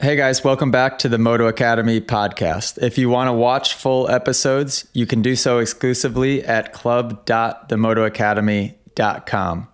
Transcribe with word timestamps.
Hey 0.00 0.14
guys, 0.14 0.44
welcome 0.44 0.70
back 0.70 1.00
to 1.00 1.08
the 1.08 1.18
Moto 1.18 1.48
Academy 1.48 2.00
podcast. 2.00 2.80
If 2.80 2.98
you 2.98 3.10
want 3.10 3.26
to 3.26 3.32
watch 3.32 3.74
full 3.74 4.08
episodes, 4.08 4.86
you 4.92 5.06
can 5.06 5.22
do 5.22 5.34
so 5.34 5.58
exclusively 5.58 6.44
at 6.44 6.72
club.themotoacademy.com. 6.72 9.68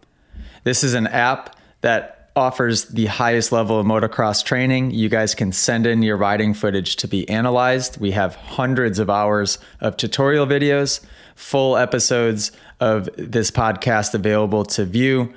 This 0.63 0.83
is 0.83 0.95
an 0.95 1.09
app 1.09 1.55
that 1.83 2.31
offers 2.35 2.87
the 2.87 3.05
highest 3.05 3.53
level 3.53 3.79
of 3.79 3.85
motocross 3.85 4.43
training. 4.43 4.93
You 4.93 5.11
guys 5.11 5.35
can 5.35 5.53
send 5.53 5.87
in 5.87 6.03
your 6.03 6.17
riding 6.17 6.55
footage 6.55 6.97
to 6.97 7.07
be 7.07 7.29
analyzed. 7.29 8.01
We 8.01 8.13
have 8.13 8.35
hundreds 8.35 8.99
of 8.99 9.11
hours 9.11 9.59
of 9.83 9.99
tutorial 9.99 10.47
videos, 10.47 11.05
full 11.37 11.77
episodes 11.77 12.51
of 12.81 13.11
this 13.19 13.51
podcast 13.51 14.15
available 14.15 14.65
to 14.65 14.87
view, 14.87 15.35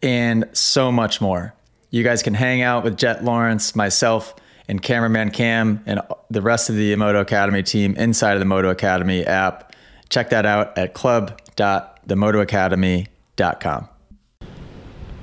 and 0.00 0.48
so 0.52 0.92
much 0.92 1.20
more. 1.20 1.54
You 1.92 2.02
guys 2.02 2.22
can 2.22 2.32
hang 2.32 2.62
out 2.62 2.84
with 2.84 2.96
Jet 2.96 3.22
Lawrence, 3.22 3.76
myself, 3.76 4.34
and 4.66 4.80
cameraman 4.80 5.30
Cam, 5.30 5.82
and 5.84 6.00
the 6.30 6.40
rest 6.40 6.70
of 6.70 6.76
the 6.76 6.96
Moto 6.96 7.20
Academy 7.20 7.62
team 7.62 7.94
inside 7.96 8.32
of 8.32 8.38
the 8.38 8.46
Moto 8.46 8.70
Academy 8.70 9.26
app. 9.26 9.74
Check 10.08 10.30
that 10.30 10.46
out 10.46 10.78
at 10.78 10.94
club.themotoacademy.com. 10.94 13.88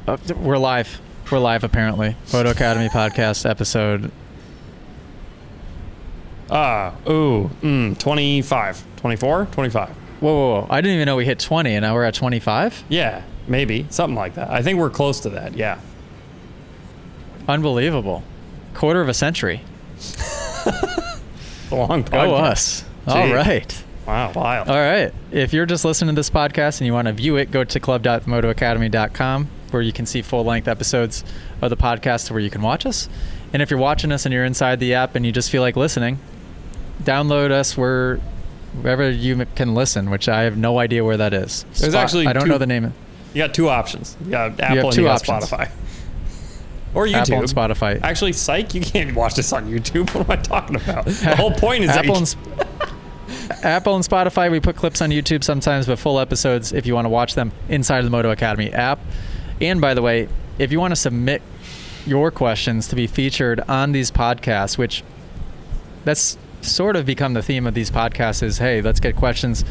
Uh, 0.07 0.17
we're 0.38 0.59
live. 0.59 1.02
We're 1.31 1.40
live 1.40 1.63
apparently. 1.63 2.16
Moto 2.31 2.52
Academy 2.52 2.90
podcast 2.90 3.49
episode. 3.49 4.12
Ah, 6.51 6.93
ooh, 7.09 7.49
mm, 7.63 7.98
25, 7.98 8.84
24, 8.98 9.48
25. 9.51 9.90
Whoa, 9.90 9.95
whoa, 10.20 10.62
whoa! 10.62 10.67
I 10.70 10.81
didn't 10.81 10.98
even 10.98 11.07
know 11.07 11.15
we 11.15 11.26
hit 11.26 11.40
20, 11.40 11.73
and 11.73 11.81
now 11.81 11.95
we're 11.95 12.04
at 12.04 12.13
25. 12.13 12.84
Yeah, 12.90 13.23
maybe 13.48 13.88
something 13.90 14.15
like 14.15 14.35
that. 14.35 14.51
I 14.51 14.62
think 14.62 14.77
we're 14.77 14.91
close 14.91 15.21
to 15.21 15.31
that. 15.31 15.55
Yeah. 15.55 15.79
Unbelievable. 17.49 18.23
Quarter 18.76 19.02
of 19.02 19.09
a 19.09 19.13
century. 19.13 19.62
A 21.71 21.76
long 21.76 22.03
Go 22.03 22.17
oh, 22.17 22.31
podcast. 22.31 22.41
us. 22.41 22.85
All 23.07 23.27
Gee. 23.27 23.34
right. 23.34 23.84
Wow, 24.05 24.32
wild. 24.35 24.70
All 24.70 24.76
right. 24.76 25.12
If 25.32 25.54
you're 25.54 25.65
just 25.65 25.84
listening 25.84 26.15
to 26.15 26.20
this 26.20 26.29
podcast 26.29 26.79
and 26.79 26.85
you 26.88 26.93
want 26.93 27.07
to 27.07 27.13
view 27.13 27.38
it, 27.38 27.51
go 27.51 27.63
to 27.63 27.79
club.motoacademy.com 27.79 29.49
where 29.71 29.82
you 29.82 29.93
can 29.93 30.05
see 30.05 30.21
full 30.21 30.43
length 30.43 30.68
episodes 30.68 31.23
of 31.62 31.70
the 31.70 31.77
podcast 31.77 32.32
where 32.32 32.40
you 32.40 32.49
can 32.49 32.62
watch 32.62 32.85
us. 32.85 33.10
And 33.54 33.62
if 33.62 33.70
you're 33.70 33.79
watching 33.79 34.12
us 34.12 34.26
and 34.26 34.34
you're 34.34 34.45
inside 34.45 34.79
the 34.79 34.93
app 34.95 35.16
and 35.16 35.26
you 35.26 35.32
just 35.32 35.49
feel 35.51 35.62
like 35.62 35.76
listening, 35.76 36.20
download 37.04 37.51
us 37.51 37.77
where 37.77 38.18
wherever 38.82 39.10
you 39.10 39.45
can 39.55 39.73
listen, 39.73 40.10
which 40.12 40.29
I 40.29 40.43
have 40.43 40.57
no 40.57 40.79
idea 40.79 41.04
where 41.04 41.18
that 41.18 41.34
is. 41.34 41.66
There's 41.79 41.95
actually 41.95 42.27
I 42.27 42.34
don't 42.34 42.43
two- 42.43 42.49
know 42.49 42.57
the 42.60 42.68
name 42.68 42.93
You 43.34 43.43
got 43.43 43.54
two 43.54 43.70
options. 43.70 44.18
You 44.23 44.32
got 44.32 44.60
Apple 44.60 44.76
have 44.76 44.85
and 44.85 44.98
you 44.98 45.04
got 45.04 45.29
options. 45.29 45.51
Spotify. 45.51 45.71
Or 46.93 47.05
YouTube. 47.05 47.13
Apple 47.15 47.40
and 47.40 47.48
Spotify. 47.48 48.01
Actually, 48.01 48.34
psych, 48.34 48.73
you 48.73 48.82
can't 48.82 49.15
watch 49.15 49.35
this 49.35 49.54
on 49.54 49.70
YouTube. 49.70 50.09
What 50.15 50.29
am 50.29 50.32
I 50.32 50.41
talking 50.41 50.76
about? 50.76 51.05
The 51.05 51.35
whole 51.35 51.51
point 51.51 51.84
is 51.84 51.90
Apple 51.91 52.15
that 52.15 52.35
and, 52.35 52.59
you, 52.59 52.65
Sp- 53.54 53.63
Apple 53.63 53.95
and 53.95 54.04
Spotify, 54.04 54.49
we 54.49 54.59
put 54.59 54.76
clips 54.76 55.01
on 55.01 55.10
YouTube 55.10 55.43
sometimes, 55.43 55.85
but 55.85 55.99
full 55.99 56.20
episodes 56.20 56.73
if 56.73 56.85
you 56.85 56.95
want 56.95 57.05
to 57.05 57.10
watch 57.10 57.35
them 57.35 57.51
inside 57.67 57.99
of 57.99 58.05
the 58.05 58.12
Moto 58.12 58.32
Academy 58.32 58.71
app. 58.73 58.99
And 59.62 59.82
by 59.82 59.93
the 59.93 60.01
way, 60.01 60.29
if 60.57 60.71
you 60.71 60.79
want 60.79 60.91
to 60.91 60.95
submit 60.95 61.41
your 62.05 62.32
questions 62.32 62.87
to 62.87 62.95
be 62.95 63.07
featured 63.07 63.60
on 63.62 63.91
these 63.91 64.09
podcasts, 64.09 64.78
which 64.78 65.03
that's 66.06 66.38
sort 66.62 66.95
of 66.95 67.06
become 67.06 67.34
the 67.34 67.41
theme 67.41 67.67
of 67.67 67.73
these 67.73 67.91
podcasts 67.91 68.41
is 68.44 68.57
hey, 68.57 68.81
let's 68.81 69.00
get 69.00 69.16
questions 69.16 69.63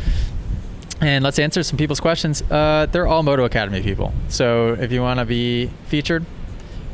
and 1.01 1.23
let's 1.23 1.39
answer 1.39 1.63
some 1.63 1.77
people's 1.77 2.01
questions. 2.01 2.43
Uh, 2.43 2.87
they're 2.91 3.07
all 3.07 3.23
Moto 3.23 3.45
Academy 3.45 3.83
people. 3.83 4.13
So 4.29 4.71
if 4.75 4.91
you 4.91 5.01
want 5.01 5.21
to 5.21 5.25
be 5.25 5.71
featured, 5.87 6.25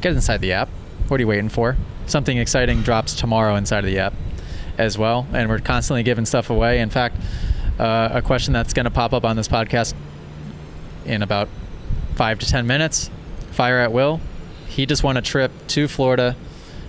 get 0.05 0.12
inside 0.12 0.42
the 0.42 0.52
app. 0.52 0.69
What 1.08 1.19
are 1.19 1.22
you 1.22 1.27
waiting 1.27 1.48
for? 1.48 1.77
Something 2.06 2.36
exciting 2.36 2.83
drops 2.83 3.14
tomorrow 3.14 3.56
inside 3.56 3.84
of 3.84 3.91
the 3.91 3.98
app 3.98 4.12
as 4.77 4.98
well. 4.98 5.27
And 5.33 5.48
we're 5.48 5.61
constantly 5.61 6.02
giving 6.02 6.27
stuff 6.27 6.50
away. 6.50 6.80
In 6.80 6.91
fact, 6.91 7.16
uh, 7.78 8.11
a 8.12 8.20
question 8.20 8.52
that's 8.52 8.74
going 8.74 8.84
to 8.84 8.91
pop 8.91 9.14
up 9.14 9.24
on 9.24 9.34
this 9.34 9.48
podcast 9.48 9.95
in 11.06 11.23
about 11.23 11.48
five 12.17 12.39
to 12.39 12.46
10 12.46 12.67
minutes 12.67 13.11
Fire 13.52 13.79
at 13.79 13.92
Will. 13.92 14.20
He 14.68 14.84
just 14.84 15.02
won 15.02 15.17
a 15.17 15.23
trip 15.23 15.51
to 15.68 15.89
Florida 15.89 16.36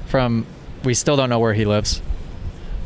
from, 0.08 0.46
we 0.84 0.94
still 0.94 1.16
don't 1.16 1.30
know 1.30 1.40
where 1.40 1.54
he 1.54 1.64
lives. 1.64 2.02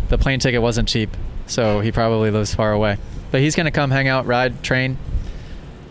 The 0.09 0.19
plane 0.19 0.39
ticket 0.39 0.61
wasn't 0.61 0.87
cheap, 0.87 1.09
so 1.47 1.79
he 1.79 1.91
probably 1.91 2.29
lives 2.29 2.53
far 2.53 2.71
away. 2.71 2.97
But 3.31 3.41
he's 3.41 3.55
going 3.55 3.65
to 3.65 3.71
come 3.71 3.89
hang 3.89 4.07
out, 4.07 4.27
ride, 4.27 4.61
train, 4.63 4.97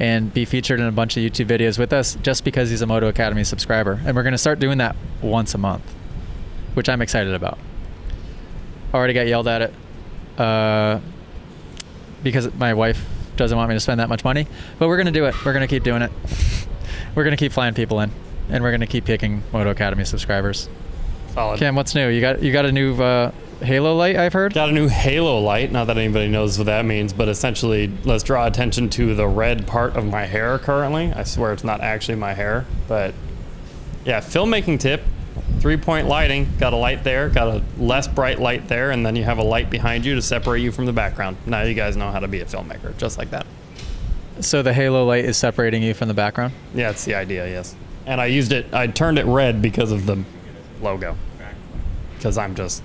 and 0.00 0.32
be 0.32 0.44
featured 0.44 0.80
in 0.80 0.86
a 0.86 0.92
bunch 0.92 1.16
of 1.16 1.22
YouTube 1.22 1.46
videos 1.46 1.78
with 1.78 1.92
us 1.92 2.16
just 2.22 2.44
because 2.44 2.70
he's 2.70 2.82
a 2.82 2.86
Moto 2.86 3.08
Academy 3.08 3.44
subscriber. 3.44 4.00
And 4.04 4.14
we're 4.14 4.22
going 4.22 4.32
to 4.32 4.38
start 4.38 4.58
doing 4.58 4.78
that 4.78 4.94
once 5.22 5.54
a 5.54 5.58
month, 5.58 5.82
which 6.74 6.88
I'm 6.88 7.02
excited 7.02 7.34
about. 7.34 7.58
Already 8.94 9.12
got 9.12 9.26
yelled 9.26 9.48
at 9.48 9.62
it 9.62 9.74
uh, 10.38 11.00
because 12.22 12.52
my 12.54 12.74
wife 12.74 13.04
doesn't 13.36 13.56
want 13.56 13.68
me 13.68 13.74
to 13.76 13.80
spend 13.80 14.00
that 14.00 14.08
much 14.08 14.24
money. 14.24 14.46
But 14.78 14.88
we're 14.88 14.96
going 14.96 15.06
to 15.06 15.12
do 15.12 15.26
it. 15.26 15.34
We're 15.44 15.52
going 15.52 15.66
to 15.66 15.72
keep 15.72 15.82
doing 15.82 16.02
it. 16.02 16.12
we're 17.14 17.24
going 17.24 17.36
to 17.36 17.38
keep 17.38 17.52
flying 17.52 17.74
people 17.74 18.00
in, 18.00 18.10
and 18.48 18.62
we're 18.62 18.70
going 18.70 18.80
to 18.80 18.86
keep 18.86 19.04
picking 19.04 19.42
Moto 19.52 19.70
Academy 19.70 20.04
subscribers. 20.04 20.68
solid. 21.32 21.58
Cam, 21.58 21.74
what's 21.74 21.94
new? 21.94 22.08
You 22.08 22.20
got 22.20 22.42
you 22.42 22.52
got 22.52 22.66
a 22.66 22.72
new 22.72 22.94
uh, 23.02 23.32
Halo 23.60 23.96
light? 23.96 24.16
I've 24.16 24.32
heard. 24.32 24.54
Got 24.54 24.68
a 24.68 24.72
new 24.72 24.88
halo 24.88 25.40
light. 25.40 25.72
Not 25.72 25.88
that 25.88 25.98
anybody 25.98 26.28
knows 26.28 26.58
what 26.58 26.66
that 26.66 26.84
means, 26.84 27.12
but 27.12 27.28
essentially, 27.28 27.92
let's 28.04 28.22
draw 28.22 28.46
attention 28.46 28.88
to 28.90 29.14
the 29.14 29.26
red 29.26 29.66
part 29.66 29.96
of 29.96 30.06
my 30.06 30.26
hair 30.26 30.58
currently. 30.58 31.12
I 31.12 31.24
swear 31.24 31.52
it's 31.52 31.64
not 31.64 31.80
actually 31.80 32.14
my 32.16 32.34
hair, 32.34 32.66
but 32.86 33.14
yeah, 34.04 34.20
filmmaking 34.20 34.80
tip. 34.80 35.02
Three 35.60 35.76
point 35.76 36.06
lighting. 36.06 36.48
Got 36.58 36.72
a 36.72 36.76
light 36.76 37.02
there, 37.02 37.28
got 37.28 37.48
a 37.48 37.62
less 37.78 38.06
bright 38.06 38.38
light 38.38 38.68
there, 38.68 38.92
and 38.92 39.04
then 39.04 39.16
you 39.16 39.24
have 39.24 39.38
a 39.38 39.42
light 39.42 39.70
behind 39.70 40.04
you 40.04 40.14
to 40.14 40.22
separate 40.22 40.60
you 40.60 40.70
from 40.70 40.86
the 40.86 40.92
background. 40.92 41.36
Now 41.46 41.62
you 41.62 41.74
guys 41.74 41.96
know 41.96 42.12
how 42.12 42.20
to 42.20 42.28
be 42.28 42.40
a 42.40 42.44
filmmaker, 42.44 42.96
just 42.96 43.18
like 43.18 43.30
that. 43.30 43.46
So 44.40 44.62
the 44.62 44.72
Halo 44.72 45.04
light 45.04 45.24
is 45.24 45.36
separating 45.36 45.82
you 45.82 45.94
from 45.94 46.06
the 46.06 46.14
background. 46.14 46.54
Yeah, 46.74 46.90
it's 46.90 47.04
the 47.04 47.16
idea, 47.16 47.48
yes. 47.48 47.74
And 48.06 48.20
I 48.20 48.26
used 48.26 48.52
it, 48.52 48.72
I 48.72 48.86
turned 48.86 49.18
it 49.18 49.26
red 49.26 49.60
because 49.60 49.90
of 49.90 50.06
the 50.06 50.22
logo. 50.80 51.16
Because 52.16 52.38
I'm 52.38 52.54
just, 52.54 52.82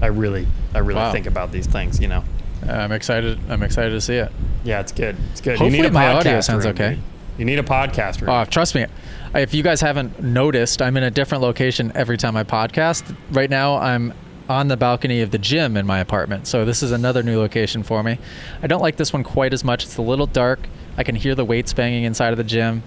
I 0.00 0.06
really, 0.06 0.46
I 0.74 0.78
really 0.78 1.00
Wow. 1.00 1.12
think 1.12 1.26
about 1.26 1.52
these 1.52 1.66
things, 1.66 2.00
you 2.00 2.08
know. 2.08 2.24
I'm 2.68 2.92
excited. 2.92 3.38
I'm 3.48 3.62
excited 3.62 3.90
to 3.90 4.00
see 4.00 4.16
it. 4.16 4.32
Yeah, 4.64 4.80
it's 4.80 4.92
good. 4.92 5.16
It's 5.32 5.40
good. 5.40 5.52
Hopefully 5.58 5.76
you 5.76 5.82
need 5.82 5.88
a 5.88 5.92
my 5.92 6.12
audio 6.12 6.40
sounds 6.40 6.64
room, 6.64 6.74
okay. 6.74 6.90
dude. 6.94 6.98
You 7.38 7.44
need 7.44 7.58
a 7.58 7.62
podcast 7.62 8.20
room. 8.20 8.30
Oh, 8.30 8.44
trust 8.44 8.74
me. 8.74 8.86
If 9.34 9.54
you 9.54 9.62
guys 9.62 9.80
haven't 9.80 10.20
noticed, 10.22 10.82
I'm 10.82 10.96
in 10.96 11.04
a 11.04 11.10
different 11.10 11.42
location 11.42 11.92
every 11.94 12.16
time 12.16 12.36
I 12.36 12.42
podcast. 12.42 13.14
Right 13.30 13.48
now, 13.48 13.76
I'm 13.76 14.12
on 14.48 14.68
the 14.68 14.76
balcony 14.76 15.20
of 15.20 15.30
the 15.30 15.38
gym 15.38 15.76
in 15.76 15.86
my 15.86 16.00
apartment. 16.00 16.46
So 16.48 16.64
this 16.64 16.82
is 16.82 16.90
another 16.90 17.22
new 17.22 17.38
location 17.38 17.82
for 17.82 18.02
me. 18.02 18.18
I 18.62 18.66
don't 18.66 18.80
like 18.82 18.96
this 18.96 19.12
one 19.12 19.22
quite 19.22 19.52
as 19.52 19.62
much. 19.62 19.84
It's 19.84 19.96
a 19.98 20.02
little 20.02 20.26
dark. 20.26 20.66
I 20.96 21.04
can 21.04 21.14
hear 21.14 21.34
the 21.34 21.44
weights 21.44 21.72
banging 21.72 22.04
inside 22.04 22.32
of 22.32 22.38
the 22.38 22.44
gym. 22.44 22.82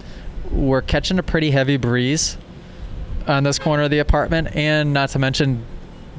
We're 0.50 0.82
catching 0.82 1.18
a 1.18 1.22
pretty 1.22 1.50
heavy 1.52 1.78
breeze 1.78 2.36
on 3.26 3.44
this 3.44 3.58
corner 3.58 3.84
of 3.84 3.90
the 3.90 4.00
apartment, 4.00 4.54
and 4.54 4.92
not 4.92 5.08
to 5.10 5.18
mention 5.18 5.64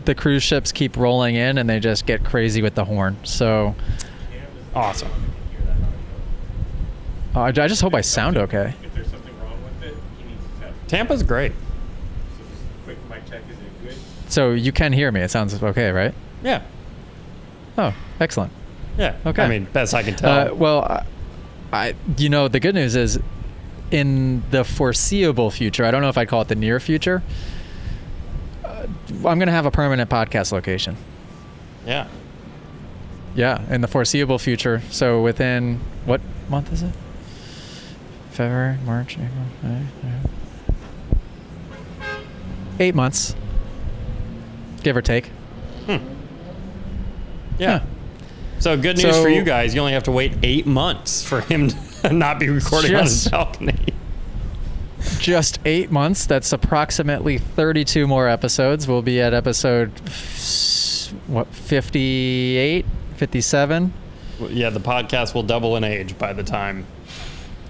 the 0.05 0.15
cruise 0.15 0.43
ships 0.43 0.71
keep 0.71 0.97
rolling 0.97 1.35
in 1.35 1.57
and 1.57 1.69
they 1.69 1.79
just 1.79 2.05
get 2.05 2.23
crazy 2.23 2.61
with 2.61 2.75
the 2.75 2.85
horn. 2.85 3.17
So 3.23 3.75
awesome. 4.75 5.09
uh, 7.35 7.39
I 7.39 7.47
I 7.47 7.51
just 7.51 7.81
hope 7.81 7.93
I 7.93 8.01
sound 8.01 8.37
okay. 8.37 8.73
If 8.83 8.93
there's 8.93 9.09
something 9.09 9.33
wrong 9.41 9.57
with 9.63 9.89
it, 9.89 9.95
he 10.17 10.23
needs 10.29 10.43
to 10.43 10.65
test. 10.65 10.87
Tampa's 10.87 11.23
great. 11.23 11.51
So 11.51 12.43
just 12.43 12.61
quick 12.85 12.97
mic 13.09 13.25
check, 13.29 13.41
is 13.49 13.57
it 13.57 13.83
good? 13.87 14.31
So 14.31 14.51
you 14.51 14.71
can 14.71 14.93
hear 14.93 15.11
me. 15.11 15.21
It 15.21 15.31
sounds 15.31 15.61
okay, 15.61 15.91
right? 15.91 16.13
Yeah. 16.43 16.63
Oh, 17.77 17.93
excellent. 18.19 18.51
Yeah. 18.97 19.15
Okay. 19.25 19.43
I 19.43 19.47
mean, 19.49 19.65
best 19.65 19.93
I 19.93 20.03
can 20.03 20.15
tell. 20.15 20.51
Uh, 20.51 20.53
well, 20.53 20.83
I, 20.83 21.05
I, 21.71 21.95
you 22.17 22.29
know, 22.29 22.47
the 22.47 22.59
good 22.59 22.75
news 22.75 22.95
is, 22.95 23.19
in 23.89 24.43
the 24.51 24.63
foreseeable 24.63 25.51
future, 25.51 25.85
I 25.85 25.91
don't 25.91 26.01
know 26.01 26.09
if 26.09 26.17
I'd 26.17 26.27
call 26.27 26.41
it 26.41 26.47
the 26.47 26.55
near 26.55 26.79
future. 26.79 27.21
I'm 29.25 29.39
gonna 29.39 29.51
have 29.51 29.65
a 29.65 29.71
permanent 29.71 30.09
podcast 30.09 30.51
location. 30.51 30.97
yeah. 31.85 32.07
Yeah, 33.35 33.61
in 33.73 33.81
the 33.81 33.87
foreseeable 33.87 34.37
future. 34.37 34.83
So 34.91 35.21
within 35.23 35.79
what 36.05 36.21
month 36.49 36.71
is 36.71 36.83
it? 36.83 36.93
February, 38.29 38.77
March, 38.85 39.13
April, 39.17 39.45
May, 39.63 39.85
June. 40.01 40.21
Eight 42.79 42.93
months, 42.93 43.35
give 44.83 44.95
or 44.95 45.01
take. 45.01 45.27
Hmm. 45.87 45.91
Yeah. 45.91 45.99
Yeah. 47.57 47.83
So 48.59 48.77
good 48.77 48.97
news 48.97 49.17
for 49.19 49.29
you 49.29 49.43
guys. 49.43 49.73
You 49.73 49.81
only 49.81 49.93
have 49.93 50.03
to 50.03 50.11
wait 50.11 50.33
eight 50.43 50.65
months 50.67 51.23
for 51.23 51.41
him 51.41 51.69
to 51.69 52.09
not 52.13 52.39
be 52.39 52.49
recording 52.49 52.95
on 52.95 53.03
his 53.03 53.27
balcony. 53.27 53.75
Just 55.19 55.59
eight 55.65 55.91
months. 55.91 56.25
That's 56.25 56.51
approximately 56.53 57.37
32 57.37 58.07
more 58.07 58.27
episodes. 58.27 58.87
We'll 58.87 59.01
be 59.01 59.21
at 59.21 59.33
episode, 59.33 59.89
what, 61.27 61.47
58, 61.47 62.85
57? 63.15 63.93
Yeah, 64.49 64.69
the 64.69 64.79
podcast 64.79 65.33
will 65.33 65.43
double 65.43 65.75
in 65.77 65.83
age 65.83 66.17
by 66.17 66.33
the 66.33 66.43
time. 66.43 66.85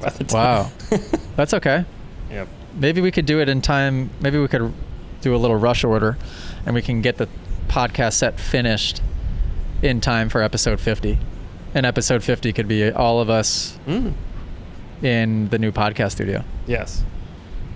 By 0.01 0.09
the 0.09 0.33
Wow. 0.33 0.71
That's 1.35 1.53
okay. 1.53 1.85
yep. 2.29 2.47
Maybe 2.75 3.01
we 3.01 3.11
could 3.11 3.25
do 3.25 3.39
it 3.39 3.49
in 3.49 3.61
time. 3.61 4.09
Maybe 4.19 4.39
we 4.39 4.47
could 4.47 4.73
do 5.21 5.35
a 5.35 5.37
little 5.37 5.55
rush 5.57 5.83
order, 5.83 6.17
and 6.65 6.73
we 6.73 6.81
can 6.81 7.01
get 7.01 7.17
the 7.17 7.27
podcast 7.67 8.13
set 8.13 8.39
finished 8.39 9.01
in 9.81 10.01
time 10.01 10.29
for 10.29 10.41
episode 10.41 10.79
50. 10.79 11.19
And 11.75 11.85
episode 11.85 12.23
50 12.23 12.53
could 12.53 12.67
be 12.67 12.91
all 12.91 13.19
of 13.19 13.29
us 13.29 13.77
Mm. 13.87 14.13
in 15.01 15.49
the 15.49 15.59
new 15.59 15.71
podcast 15.71 16.11
studio. 16.13 16.43
Yes. 16.67 17.03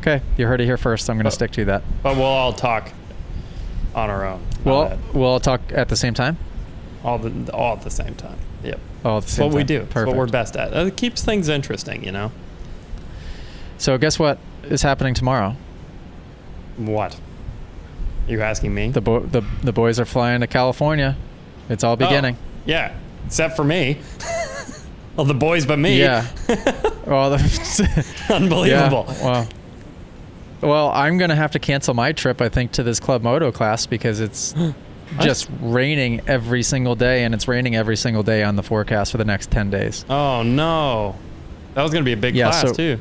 Okay, 0.07 0.23
you 0.37 0.47
heard 0.47 0.61
it 0.61 0.65
here 0.65 0.77
first. 0.77 1.09
I'm 1.09 1.17
going 1.17 1.25
to 1.25 1.27
Oh. 1.27 1.29
Uh, 1.29 1.31
stick 1.31 1.51
to 1.51 1.65
that. 1.65 1.83
But 2.01 2.15
we'll 2.15 2.25
all 2.25 2.53
talk 2.53 2.91
on 3.93 4.09
our 4.09 4.25
own. 4.25 4.41
Well, 4.63 4.97
we'll 5.13 5.25
all 5.25 5.39
talk 5.41 5.59
at 5.73 5.89
the 5.89 5.97
same 5.97 6.13
time. 6.13 6.37
all 7.03 7.17
the 7.19 7.51
all 7.53 7.73
at 7.75 7.81
the 7.83 7.89
same 7.89 8.15
time. 8.15 8.37
Yep. 8.63 8.79
All 9.03 9.17
at 9.17 9.23
the 9.23 9.29
same 9.31 9.45
what 9.47 9.55
we 9.55 9.63
do. 9.65 9.81
Perfect. 9.81 10.07
what 10.07 10.15
we're 10.15 10.27
best 10.27 10.55
at. 10.55 10.71
It 10.73 10.95
keeps 10.97 11.23
things 11.23 11.49
interesting, 11.49 12.03
you 12.05 12.11
know. 12.13 12.31
So 13.77 13.97
guess 13.97 14.17
what 14.17 14.39
is 14.63 14.81
happening 14.81 15.13
tomorrow? 15.13 15.55
What? 16.77 17.19
You 18.29 18.41
asking 18.41 18.73
me? 18.73 18.89
The 18.91 19.01
bo- 19.01 19.19
the 19.25 19.41
the 19.61 19.73
boys 19.73 19.99
are 19.99 20.05
flying 20.05 20.39
to 20.41 20.47
California. 20.47 21.17
It's 21.69 21.83
all 21.83 21.93
Oh, 21.93 21.95
beginning. 21.97 22.37
yeah, 22.65 22.93
except 23.25 23.55
for 23.57 23.63
me. 23.65 23.97
well, 25.17 25.25
the 25.25 25.33
boys, 25.33 25.65
but 25.65 25.79
me. 25.79 25.99
Yeah. 25.99 26.25
well, 27.05 27.33
Unbelievable. 28.29 29.05
Yeah, 29.09 29.23
well, 29.23 29.47
well, 30.61 30.89
I'm 30.89 31.17
gonna 31.17 31.35
have 31.35 31.51
to 31.51 31.59
cancel 31.59 31.93
my 31.93 32.11
trip. 32.11 32.41
I 32.41 32.49
think 32.49 32.71
to 32.73 32.83
this 32.83 32.99
Club 32.99 33.21
Moto 33.23 33.51
class 33.51 33.85
because 33.85 34.19
it's 34.19 34.53
just 35.21 35.49
raining 35.61 36.21
every 36.27 36.63
single 36.63 36.95
day, 36.95 37.23
and 37.23 37.33
it's 37.33 37.47
raining 37.47 37.75
every 37.75 37.97
single 37.97 38.23
day 38.23 38.43
on 38.43 38.55
the 38.55 38.63
forecast 38.63 39.11
for 39.11 39.17
the 39.17 39.25
next 39.25 39.51
ten 39.51 39.69
days. 39.69 40.05
Oh 40.09 40.43
no, 40.43 41.15
that 41.73 41.83
was 41.83 41.91
gonna 41.91 42.05
be 42.05 42.13
a 42.13 42.17
big 42.17 42.35
Yeah, 42.35 42.49
class 42.49 42.61
so- 42.61 42.73
too. 42.73 42.99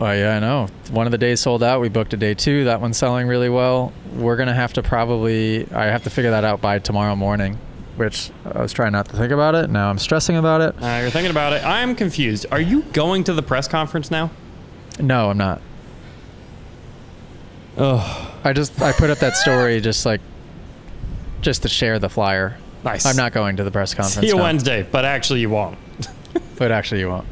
Oh 0.00 0.10
yeah, 0.10 0.34
I 0.36 0.40
know. 0.40 0.66
One 0.90 1.06
of 1.06 1.12
the 1.12 1.18
days 1.18 1.38
sold 1.38 1.62
out. 1.62 1.80
We 1.80 1.88
booked 1.88 2.12
a 2.12 2.16
day 2.16 2.34
two. 2.34 2.64
That 2.64 2.80
one's 2.80 2.96
selling 2.96 3.28
really 3.28 3.48
well. 3.48 3.92
We're 4.16 4.34
gonna 4.36 4.54
have 4.54 4.72
to 4.72 4.82
probably. 4.82 5.70
I 5.72 5.84
have 5.84 6.02
to 6.04 6.10
figure 6.10 6.32
that 6.32 6.42
out 6.42 6.60
by 6.60 6.80
tomorrow 6.80 7.14
morning, 7.14 7.56
which 7.96 8.30
I 8.44 8.60
was 8.62 8.72
trying 8.72 8.90
not 8.92 9.06
to 9.10 9.16
think 9.16 9.30
about 9.30 9.54
it. 9.54 9.70
Now 9.70 9.90
I'm 9.90 9.98
stressing 9.98 10.36
about 10.36 10.60
it. 10.60 10.74
Uh, 10.82 10.98
you're 11.02 11.10
thinking 11.10 11.30
about 11.30 11.52
it. 11.52 11.64
I'm 11.64 11.94
confused. 11.94 12.46
Are 12.50 12.60
you 12.60 12.82
going 12.92 13.22
to 13.24 13.32
the 13.34 13.42
press 13.42 13.68
conference 13.68 14.10
now? 14.10 14.30
No, 14.98 15.30
I'm 15.30 15.38
not. 15.38 15.62
Oh, 17.78 18.40
I 18.44 18.52
just 18.52 18.80
I 18.82 18.92
put 18.92 19.10
up 19.10 19.18
that 19.18 19.34
story 19.36 19.80
just 19.80 20.04
like 20.04 20.20
just 21.40 21.62
to 21.62 21.68
share 21.68 21.98
the 21.98 22.08
flyer. 22.08 22.56
nice. 22.84 23.06
I'm 23.06 23.16
not 23.16 23.32
going 23.32 23.56
to 23.56 23.64
the 23.64 23.70
press 23.70 23.94
conference. 23.94 24.20
See 24.20 24.26
you 24.28 24.36
no. 24.36 24.42
Wednesday, 24.42 24.82
but 24.82 25.04
actually 25.04 25.40
you 25.40 25.50
won't. 25.50 25.78
But 26.58 26.70
actually, 26.70 27.00
you 27.00 27.08
won't. 27.08 27.26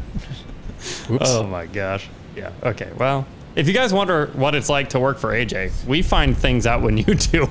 Oops. 1.10 1.22
Oh 1.30 1.46
my 1.46 1.66
gosh. 1.66 2.08
Yeah. 2.34 2.50
Okay. 2.64 2.90
Well, 2.98 3.26
if 3.54 3.68
you 3.68 3.74
guys 3.74 3.92
wonder 3.92 4.26
what 4.34 4.56
it's 4.56 4.68
like 4.68 4.88
to 4.88 4.98
work 4.98 5.18
for 5.18 5.30
AJ, 5.30 5.84
we 5.86 6.02
find 6.02 6.36
things 6.36 6.66
out 6.66 6.82
when 6.82 6.96
you 6.98 7.04
do. 7.14 7.48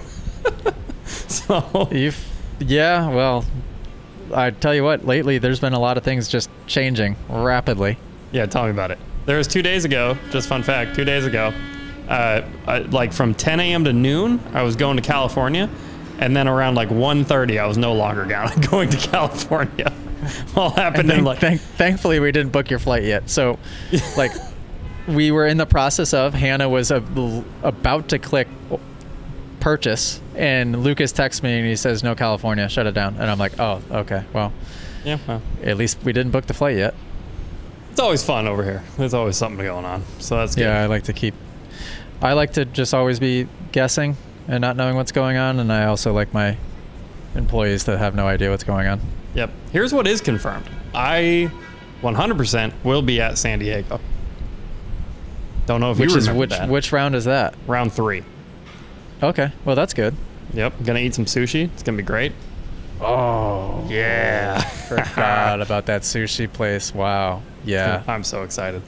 so 1.06 1.88
You, 1.92 2.12
yeah. 2.60 3.08
Well, 3.10 3.46
I 4.34 4.52
tell 4.52 4.76
you 4.76 4.84
what. 4.84 5.06
Lately, 5.06 5.38
there's 5.38 5.62
been 5.62 5.72
a 5.74 5.80
lot 5.80 5.96
of 5.98 6.04
things 6.04 6.28
just 6.28 6.50
changing 6.68 7.16
rapidly. 7.30 7.98
yeah, 8.34 8.46
tell 8.46 8.66
me 8.66 8.72
about 8.72 8.92
it. 8.92 8.98
There 9.26 9.38
was 9.38 9.48
two 9.48 9.62
days 9.62 9.86
ago. 9.86 10.18
Just 10.32 10.50
fun 10.50 10.64
fact. 10.64 10.96
Two 10.96 11.06
days 11.06 11.26
ago, 11.26 11.54
uh, 12.10 12.42
I, 12.68 12.80
like 12.80 13.14
from 13.14 13.34
10 13.34 13.60
a.m. 13.60 13.86
to 13.86 13.94
noon, 13.94 14.42
I 14.54 14.64
was 14.64 14.76
going 14.76 14.98
to 14.98 15.02
California, 15.02 15.70
and 16.18 16.36
then 16.36 16.48
around 16.48 16.76
like 16.76 16.90
1:30, 16.90 17.60
I 17.60 17.68
was 17.68 17.78
no 17.78 17.94
longer 17.94 18.26
going 18.26 18.62
going 18.62 18.90
to 18.90 18.98
California. 18.98 19.94
All 20.56 20.72
happened 20.72 21.10
And 21.10 21.20
in 21.20 21.26
like 21.26 21.40
thank, 21.40 21.62
thankfully, 21.62 22.20
we 22.20 22.32
didn't 22.32 22.52
book 22.52 22.70
your 22.70 22.80
flight 22.80 23.04
yet. 23.04 23.30
So, 23.30 23.58
like, 24.18 24.32
we 25.08 25.32
were 25.32 25.48
in 25.48 25.58
the 25.58 25.66
process 25.66 26.14
of 26.14 26.34
Hannah 26.34 26.68
was 26.68 26.92
a, 26.92 27.04
about 27.64 28.10
to 28.10 28.20
click 28.20 28.48
purchase, 29.62 30.20
and 30.36 30.84
Lucas 30.84 31.12
texts 31.12 31.44
me 31.44 31.58
and 31.60 31.68
he 31.68 31.76
says, 31.76 32.04
"No, 32.04 32.16
California, 32.16 32.68
shut 32.68 32.88
it 32.88 32.94
down." 32.94 33.16
And 33.16 33.30
I'm 33.30 33.40
like, 33.40 33.60
"Oh, 33.60 33.82
okay. 33.92 34.24
Well, 34.34 34.52
yeah. 35.06 35.20
Well, 35.28 35.42
at 35.64 35.78
least 35.78 36.00
we 36.04 36.12
didn't 36.12 36.32
book 36.32 36.48
the 36.48 36.54
flight 36.54 36.76
yet." 36.76 36.96
it's 38.00 38.06
always 38.06 38.24
fun 38.24 38.48
over 38.48 38.64
here. 38.64 38.82
There's 38.98 39.14
always 39.14 39.36
something 39.36 39.66
going 39.66 39.84
on. 39.84 40.06
So 40.20 40.38
that's 40.38 40.56
good. 40.56 40.62
Yeah, 40.62 40.82
I 40.82 40.86
like 40.86 41.04
to 41.04 41.14
keep. 41.14 41.34
I 42.22 42.34
like 42.34 42.54
to 42.54 42.66
just 42.66 42.94
always 42.94 43.20
be 43.20 43.48
guessing 43.72 44.18
and 44.48 44.62
not 44.62 44.76
knowing 44.76 44.96
what's 44.96 45.12
going 45.12 45.38
on, 45.38 45.60
and 45.60 45.72
I 45.72 45.86
also 45.86 46.12
like 46.14 46.34
my 46.34 46.58
employees 47.36 47.84
to 47.86 47.98
have 47.98 48.16
no 48.16 48.28
idea 48.28 48.50
what's 48.50 48.64
going 48.64 48.88
on. 48.88 49.00
Yep. 49.36 49.52
Here's 49.72 49.94
what 49.94 50.08
is 50.08 50.20
confirmed. 50.22 50.66
I 50.94 51.52
100% 52.02 52.74
will 52.84 53.02
be 53.02 53.22
at 53.22 53.38
San 53.38 53.60
Diego. 53.60 54.00
Don't 55.66 55.80
know 55.82 55.92
if 55.92 56.00
Which 56.00 56.10
you 56.12 56.18
is 56.18 56.28
remember 56.28 56.40
which? 56.40 56.50
that. 56.50 56.70
Which 56.70 56.92
round 56.92 57.16
is 57.16 57.26
that? 57.26 57.54
round 57.68 57.94
three. 57.94 58.24
Okay, 59.22 59.52
well 59.66 59.76
that's 59.76 59.94
good. 59.94 60.16
Yep. 60.54 60.74
Gonna 60.84 61.00
eat 61.00 61.14
some 61.14 61.26
sushi. 61.26 61.66
It's 61.74 61.84
gonna 61.84 61.98
be 61.98 62.04
great. 62.04 62.32
Oh, 63.00 63.86
Yeah. 63.88 64.60
forgot 64.62 65.62
about 65.62 65.86
that 65.86 66.02
sushi 66.02 66.52
place. 66.52 66.94
Wow. 66.94 67.44
Yeah. 67.64 68.02
I'm 68.08 68.24
so 68.24 68.42
excited. 68.44 68.82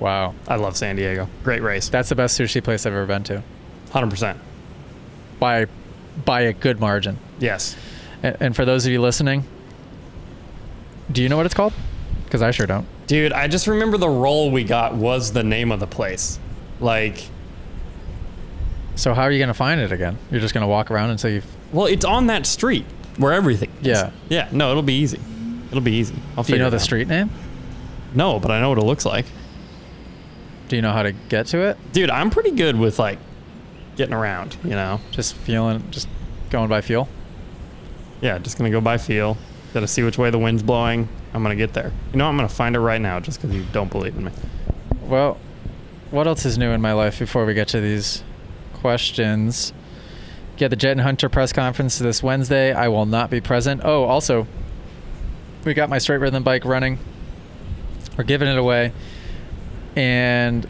Wow. 0.00 0.34
I 0.46 0.56
love 0.56 0.76
San 0.76 0.96
Diego. 0.96 1.28
Great 1.42 1.62
race. 1.62 1.88
That's 1.88 2.08
the 2.08 2.14
best 2.14 2.38
sushi 2.38 2.62
place 2.62 2.86
I've 2.86 2.92
ever 2.92 3.06
been 3.06 3.24
to 3.24 3.42
100%. 3.90 4.36
by 5.38 5.66
by 6.24 6.40
a 6.42 6.52
good 6.52 6.80
margin. 6.80 7.18
Yes. 7.38 7.76
And, 8.22 8.36
and 8.40 8.56
for 8.56 8.64
those 8.64 8.84
of 8.86 8.92
you 8.92 9.00
listening, 9.00 9.44
do 11.10 11.22
you 11.22 11.28
know 11.28 11.36
what 11.36 11.46
it's 11.46 11.54
called? 11.54 11.72
Because 12.24 12.42
I 12.42 12.50
sure 12.50 12.66
don't. 12.66 12.86
Dude, 13.06 13.32
I 13.32 13.48
just 13.48 13.66
remember 13.66 13.96
the 13.98 14.08
roll 14.08 14.50
we 14.50 14.64
got 14.64 14.94
was 14.94 15.32
the 15.32 15.42
name 15.44 15.72
of 15.72 15.80
the 15.80 15.86
place. 15.86 16.38
Like, 16.80 17.24
So 18.96 19.14
how 19.14 19.22
are 19.22 19.30
you 19.30 19.38
gonna 19.38 19.54
find 19.54 19.80
it 19.80 19.92
again? 19.92 20.18
You're 20.30 20.40
just 20.40 20.54
gonna 20.54 20.66
walk 20.68 20.90
around 20.90 21.10
until 21.10 21.30
you. 21.30 21.42
well, 21.72 21.86
it's 21.86 22.04
on 22.04 22.26
that 22.26 22.44
street 22.46 22.84
where 23.16 23.32
everything 23.32 23.70
is. 23.80 23.86
Yeah. 23.86 24.10
Yeah. 24.28 24.48
No, 24.52 24.70
it'll 24.70 24.82
be 24.82 24.94
easy. 24.94 25.20
It'll 25.70 25.80
be 25.80 25.92
easy. 25.92 26.14
I'll 26.36 26.44
Do 26.44 26.52
you 26.52 26.58
know 26.58 26.70
the 26.70 26.76
out. 26.76 26.82
street 26.82 27.08
name? 27.08 27.30
No, 28.14 28.38
but 28.40 28.50
I 28.50 28.60
know 28.60 28.68
what 28.70 28.78
it 28.78 28.84
looks 28.84 29.04
like. 29.04 29.26
Do 30.68 30.76
you 30.76 30.82
know 30.82 30.92
how 30.92 31.02
to 31.02 31.12
get 31.12 31.46
to 31.48 31.58
it? 31.60 31.78
Dude, 31.92 32.10
I'm 32.10 32.30
pretty 32.30 32.50
good 32.52 32.76
with 32.78 32.98
like 32.98 33.18
getting 33.96 34.14
around, 34.14 34.56
you 34.62 34.70
know? 34.70 35.00
Just 35.10 35.34
feeling, 35.34 35.82
just 35.90 36.08
going 36.50 36.68
by 36.68 36.80
feel. 36.80 37.08
Yeah, 38.20 38.38
just 38.38 38.58
gonna 38.58 38.70
go 38.70 38.80
by 38.80 38.98
feel. 38.98 39.36
Gotta 39.74 39.88
see 39.88 40.02
which 40.02 40.18
way 40.18 40.30
the 40.30 40.38
wind's 40.38 40.62
blowing. 40.62 41.08
I'm 41.32 41.42
gonna 41.42 41.56
get 41.56 41.72
there. 41.72 41.92
You 42.12 42.18
know, 42.18 42.28
I'm 42.28 42.36
gonna 42.36 42.48
find 42.48 42.76
it 42.76 42.80
right 42.80 43.00
now 43.00 43.20
just 43.20 43.40
because 43.40 43.56
you 43.56 43.64
don't 43.72 43.90
believe 43.90 44.16
in 44.16 44.24
me. 44.24 44.32
Well, 45.02 45.38
what 46.10 46.26
else 46.26 46.44
is 46.44 46.58
new 46.58 46.70
in 46.70 46.80
my 46.80 46.92
life 46.92 47.18
before 47.18 47.44
we 47.44 47.54
get 47.54 47.68
to 47.68 47.80
these 47.80 48.22
questions? 48.74 49.72
Yeah, 50.58 50.68
the 50.68 50.76
Jet 50.76 50.92
and 50.92 51.00
Hunter 51.00 51.28
press 51.28 51.52
conference 51.52 51.98
this 51.98 52.22
Wednesday. 52.22 52.72
I 52.72 52.88
will 52.88 53.06
not 53.06 53.30
be 53.30 53.40
present. 53.40 53.82
Oh, 53.84 54.04
also, 54.04 54.46
we 55.64 55.74
got 55.74 55.88
my 55.88 55.98
straight 55.98 56.18
rhythm 56.18 56.42
bike 56.42 56.64
running. 56.64 56.98
We're 58.16 58.24
giving 58.24 58.48
it 58.48 58.58
away. 58.58 58.92
And 59.98 60.68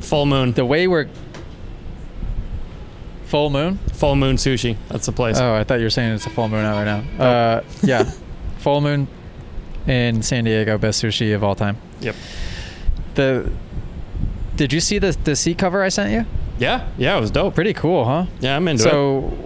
Full 0.00 0.24
moon. 0.26 0.52
the 0.52 0.64
way 0.64 0.86
we're. 0.86 1.08
Full 3.24 3.50
moon? 3.50 3.78
Full 3.94 4.14
moon 4.14 4.36
sushi. 4.36 4.76
That's 4.88 5.06
the 5.06 5.12
place. 5.12 5.38
Oh, 5.40 5.54
I 5.54 5.64
thought 5.64 5.80
you 5.80 5.86
were 5.86 5.90
saying 5.90 6.14
it's 6.14 6.26
a 6.26 6.30
full 6.30 6.48
moon 6.48 6.64
out 6.64 6.76
right 6.76 6.84
now. 6.84 7.24
Uh, 7.24 7.64
yeah. 7.82 8.08
full 8.58 8.80
moon 8.80 9.08
in 9.88 10.22
San 10.22 10.44
Diego, 10.44 10.78
best 10.78 11.02
sushi 11.02 11.34
of 11.34 11.42
all 11.42 11.56
time. 11.56 11.76
Yep. 12.00 12.14
The. 13.16 13.50
Did 14.54 14.72
you 14.72 14.80
see 14.80 14.98
the, 14.98 15.10
the 15.24 15.34
seat 15.34 15.58
cover 15.58 15.82
I 15.82 15.88
sent 15.88 16.12
you? 16.12 16.24
Yeah, 16.58 16.88
yeah, 16.96 17.18
it 17.18 17.20
was 17.20 17.30
dope. 17.32 17.54
Pretty 17.56 17.74
cool, 17.74 18.04
huh? 18.04 18.26
Yeah, 18.40 18.56
I'm 18.56 18.66
into 18.68 18.86
it. 18.86 18.90
so 18.90 19.36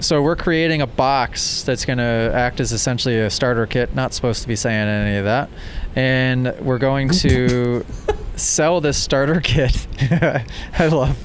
so 0.00 0.22
we're 0.22 0.36
creating 0.36 0.80
a 0.82 0.86
box 0.86 1.62
that's 1.62 1.84
going 1.84 1.98
to 1.98 2.30
act 2.34 2.60
as 2.60 2.72
essentially 2.72 3.18
a 3.18 3.30
starter 3.30 3.66
kit 3.66 3.94
not 3.94 4.14
supposed 4.14 4.42
to 4.42 4.48
be 4.48 4.56
saying 4.56 4.88
any 4.88 5.16
of 5.16 5.24
that. 5.24 5.50
And 5.96 6.54
we're 6.60 6.78
going 6.78 7.08
to 7.10 7.84
sell 8.36 8.80
this 8.80 8.96
starter 8.96 9.40
kit. 9.40 9.86
I 10.78 10.86
love 10.86 11.16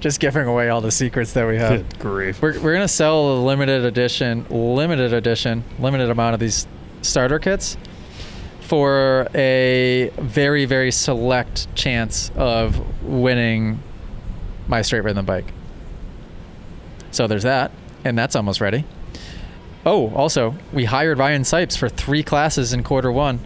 just 0.00 0.20
giving 0.20 0.46
away 0.46 0.68
all 0.68 0.80
the 0.80 0.90
secrets 0.90 1.32
that 1.34 1.46
we 1.46 1.56
have. 1.56 1.88
Good 1.88 1.98
grief. 1.98 2.42
we're, 2.42 2.54
we're 2.54 2.72
going 2.72 2.84
to 2.84 2.88
sell 2.88 3.34
a 3.34 3.38
limited 3.44 3.84
edition 3.84 4.46
limited 4.48 5.12
edition 5.12 5.64
limited 5.78 6.10
amount 6.10 6.34
of 6.34 6.40
these 6.40 6.66
starter 7.02 7.38
kits 7.38 7.76
for 8.60 9.28
a 9.34 10.10
very 10.18 10.66
very 10.66 10.92
select 10.92 11.74
chance 11.74 12.30
of 12.36 13.02
winning 13.02 13.80
my 14.68 14.82
straight 14.82 15.02
rhythm 15.02 15.24
bike. 15.24 15.52
So 17.10 17.26
there's 17.26 17.44
that, 17.44 17.72
and 18.08 18.18
that's 18.18 18.34
almost 18.34 18.60
ready. 18.60 18.84
Oh, 19.86 20.10
also, 20.14 20.54
we 20.72 20.84
hired 20.86 21.18
Ryan 21.18 21.42
Sipes 21.42 21.76
for 21.78 21.88
three 21.88 22.22
classes 22.22 22.72
in 22.72 22.82
quarter 22.82 23.12
one. 23.12 23.40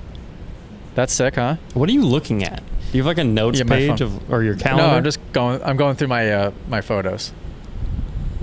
That's 0.94 1.12
sick, 1.12 1.34
huh? 1.36 1.56
What 1.74 1.88
are 1.88 1.92
you 1.92 2.02
looking 2.04 2.42
at? 2.44 2.62
Do 2.90 2.98
you 2.98 3.02
have 3.04 3.06
like 3.06 3.18
a 3.18 3.24
notes 3.24 3.58
Yeah, 3.58 3.64
page 3.64 3.98
phone. 3.98 4.02
of 4.02 4.32
or 4.32 4.42
your 4.42 4.56
calendar? 4.56 4.86
No, 4.88 4.96
I'm 4.96 5.04
just 5.04 5.20
going. 5.32 5.62
I'm 5.62 5.76
going 5.76 5.96
through 5.96 6.08
my 6.08 6.30
uh, 6.30 6.50
my 6.68 6.80
photos 6.82 7.32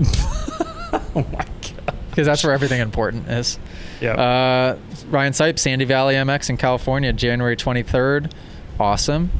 oh 0.00 1.10
my 1.14 1.22
god. 1.22 1.94
because 2.10 2.26
that's 2.26 2.42
where 2.42 2.52
everything 2.52 2.80
important 2.80 3.28
is. 3.28 3.58
Yeah. 4.00 4.12
Uh, 4.14 4.78
Ryan 5.08 5.32
Sipes, 5.32 5.58
Sandy 5.60 5.84
Valley 5.84 6.14
MX 6.14 6.50
in 6.50 6.56
California, 6.56 7.12
January 7.12 7.56
23rd. 7.56 8.32
Awesome. 8.78 9.30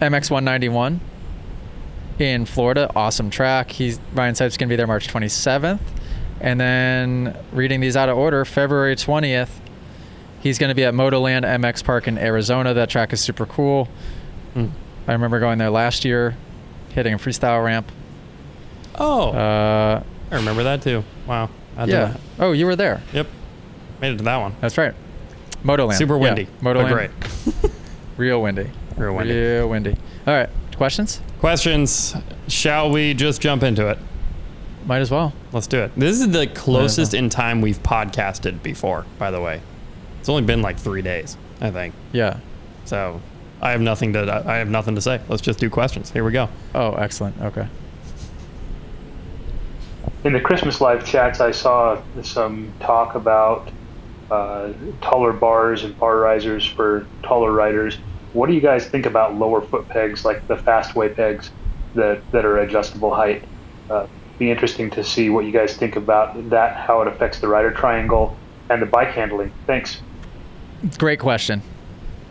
MX 0.00 0.30
191. 0.30 1.00
In 2.18 2.46
Florida. 2.46 2.90
Awesome 2.96 3.28
track. 3.30 3.70
He's 3.70 4.00
Ryan 4.14 4.34
Sipes 4.34 4.56
going 4.58 4.68
to 4.68 4.72
be 4.72 4.76
there 4.76 4.86
March 4.86 5.08
27th. 5.08 5.80
And 6.40 6.60
then 6.60 7.36
reading 7.52 7.80
these 7.80 7.96
out 7.96 8.08
of 8.08 8.16
order, 8.16 8.44
February 8.44 8.96
20th, 8.96 9.48
he's 10.40 10.58
going 10.58 10.68
to 10.68 10.74
be 10.74 10.84
at 10.84 10.94
Motoland 10.94 11.42
MX 11.44 11.84
Park 11.84 12.08
in 12.08 12.16
Arizona. 12.18 12.72
That 12.74 12.88
track 12.90 13.12
is 13.12 13.20
super 13.20 13.44
cool. 13.46 13.88
Hmm. 14.54 14.66
I 15.06 15.12
remember 15.12 15.40
going 15.40 15.58
there 15.58 15.70
last 15.70 16.04
year, 16.04 16.36
hitting 16.94 17.14
a 17.14 17.18
freestyle 17.18 17.62
ramp. 17.64 17.90
Oh, 18.98 19.30
Uh, 19.32 20.02
I 20.30 20.34
remember 20.36 20.62
that 20.64 20.82
too. 20.82 21.04
Wow. 21.26 21.50
I 21.76 21.84
yeah. 21.84 22.16
Oh, 22.38 22.52
you 22.52 22.64
were 22.66 22.76
there. 22.76 23.02
Yep. 23.12 23.26
Made 24.00 24.14
it 24.14 24.18
to 24.18 24.24
that 24.24 24.38
one. 24.38 24.56
That's 24.60 24.78
right. 24.78 24.94
Motoland. 25.62 25.94
Super 25.98 26.16
windy. 26.18 26.48
but 26.62 26.76
Motoland. 26.76 26.92
great. 26.92 27.72
Real 28.16 28.40
windy. 28.40 28.70
Real 28.96 29.14
windy. 29.14 29.34
Real 29.34 29.68
windy. 29.68 29.96
All 30.26 30.34
right. 30.34 30.48
Questions? 30.76 31.20
Questions. 31.46 32.16
Shall 32.48 32.90
we 32.90 33.14
just 33.14 33.40
jump 33.40 33.62
into 33.62 33.86
it? 33.86 33.98
Might 34.84 34.98
as 34.98 35.12
well. 35.12 35.32
Let's 35.52 35.68
do 35.68 35.80
it. 35.80 35.92
This 35.94 36.20
is 36.20 36.28
the 36.32 36.48
closest 36.48 37.14
in 37.14 37.30
time 37.30 37.60
we've 37.60 37.80
podcasted 37.84 38.64
before, 38.64 39.06
by 39.16 39.30
the 39.30 39.40
way. 39.40 39.60
It's 40.18 40.28
only 40.28 40.42
been 40.42 40.60
like 40.60 40.76
three 40.76 41.02
days, 41.02 41.36
I 41.60 41.70
think. 41.70 41.94
Yeah. 42.12 42.40
So 42.84 43.20
I 43.60 43.70
have 43.70 43.80
nothing 43.80 44.12
to 44.14 44.42
I 44.44 44.56
have 44.56 44.68
nothing 44.68 44.96
to 44.96 45.00
say. 45.00 45.20
Let's 45.28 45.40
just 45.40 45.60
do 45.60 45.70
questions. 45.70 46.10
Here 46.10 46.24
we 46.24 46.32
go. 46.32 46.48
Oh, 46.74 46.94
excellent. 46.94 47.40
Okay. 47.40 47.68
In 50.24 50.32
the 50.32 50.40
Christmas 50.40 50.80
live 50.80 51.06
chats, 51.06 51.38
I 51.38 51.52
saw 51.52 52.02
some 52.24 52.72
talk 52.80 53.14
about 53.14 53.70
uh, 54.32 54.72
taller 55.00 55.32
bars 55.32 55.84
and 55.84 55.96
bar 55.96 56.16
risers 56.16 56.66
for 56.66 57.06
taller 57.22 57.52
riders. 57.52 57.98
What 58.36 58.48
do 58.48 58.52
you 58.52 58.60
guys 58.60 58.86
think 58.86 59.06
about 59.06 59.34
lower 59.34 59.62
foot 59.62 59.88
pegs, 59.88 60.22
like 60.22 60.46
the 60.46 60.56
fastway 60.56 61.16
pegs 61.16 61.50
that, 61.94 62.20
that 62.32 62.44
are 62.44 62.58
adjustable 62.58 63.14
height? 63.14 63.42
Uh, 63.88 64.06
be 64.38 64.50
interesting 64.50 64.90
to 64.90 65.02
see 65.02 65.30
what 65.30 65.46
you 65.46 65.52
guys 65.52 65.74
think 65.74 65.96
about 65.96 66.50
that, 66.50 66.76
how 66.76 67.00
it 67.00 67.08
affects 67.08 67.38
the 67.38 67.48
rider 67.48 67.70
triangle 67.70 68.36
and 68.68 68.82
the 68.82 68.86
bike 68.86 69.08
handling. 69.08 69.50
Thanks. 69.66 70.02
Great 70.98 71.18
question. 71.18 71.62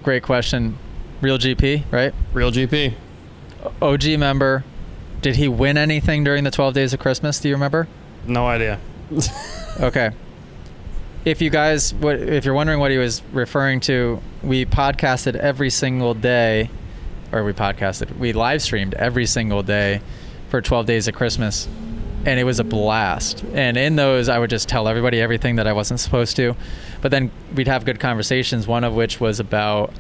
Great 0.04 0.22
question. 0.22 0.78
Real 1.22 1.40
GP, 1.40 1.86
right? 1.92 2.14
Real 2.34 2.52
GP. 2.52 2.94
OG 3.82 4.20
member. 4.20 4.64
Did 5.24 5.38
he 5.38 5.48
win 5.48 5.76
anything 5.76 6.24
during 6.24 6.44
the 6.44 6.52
12 6.52 6.76
days 6.76 6.94
of 6.94 7.00
Christmas? 7.00 7.40
Do 7.40 7.50
you 7.50 7.56
remember? 7.56 7.88
No 8.28 8.46
idea. 8.46 8.80
Okay. 9.78 10.12
If 11.26 11.42
you 11.42 11.50
guys, 11.50 11.92
what, 11.92 12.20
if 12.20 12.46
you're 12.46 12.54
wondering 12.54 12.80
what 12.80 12.92
he 12.92 13.00
was 13.00 13.24
referring 13.34 13.80
to, 13.82 14.22
we 14.44 14.64
podcasted 14.64 15.36
every 15.36 15.72
single 15.72 16.14
day, 16.14 16.70
or 17.32 17.44
we 17.44 17.52
podcasted, 17.52 18.16
we 18.20 18.32
live 18.32 18.62
streamed 18.62 18.94
every 18.94 19.26
single 19.26 19.64
day 19.64 20.02
for 20.50 20.62
12 20.62 20.86
days 20.86 21.08
of 21.08 21.16
Christmas, 21.16 21.68
and 22.26 22.40
it 22.40 22.44
was 22.44 22.60
a 22.60 22.64
blast. 22.64 23.44
And 23.56 23.76
in 23.76 23.96
those, 23.96 24.30
I 24.30 24.38
would 24.38 24.52
just 24.52 24.70
tell 24.70 24.88
everybody 24.88 25.20
everything 25.20 25.56
that 25.56 25.66
I 25.66 25.74
wasn't 25.74 26.00
supposed 26.00 26.36
to, 26.36 26.56
but 27.02 27.10
then 27.10 27.32
we'd 27.56 27.68
have 27.68 27.86
good 27.86 28.00
conversations. 28.00 28.68
One 28.68 28.84
of 28.84 28.94
which 28.94 29.20
was 29.20 29.40
about 29.40 29.92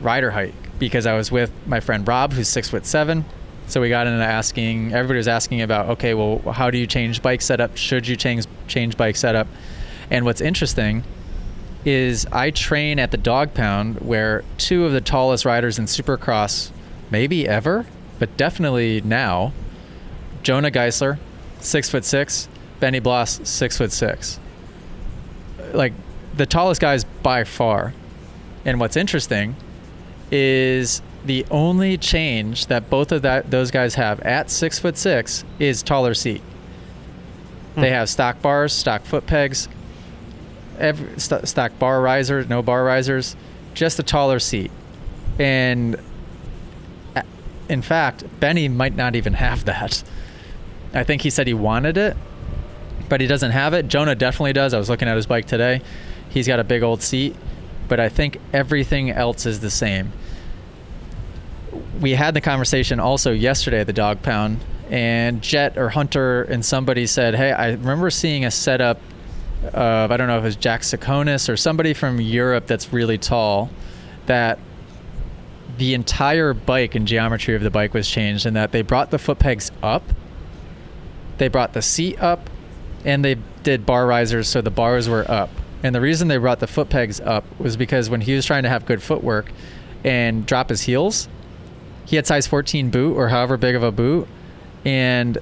rider 0.00 0.30
height 0.30 0.54
because 0.78 1.06
I 1.06 1.16
was 1.16 1.32
with 1.32 1.50
my 1.66 1.80
friend 1.80 2.06
Rob, 2.06 2.32
who's 2.32 2.48
six 2.48 2.68
foot 2.70 2.86
seven. 2.86 3.24
So 3.66 3.80
we 3.80 3.88
got 3.88 4.06
into 4.06 4.24
asking. 4.24 4.92
Everybody 4.92 5.16
was 5.16 5.26
asking 5.26 5.62
about, 5.62 5.88
okay, 5.88 6.14
well, 6.14 6.38
how 6.52 6.70
do 6.70 6.78
you 6.78 6.86
change 6.86 7.22
bike 7.22 7.42
setup? 7.42 7.76
Should 7.76 8.06
you 8.06 8.14
change 8.14 8.46
change 8.68 8.96
bike 8.96 9.16
setup? 9.16 9.48
And 10.10 10.24
what's 10.24 10.40
interesting 10.40 11.04
is 11.84 12.26
I 12.32 12.50
train 12.50 12.98
at 12.98 13.12
the 13.12 13.16
Dog 13.16 13.54
Pound, 13.54 14.00
where 14.00 14.44
two 14.58 14.84
of 14.84 14.92
the 14.92 15.00
tallest 15.00 15.44
riders 15.44 15.78
in 15.78 15.84
Supercross, 15.84 16.70
maybe 17.10 17.46
ever, 17.48 17.86
but 18.18 18.36
definitely 18.36 19.00
now, 19.02 19.52
Jonah 20.42 20.70
Geistler, 20.70 21.18
six 21.60 21.88
foot 21.88 22.04
six, 22.04 22.48
Benny 22.80 22.98
Bloss, 22.98 23.40
six 23.48 23.78
foot 23.78 23.92
six. 23.92 24.40
Like 25.72 25.92
the 26.36 26.46
tallest 26.46 26.80
guys 26.80 27.04
by 27.04 27.44
far. 27.44 27.94
And 28.64 28.80
what's 28.80 28.96
interesting 28.96 29.54
is 30.30 31.02
the 31.24 31.46
only 31.50 31.96
change 31.96 32.66
that 32.66 32.90
both 32.90 33.12
of 33.12 33.22
that 33.22 33.50
those 33.50 33.70
guys 33.70 33.94
have 33.94 34.20
at 34.20 34.50
six 34.50 34.78
foot 34.78 34.96
six 34.96 35.44
is 35.58 35.82
taller 35.82 36.14
seat. 36.14 36.42
They 37.74 37.88
hmm. 37.88 37.94
have 37.94 38.08
stock 38.08 38.40
bars, 38.42 38.72
stock 38.72 39.02
foot 39.02 39.26
pegs, 39.26 39.68
every, 40.78 41.18
st- 41.18 41.46
stock 41.48 41.78
bar 41.78 42.00
risers, 42.00 42.48
no 42.48 42.62
bar 42.62 42.84
risers, 42.84 43.36
just 43.74 43.98
a 43.98 44.02
taller 44.02 44.38
seat. 44.38 44.70
And 45.38 46.00
in 47.68 47.82
fact, 47.82 48.24
Benny 48.40 48.68
might 48.68 48.94
not 48.94 49.16
even 49.16 49.34
have 49.34 49.64
that. 49.64 50.02
I 50.94 51.04
think 51.04 51.22
he 51.22 51.30
said 51.30 51.46
he 51.46 51.54
wanted 51.54 51.96
it, 51.96 52.16
but 53.08 53.20
he 53.20 53.26
doesn't 53.26 53.50
have 53.50 53.74
it. 53.74 53.88
Jonah 53.88 54.14
definitely 54.14 54.52
does. 54.52 54.72
I 54.72 54.78
was 54.78 54.88
looking 54.88 55.08
at 55.08 55.16
his 55.16 55.26
bike 55.26 55.46
today. 55.46 55.82
He's 56.28 56.46
got 56.46 56.60
a 56.60 56.64
big 56.64 56.82
old 56.82 57.02
seat, 57.02 57.36
but 57.88 58.00
I 58.00 58.08
think 58.08 58.38
everything 58.52 59.10
else 59.10 59.46
is 59.46 59.60
the 59.60 59.70
same. 59.70 60.12
We 62.00 62.12
had 62.12 62.34
the 62.34 62.40
conversation 62.40 63.00
also 63.00 63.32
yesterday 63.32 63.80
at 63.80 63.86
the 63.86 63.92
dog 63.92 64.22
pound, 64.22 64.60
and 64.90 65.42
Jet 65.42 65.76
or 65.76 65.88
Hunter 65.88 66.44
and 66.44 66.64
somebody 66.64 67.06
said, 67.06 67.34
Hey, 67.34 67.52
I 67.52 67.70
remember 67.70 68.10
seeing 68.10 68.44
a 68.44 68.50
setup 68.50 69.00
of, 69.72 70.10
I 70.10 70.16
don't 70.16 70.28
know 70.28 70.38
if 70.38 70.42
it 70.42 70.46
was 70.46 70.56
Jack 70.56 70.82
Sakonis 70.82 71.48
or 71.48 71.56
somebody 71.56 71.94
from 71.94 72.20
Europe 72.20 72.66
that's 72.66 72.92
really 72.92 73.18
tall, 73.18 73.70
that 74.26 74.58
the 75.78 75.94
entire 75.94 76.54
bike 76.54 76.94
and 76.94 77.06
geometry 77.06 77.54
of 77.54 77.62
the 77.62 77.70
bike 77.70 77.94
was 77.94 78.08
changed, 78.08 78.46
and 78.46 78.56
that 78.56 78.72
they 78.72 78.82
brought 78.82 79.10
the 79.10 79.18
foot 79.18 79.38
pegs 79.38 79.70
up 79.82 80.02
they 81.38 81.48
brought 81.48 81.72
the 81.72 81.82
seat 81.82 82.20
up 82.20 82.48
and 83.04 83.24
they 83.24 83.36
did 83.62 83.86
bar 83.86 84.06
risers 84.06 84.48
so 84.48 84.60
the 84.60 84.70
bars 84.70 85.08
were 85.08 85.30
up. 85.30 85.50
And 85.82 85.94
the 85.94 86.00
reason 86.00 86.28
they 86.28 86.38
brought 86.38 86.60
the 86.60 86.66
foot 86.66 86.88
pegs 86.88 87.20
up 87.20 87.44
was 87.60 87.76
because 87.76 88.10
when 88.10 88.22
he 88.22 88.34
was 88.34 88.44
trying 88.44 88.62
to 88.64 88.68
have 88.68 88.86
good 88.86 89.02
footwork 89.02 89.52
and 90.04 90.46
drop 90.46 90.68
his 90.68 90.82
heels 90.82 91.28
he 92.04 92.16
had 92.16 92.26
size 92.26 92.46
14 92.46 92.90
boot 92.90 93.16
or 93.16 93.28
however 93.28 93.56
big 93.56 93.74
of 93.74 93.82
a 93.82 93.90
boot 93.90 94.28
and 94.84 95.38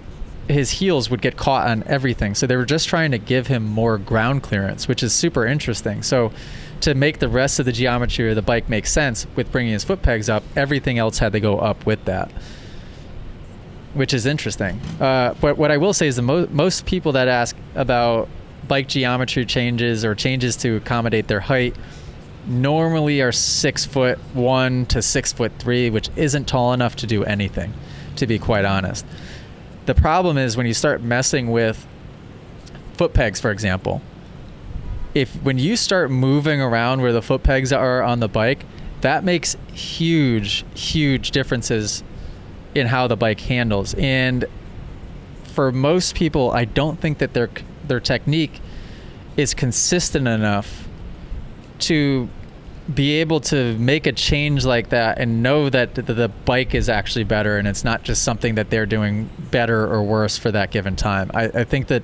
his 0.48 0.70
heels 0.70 1.10
would 1.10 1.22
get 1.22 1.36
caught 1.36 1.66
on 1.66 1.82
everything 1.84 2.34
so 2.34 2.46
they 2.46 2.56
were 2.56 2.64
just 2.64 2.88
trying 2.88 3.10
to 3.10 3.18
give 3.18 3.46
him 3.46 3.64
more 3.64 3.98
ground 3.98 4.42
clearance 4.42 4.86
which 4.86 5.02
is 5.02 5.12
super 5.12 5.46
interesting 5.46 6.02
so 6.02 6.32
to 6.80 6.94
make 6.94 7.18
the 7.18 7.28
rest 7.28 7.58
of 7.58 7.64
the 7.64 7.72
geometry 7.72 8.28
of 8.28 8.36
the 8.36 8.42
bike 8.42 8.68
make 8.68 8.86
sense 8.86 9.26
with 9.36 9.50
bringing 9.50 9.72
his 9.72 9.84
foot 9.84 10.02
pegs 10.02 10.28
up 10.28 10.42
everything 10.54 10.98
else 10.98 11.18
had 11.18 11.32
to 11.32 11.40
go 11.40 11.58
up 11.58 11.86
with 11.86 12.04
that 12.04 12.30
which 13.94 14.12
is 14.12 14.26
interesting. 14.26 14.80
Uh, 15.00 15.34
but 15.40 15.56
what 15.56 15.70
I 15.70 15.76
will 15.76 15.94
say 15.94 16.06
is 16.06 16.16
the 16.16 16.22
mo- 16.22 16.48
most 16.50 16.84
people 16.84 17.12
that 17.12 17.28
ask 17.28 17.56
about 17.74 18.28
bike 18.68 18.88
geometry 18.88 19.46
changes 19.46 20.04
or 20.04 20.14
changes 20.14 20.56
to 20.56 20.76
accommodate 20.76 21.28
their 21.28 21.40
height 21.40 21.76
normally 22.46 23.22
are 23.22 23.32
six 23.32 23.86
foot 23.86 24.18
one 24.34 24.84
to 24.86 25.00
six 25.00 25.32
foot 25.32 25.52
three, 25.58 25.88
which 25.90 26.10
isn't 26.16 26.46
tall 26.46 26.72
enough 26.72 26.96
to 26.96 27.06
do 27.06 27.24
anything, 27.24 27.72
to 28.16 28.26
be 28.26 28.38
quite 28.38 28.64
honest. 28.64 29.06
The 29.86 29.94
problem 29.94 30.38
is 30.38 30.56
when 30.56 30.66
you 30.66 30.74
start 30.74 31.02
messing 31.02 31.50
with 31.50 31.86
foot 32.94 33.12
pegs, 33.12 33.40
for 33.40 33.50
example. 33.50 34.00
If 35.14 35.34
when 35.42 35.58
you 35.58 35.76
start 35.76 36.10
moving 36.10 36.60
around 36.60 37.02
where 37.02 37.12
the 37.12 37.22
foot 37.22 37.42
pegs 37.42 37.72
are 37.72 38.02
on 38.02 38.20
the 38.20 38.28
bike, 38.28 38.64
that 39.02 39.22
makes 39.24 39.56
huge, 39.72 40.64
huge 40.74 41.30
differences 41.30 42.02
in 42.74 42.86
how 42.86 43.06
the 43.06 43.16
bike 43.16 43.40
handles. 43.40 43.94
And 43.94 44.46
for 45.44 45.70
most 45.70 46.14
people, 46.14 46.50
I 46.50 46.64
don't 46.64 47.00
think 47.00 47.18
that 47.18 47.34
their 47.34 47.50
their 47.86 48.00
technique 48.00 48.60
is 49.36 49.54
consistent 49.54 50.26
enough 50.26 50.88
to 51.80 52.28
be 52.92 53.12
able 53.20 53.40
to 53.40 53.76
make 53.78 54.06
a 54.06 54.12
change 54.12 54.64
like 54.64 54.90
that 54.90 55.18
and 55.18 55.42
know 55.42 55.70
that 55.70 55.94
the, 55.94 56.30
bike 56.44 56.74
is 56.74 56.90
actually 56.90 57.24
better 57.24 57.56
and 57.56 57.66
it's 57.66 57.82
not 57.82 58.02
just 58.02 58.22
something 58.22 58.56
that 58.56 58.68
they're 58.68 58.84
doing 58.84 59.30
better 59.50 59.90
or 59.90 60.02
worse 60.02 60.36
for 60.36 60.50
that 60.50 60.70
given 60.70 60.94
time. 60.94 61.30
I, 61.32 61.44
I 61.44 61.64
think 61.64 61.86
that 61.86 62.02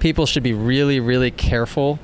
people 0.00 0.24
should 0.24 0.42
be 0.42 0.54
really, 0.54 1.00
really 1.00 1.30
careful 1.30 1.98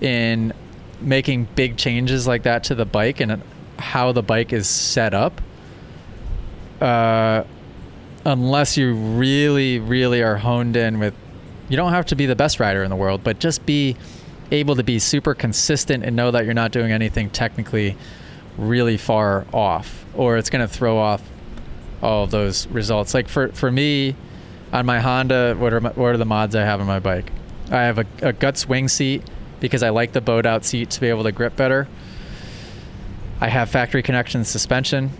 in 0.00 0.52
making 1.00 1.48
big 1.56 1.76
changes 1.76 2.26
like 2.26 2.44
that 2.44 2.64
to 2.64 2.76
the 2.76 2.84
bike 2.84 3.18
and 3.18 3.42
how 3.78 4.12
the 4.12 4.22
bike 4.22 4.52
is 4.52 4.68
set 4.68 5.12
up. 5.12 5.40
Uh, 6.80 7.42
unless 8.24 8.76
you 8.76 8.94
really, 8.94 9.80
really 9.80 10.22
are 10.22 10.36
honed 10.36 10.76
in 10.76 11.00
with, 11.00 11.14
you 11.68 11.76
don't 11.76 11.92
have 11.92 12.06
to 12.06 12.14
be 12.14 12.26
the 12.26 12.36
best 12.36 12.60
rider 12.60 12.84
in 12.84 12.90
the 12.90 12.96
world, 12.96 13.24
but 13.24 13.40
just 13.40 13.66
be 13.66 13.96
able 14.52 14.76
to 14.76 14.84
be 14.84 14.98
super 14.98 15.34
consistent 15.34 16.04
and 16.04 16.14
know 16.14 16.30
that 16.30 16.44
you're 16.44 16.54
not 16.54 16.70
doing 16.70 16.92
anything 16.92 17.30
technically 17.30 17.96
really 18.56 18.96
far 18.96 19.46
off, 19.52 20.04
or 20.14 20.36
it's 20.36 20.50
going 20.50 20.66
to 20.66 20.72
throw 20.72 20.98
off 20.98 21.22
all 22.02 22.24
of 22.24 22.30
those 22.30 22.66
results. 22.68 23.14
Like 23.14 23.28
for, 23.28 23.48
for 23.48 23.72
me, 23.72 24.14
on 24.72 24.86
my 24.86 25.00
Honda, 25.00 25.56
what 25.58 25.72
are, 25.72 25.80
my, 25.80 25.90
what 25.90 26.08
are 26.08 26.16
the 26.16 26.24
mods 26.24 26.54
I 26.54 26.64
have 26.64 26.80
on 26.80 26.86
my 26.86 27.00
bike? 27.00 27.32
I 27.70 27.82
have 27.82 27.98
a, 27.98 28.06
a 28.20 28.32
guts 28.32 28.68
wing 28.68 28.88
seat 28.88 29.22
because 29.60 29.82
I 29.82 29.88
like 29.88 30.12
the 30.12 30.20
bowed 30.20 30.46
out 30.46 30.64
seat 30.64 30.90
to 30.90 31.00
be 31.00 31.08
able 31.08 31.24
to 31.24 31.32
grip 31.32 31.56
better. 31.56 31.88
I 33.40 33.48
have 33.48 33.70
factory 33.70 34.02
connection 34.02 34.44
suspension 34.44 35.10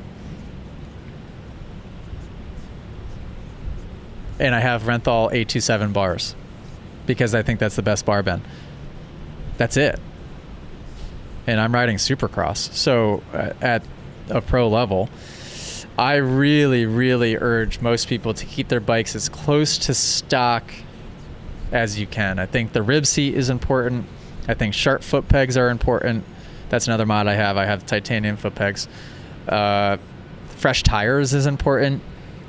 and 4.38 4.54
I 4.54 4.60
have 4.60 4.82
Renthal 4.82 5.26
827 5.26 5.92
bars 5.92 6.34
because 7.06 7.34
I 7.34 7.42
think 7.42 7.60
that's 7.60 7.76
the 7.76 7.82
best 7.82 8.04
bar 8.04 8.22
bend. 8.22 8.42
That's 9.56 9.76
it. 9.76 9.98
And 11.46 11.60
I'm 11.60 11.74
riding 11.74 11.96
Supercross, 11.96 12.72
so 12.72 13.22
uh, 13.32 13.52
at 13.60 13.84
a 14.28 14.40
pro 14.40 14.68
level, 14.68 15.10
I 15.98 16.16
really, 16.16 16.86
really 16.86 17.36
urge 17.36 17.80
most 17.80 18.08
people 18.08 18.32
to 18.34 18.46
keep 18.46 18.68
their 18.68 18.80
bikes 18.80 19.14
as 19.14 19.28
close 19.28 19.76
to 19.78 19.94
stock 19.94 20.64
as 21.70 21.98
you 21.98 22.06
can. 22.06 22.38
I 22.38 22.46
think 22.46 22.72
the 22.72 22.82
rib 22.82 23.06
seat 23.06 23.34
is 23.34 23.50
important. 23.50 24.06
I 24.48 24.54
think 24.54 24.74
sharp 24.74 25.02
foot 25.02 25.28
pegs 25.28 25.56
are 25.56 25.70
important. 25.70 26.24
That's 26.68 26.86
another 26.86 27.06
mod 27.06 27.26
I 27.26 27.34
have. 27.34 27.56
I 27.56 27.66
have 27.66 27.84
titanium 27.84 28.36
foot 28.36 28.54
pegs. 28.54 28.88
Uh, 29.48 29.98
fresh 30.56 30.82
tires 30.82 31.34
is 31.34 31.46
important, 31.46 32.02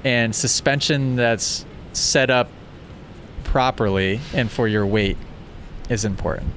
and 0.03 0.35
suspension 0.35 1.15
that's 1.15 1.65
set 1.93 2.29
up 2.29 2.49
properly 3.43 4.19
and 4.33 4.49
for 4.49 4.67
your 4.67 4.85
weight 4.85 5.17
is 5.89 6.05
important. 6.05 6.51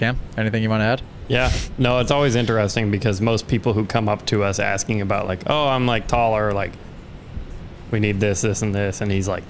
Cam, 0.00 0.18
anything 0.38 0.62
you 0.62 0.70
want 0.70 0.80
to 0.80 0.86
add? 0.86 1.02
Yeah, 1.28 1.52
no, 1.76 1.98
it's 1.98 2.10
always 2.10 2.34
interesting 2.34 2.90
because 2.90 3.20
most 3.20 3.48
people 3.48 3.74
who 3.74 3.84
come 3.84 4.08
up 4.08 4.24
to 4.26 4.42
us 4.42 4.58
asking 4.58 5.02
about 5.02 5.28
like, 5.28 5.42
oh, 5.46 5.68
I'm 5.68 5.86
like 5.86 6.08
taller, 6.08 6.54
like 6.54 6.72
we 7.90 8.00
need 8.00 8.18
this, 8.18 8.40
this, 8.40 8.62
and 8.62 8.74
this, 8.74 9.02
and 9.02 9.12
he's 9.12 9.28
like, 9.28 9.44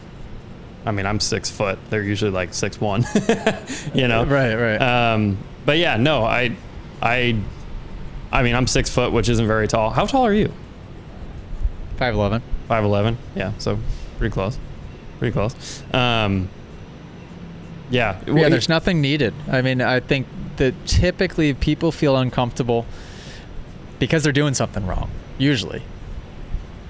I 0.85 0.91
mean, 0.91 1.07
I'm 1.07 1.21
six 1.21 1.49
foot. 1.49 1.79
They're 1.89 2.03
usually 2.03 2.33
like 2.33 2.53
six 2.53 2.81
one, 2.81 3.05
you 3.95 4.09
know. 4.09 4.25
Right, 4.25 4.57
right. 4.57 4.79
Um, 4.79 5.39
but 5.65 5.79
yeah, 5.79 5.97
no, 5.97 6.25
I, 6.25 6.57
I, 7.01 7.37
I 8.33 8.43
mean, 8.43 8.57
I'm 8.57 8.67
six 8.67 8.91
foot, 8.91 9.13
which 9.13 9.29
isn't 9.29 9.47
very 9.47 9.69
tall. 9.69 9.91
How 9.91 10.05
tall 10.05 10.27
are 10.27 10.35
you? 10.35 10.53
5'11. 11.99 12.43
Five 12.67 12.83
eleven. 12.83 13.19
Yeah, 13.37 13.53
so 13.59 13.79
pretty 14.19 14.33
close, 14.33 14.59
pretty 15.21 15.33
close. 15.33 15.83
Um, 15.95 16.49
yeah, 17.91 18.21
Yeah, 18.27 18.49
there's 18.49 18.69
nothing 18.69 19.01
needed. 19.01 19.35
I 19.51 19.63
mean, 19.63 19.83
I 19.83 20.01
think 20.01 20.27
that 20.57 20.75
typically 20.87 21.55
people 21.55 21.93
feel 21.93 22.17
uncomfortable 22.17 22.87
because 23.99 24.23
they're 24.23 24.33
doing 24.33 24.55
something 24.55 24.87
wrong, 24.87 25.11
usually. 25.39 25.83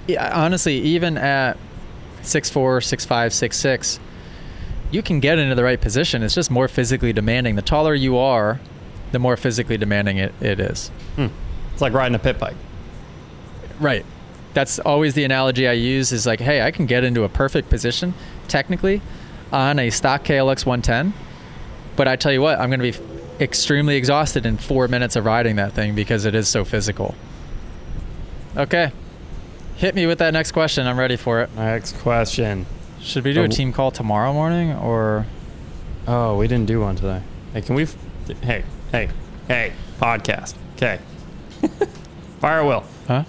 Yeah, 0.07 0.31
honestly, 0.33 0.75
even 0.75 1.17
at 1.17 1.57
6'4, 2.21 2.79
6'5, 2.79 3.07
6'6, 3.07 3.99
you 4.91 5.01
can 5.01 5.19
get 5.19 5.39
into 5.39 5.55
the 5.55 5.63
right 5.63 5.79
position. 5.79 6.23
It's 6.23 6.35
just 6.35 6.51
more 6.51 6.67
physically 6.67 7.13
demanding. 7.13 7.55
The 7.55 7.61
taller 7.61 7.95
you 7.95 8.17
are, 8.17 8.59
the 9.11 9.19
more 9.19 9.37
physically 9.37 9.77
demanding 9.77 10.17
it, 10.17 10.33
it 10.41 10.59
is. 10.59 10.89
Hmm. 11.15 11.27
It's 11.73 11.81
like 11.81 11.93
riding 11.93 12.15
a 12.15 12.19
pit 12.19 12.39
bike. 12.39 12.57
Right. 13.79 14.05
That's 14.53 14.79
always 14.79 15.13
the 15.13 15.23
analogy 15.23 15.67
I 15.67 15.73
use 15.73 16.11
is 16.11 16.25
like, 16.25 16.39
hey, 16.39 16.61
I 16.61 16.71
can 16.71 16.85
get 16.85 17.03
into 17.03 17.23
a 17.23 17.29
perfect 17.29 17.69
position 17.69 18.13
technically 18.47 19.01
on 19.51 19.79
a 19.79 19.89
stock 19.89 20.23
KLX 20.23 20.65
110, 20.65 21.13
but 21.95 22.07
I 22.07 22.15
tell 22.15 22.31
you 22.31 22.41
what, 22.41 22.59
I'm 22.59 22.69
going 22.69 22.91
to 22.91 22.99
be 22.99 23.43
extremely 23.43 23.95
exhausted 23.95 24.45
in 24.45 24.57
four 24.57 24.87
minutes 24.87 25.15
of 25.15 25.25
riding 25.25 25.55
that 25.57 25.73
thing 25.73 25.95
because 25.95 26.25
it 26.25 26.35
is 26.35 26.47
so 26.47 26.63
physical. 26.63 27.15
Okay. 28.55 28.91
Hit 29.75 29.95
me 29.95 30.05
with 30.05 30.19
that 30.19 30.31
next 30.33 30.51
question. 30.51 30.85
I'm 30.85 30.99
ready 30.99 31.15
for 31.15 31.41
it. 31.41 31.49
Next 31.55 31.97
question. 31.99 32.65
Should 32.99 33.23
we 33.23 33.33
do 33.33 33.43
a 33.43 33.47
team 33.47 33.73
call 33.73 33.89
tomorrow 33.91 34.31
morning 34.31 34.73
or? 34.73 35.25
Oh, 36.07 36.37
we 36.37 36.47
didn't 36.47 36.67
do 36.67 36.81
one 36.81 36.95
today. 36.95 37.21
Hey, 37.53 37.61
can 37.61 37.75
we? 37.75 37.83
F- 37.83 37.95
hey, 38.43 38.63
hey, 38.91 39.09
hey, 39.47 39.73
podcast. 39.99 40.53
Okay. 40.75 40.99
Fire 42.39 42.59
at 42.59 42.65
will. 42.65 42.83
Huh? 43.07 43.23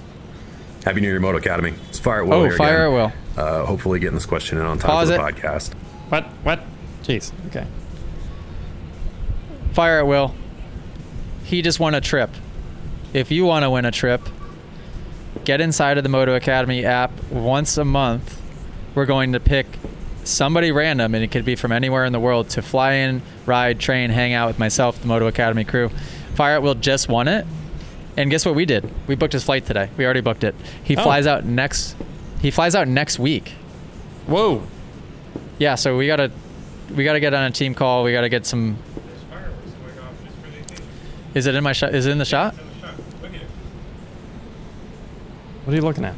Happy 0.85 1.01
New 1.01 1.09
Year, 1.09 1.21
Moto 1.21 1.39
Academy. 1.39 1.73
It's 1.89 1.99
Fire 1.99 2.23
at 2.23 2.27
Will 2.27 2.35
Oh, 2.35 2.43
here 2.45 2.57
fire 2.57 2.87
again. 2.87 3.13
at 3.13 3.37
will. 3.37 3.43
Uh, 3.63 3.65
hopefully 3.67 3.99
getting 4.01 4.15
this 4.15 4.27
question 4.27 4.59
in 4.59 4.65
on 4.65 4.79
time 4.79 4.91
Pause 4.91 5.11
for 5.11 5.17
the 5.17 5.27
it. 5.27 5.35
podcast. 5.37 5.73
What? 6.13 6.25
What? 6.43 6.61
Jeez. 7.05 7.33
Okay. 7.47 7.67
Fire 9.73 10.01
at 10.01 10.07
will. 10.07 10.35
He 11.45 11.63
just 11.63 11.81
won 11.81 11.95
a 11.95 12.03
trip. 12.03 12.29
If 13.15 13.31
you 13.31 13.47
want 13.47 13.63
to 13.63 13.71
win 13.71 13.87
a 13.87 13.91
trip, 13.91 14.21
get 15.47 15.63
inside 15.63 15.97
of 15.97 16.03
the 16.03 16.11
Moto 16.11 16.35
Academy 16.35 16.85
app 16.85 17.11
once 17.31 17.79
a 17.79 17.85
month. 17.87 18.39
We're 18.95 19.07
going 19.07 19.33
to 19.33 19.41
pick 19.41 19.67
somebody 20.23 20.71
random, 20.71 21.15
and 21.15 21.25
it 21.25 21.29
could 21.31 21.47
be 21.47 21.57
from 21.57 21.73
anywhere 21.73 22.05
in 22.05 22.13
the 22.13 22.21
world, 22.21 22.51
to 22.51 22.61
fly 22.61 22.93
in, 22.93 23.23
ride, 23.47 23.81
train, 23.81 24.11
hang 24.11 24.35
out 24.35 24.49
with 24.49 24.59
myself, 24.59 25.01
the 25.01 25.09
Moto 25.09 25.27
Academy 25.29 25.65
crew. 25.65 25.89
Fire 26.35 26.57
at 26.57 26.63
Will 26.63 26.75
just 26.75 27.09
won 27.09 27.27
it. 27.27 27.47
And 28.19 28.31
guess 28.31 28.45
what 28.45 28.55
we 28.55 28.67
did? 28.67 28.87
We 29.07 29.15
booked 29.15 29.33
his 29.33 29.45
flight 29.45 29.65
today. 29.65 29.89
We 29.97 30.05
already 30.05 30.21
booked 30.21 30.45
it. 30.45 30.55
He 30.85 30.95
Oh. 30.95 31.03
flies 31.03 31.27
out 31.27 31.47
next. 31.47 31.97
He 32.43 32.51
flies 32.51 32.75
out 32.75 32.87
next 32.87 33.19
week. 33.19 33.53
Whoa. 34.27 34.65
Yeah, 35.63 35.77
so 35.77 35.97
we 35.97 36.09
gotta 36.09 36.33
we 36.93 37.05
gotta 37.05 37.21
get 37.21 37.33
on 37.35 37.45
a 37.45 37.51
team 37.53 37.73
call. 37.73 38.03
We 38.03 38.11
gotta 38.11 38.29
get 38.29 38.45
some. 38.47 38.77
Fireworks 39.31 39.71
going 39.71 39.99
off 40.01 40.25
just 40.25 40.37
for 40.39 40.51
the 40.51 40.59
occasion. 40.59 40.85
Is 41.35 41.47
it 41.47 41.55
in 41.55 41.63
my 41.63 41.73
shot? 41.73 41.95
Is 41.95 42.07
it 42.07 42.11
in 42.11 42.19
the 42.19 42.25
shot? 42.25 42.55
It's 42.55 42.63
in 42.63 42.81
the 42.81 42.87
shot. 42.89 42.95
Look 43.23 43.31
at 43.35 43.43
it. 43.43 43.47
What 45.65 45.73
are 45.73 45.77
you 45.77 45.83
looking 45.83 46.05
at? 46.05 46.17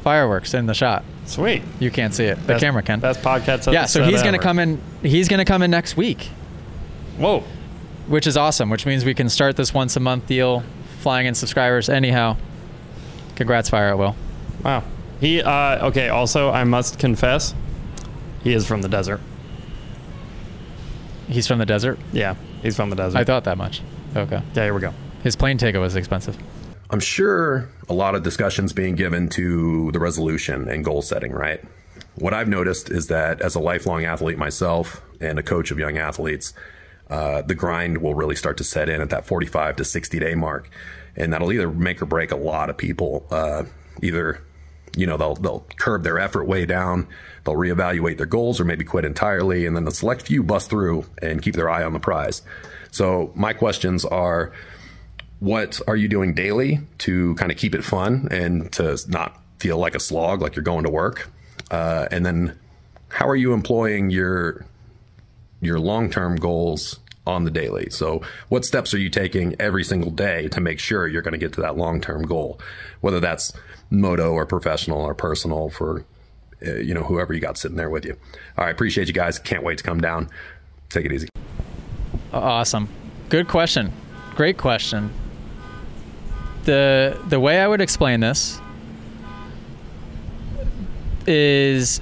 Fireworks 0.00 0.52
in 0.52 0.66
the 0.66 0.74
shot. 0.74 1.04
Sweet. 1.26 1.62
You 1.78 1.92
can't 1.92 2.12
see 2.12 2.24
it. 2.24 2.40
The 2.40 2.46
Best- 2.54 2.64
camera 2.64 2.82
can. 2.82 2.98
Best 2.98 3.22
podcast. 3.22 3.72
yeah, 3.72 3.84
so 3.86 4.02
he's 4.02 4.24
gonna 4.24 4.40
come 4.40 4.58
in. 4.58 4.80
He's 5.00 5.28
gonna 5.28 5.44
come 5.44 5.62
in 5.62 5.70
next 5.70 5.96
week, 5.96 6.28
Whoa. 7.18 7.44
which 8.08 8.26
is 8.26 8.36
awesome. 8.36 8.68
Which 8.68 8.84
means 8.84 9.04
we 9.04 9.14
can 9.14 9.28
start 9.28 9.54
this 9.54 9.72
once 9.72 9.94
a 9.94 10.00
month 10.00 10.26
deal, 10.26 10.64
flying 11.02 11.28
in 11.28 11.36
subscribers. 11.36 11.88
Anyhow, 11.88 12.36
congrats, 13.36 13.70
Fire 13.70 13.90
at 13.90 13.98
Will. 13.98 14.16
Wow. 14.64 14.82
He. 15.20 15.40
Uh. 15.40 15.86
Okay. 15.86 16.08
Also, 16.08 16.50
I 16.50 16.64
must 16.64 16.98
confess, 16.98 17.54
he 18.46 18.54
is 18.54 18.64
from 18.64 18.80
the 18.80 18.88
desert. 18.88 19.20
He's 21.26 21.48
from 21.48 21.58
the 21.58 21.66
desert. 21.66 21.98
Yeah, 22.12 22.36
he's 22.62 22.76
from 22.76 22.90
the 22.90 22.96
desert. 22.96 23.18
I 23.18 23.24
thought 23.24 23.42
that 23.42 23.58
much. 23.58 23.82
Okay. 24.14 24.40
Yeah. 24.54 24.62
Here 24.62 24.72
we 24.72 24.80
go. 24.80 24.94
His 25.24 25.34
plane 25.34 25.58
ticket 25.58 25.80
was 25.80 25.96
expensive. 25.96 26.38
I'm 26.90 27.00
sure 27.00 27.68
a 27.88 27.92
lot 27.92 28.14
of 28.14 28.22
discussions 28.22 28.72
being 28.72 28.94
given 28.94 29.28
to 29.30 29.90
the 29.90 29.98
resolution 29.98 30.68
and 30.68 30.84
goal 30.84 31.02
setting, 31.02 31.32
right? 31.32 31.60
What 32.14 32.34
I've 32.34 32.46
noticed 32.46 32.88
is 32.88 33.08
that 33.08 33.40
as 33.40 33.56
a 33.56 33.60
lifelong 33.60 34.04
athlete 34.04 34.38
myself 34.38 35.02
and 35.20 35.40
a 35.40 35.42
coach 35.42 35.72
of 35.72 35.80
young 35.80 35.98
athletes, 35.98 36.54
uh, 37.10 37.42
the 37.42 37.56
grind 37.56 37.98
will 37.98 38.14
really 38.14 38.36
start 38.36 38.58
to 38.58 38.64
set 38.64 38.88
in 38.88 39.00
at 39.00 39.10
that 39.10 39.26
45 39.26 39.74
to 39.74 39.84
60 39.84 40.20
day 40.20 40.36
mark. 40.36 40.70
And 41.16 41.32
that'll 41.32 41.52
either 41.52 41.68
make 41.68 42.00
or 42.00 42.06
break 42.06 42.30
a 42.30 42.36
lot 42.36 42.70
of 42.70 42.76
people. 42.76 43.26
Uh, 43.28 43.64
either, 44.04 44.40
you 44.94 45.06
know, 45.06 45.16
they'll, 45.16 45.34
they'll 45.34 45.66
curb 45.78 46.02
their 46.02 46.18
effort 46.18 46.44
way 46.44 46.66
down, 46.66 47.06
they'll 47.44 47.54
reevaluate 47.54 48.16
their 48.16 48.26
goals 48.26 48.60
or 48.60 48.64
maybe 48.64 48.84
quit 48.84 49.04
entirely. 49.04 49.66
And 49.66 49.74
then 49.74 49.84
the 49.84 49.90
select 49.90 50.22
few 50.22 50.42
bust 50.42 50.70
through 50.70 51.06
and 51.20 51.42
keep 51.42 51.54
their 51.54 51.70
eye 51.70 51.82
on 51.82 51.92
the 51.92 52.00
prize. 52.00 52.42
So 52.90 53.32
my 53.34 53.52
questions 53.52 54.04
are, 54.04 54.52
what 55.38 55.80
are 55.86 55.96
you 55.96 56.08
doing 56.08 56.32
daily 56.32 56.80
to 56.98 57.34
kind 57.34 57.52
of 57.52 57.58
keep 57.58 57.74
it 57.74 57.84
fun 57.84 58.28
and 58.30 58.72
to 58.72 58.98
not 59.08 59.38
feel 59.58 59.76
like 59.76 59.94
a 59.94 60.00
slog, 60.00 60.40
like 60.40 60.56
you're 60.56 60.62
going 60.62 60.84
to 60.84 60.90
work? 60.90 61.30
Uh, 61.70 62.08
and 62.10 62.24
then 62.24 62.58
how 63.08 63.28
are 63.28 63.36
you 63.36 63.52
employing 63.52 64.10
your 64.10 64.64
your 65.60 65.78
long-term 65.78 66.36
goals 66.36 67.00
on 67.26 67.44
the 67.44 67.50
daily? 67.50 67.90
So 67.90 68.22
what 68.48 68.64
steps 68.64 68.94
are 68.94 68.98
you 68.98 69.10
taking 69.10 69.56
every 69.58 69.84
single 69.84 70.10
day 70.10 70.48
to 70.48 70.60
make 70.60 70.78
sure 70.78 71.06
you're 71.08 71.22
going 71.22 71.32
to 71.32 71.38
get 71.38 71.54
to 71.54 71.62
that 71.62 71.76
long-term 71.76 72.22
goal, 72.22 72.60
whether 73.00 73.20
that's 73.20 73.52
moto 73.90 74.32
or 74.32 74.46
professional 74.46 75.00
or 75.00 75.14
personal 75.14 75.70
for 75.70 76.04
uh, 76.66 76.74
you 76.76 76.94
know 76.94 77.02
whoever 77.02 77.32
you 77.32 77.40
got 77.40 77.58
sitting 77.58 77.76
there 77.76 77.90
with 77.90 78.04
you. 78.04 78.16
All 78.56 78.64
right, 78.64 78.72
appreciate 78.72 79.08
you 79.08 79.14
guys. 79.14 79.38
Can't 79.38 79.62
wait 79.62 79.78
to 79.78 79.84
come 79.84 80.00
down. 80.00 80.28
Take 80.88 81.06
it 81.06 81.12
easy. 81.12 81.28
Awesome. 82.32 82.88
Good 83.28 83.48
question. 83.48 83.92
Great 84.34 84.58
question. 84.58 85.12
The 86.64 87.20
the 87.28 87.40
way 87.40 87.60
I 87.60 87.68
would 87.68 87.80
explain 87.80 88.20
this 88.20 88.60
is 91.26 92.00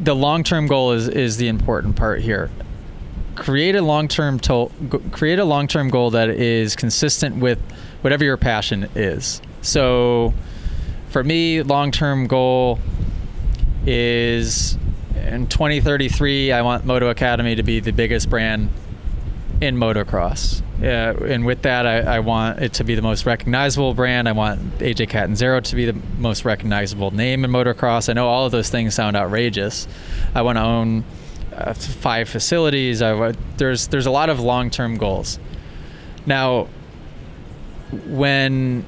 the 0.00 0.14
long-term 0.14 0.66
goal 0.66 0.92
is 0.92 1.08
is 1.08 1.36
the 1.36 1.48
important 1.48 1.96
part 1.96 2.20
here. 2.20 2.50
Create 3.36 3.74
a 3.74 3.82
long-term 3.82 4.38
to, 4.40 4.70
create 5.12 5.38
a 5.38 5.44
long-term 5.44 5.88
goal 5.88 6.10
that 6.10 6.28
is 6.28 6.76
consistent 6.76 7.36
with 7.36 7.58
whatever 8.02 8.22
your 8.22 8.36
passion 8.36 8.88
is. 8.94 9.40
So 9.62 10.34
for 11.10 11.24
me, 11.24 11.62
long-term 11.62 12.26
goal 12.26 12.78
is 13.86 14.78
in 15.16 15.46
2033 15.46 16.52
I 16.52 16.62
want 16.62 16.84
Moto 16.84 17.08
Academy 17.08 17.54
to 17.56 17.62
be 17.62 17.80
the 17.80 17.92
biggest 17.92 18.30
brand 18.30 18.70
in 19.60 19.76
motocross. 19.76 20.62
And 20.82 21.44
with 21.44 21.62
that, 21.62 21.86
I, 21.86 22.16
I 22.16 22.20
want 22.20 22.60
it 22.60 22.72
to 22.74 22.84
be 22.84 22.94
the 22.94 23.02
most 23.02 23.26
recognizable 23.26 23.92
brand. 23.92 24.28
I 24.28 24.32
want 24.32 24.78
AJ 24.78 25.10
Catanzaro 25.10 25.60
to 25.60 25.76
be 25.76 25.84
the 25.84 26.00
most 26.18 26.44
recognizable 26.44 27.10
name 27.10 27.44
in 27.44 27.50
motocross. 27.50 28.08
I 28.08 28.14
know 28.14 28.28
all 28.28 28.46
of 28.46 28.52
those 28.52 28.70
things 28.70 28.94
sound 28.94 29.16
outrageous. 29.16 29.86
I 30.34 30.42
want 30.42 30.56
to 30.56 30.62
own 30.62 31.04
uh, 31.54 31.74
five 31.74 32.28
facilities. 32.28 33.02
I 33.02 33.32
there's 33.58 33.88
there's 33.88 34.06
a 34.06 34.10
lot 34.10 34.30
of 34.30 34.40
long 34.40 34.70
term 34.70 34.96
goals. 34.96 35.38
Now, 36.24 36.68
when 38.06 38.86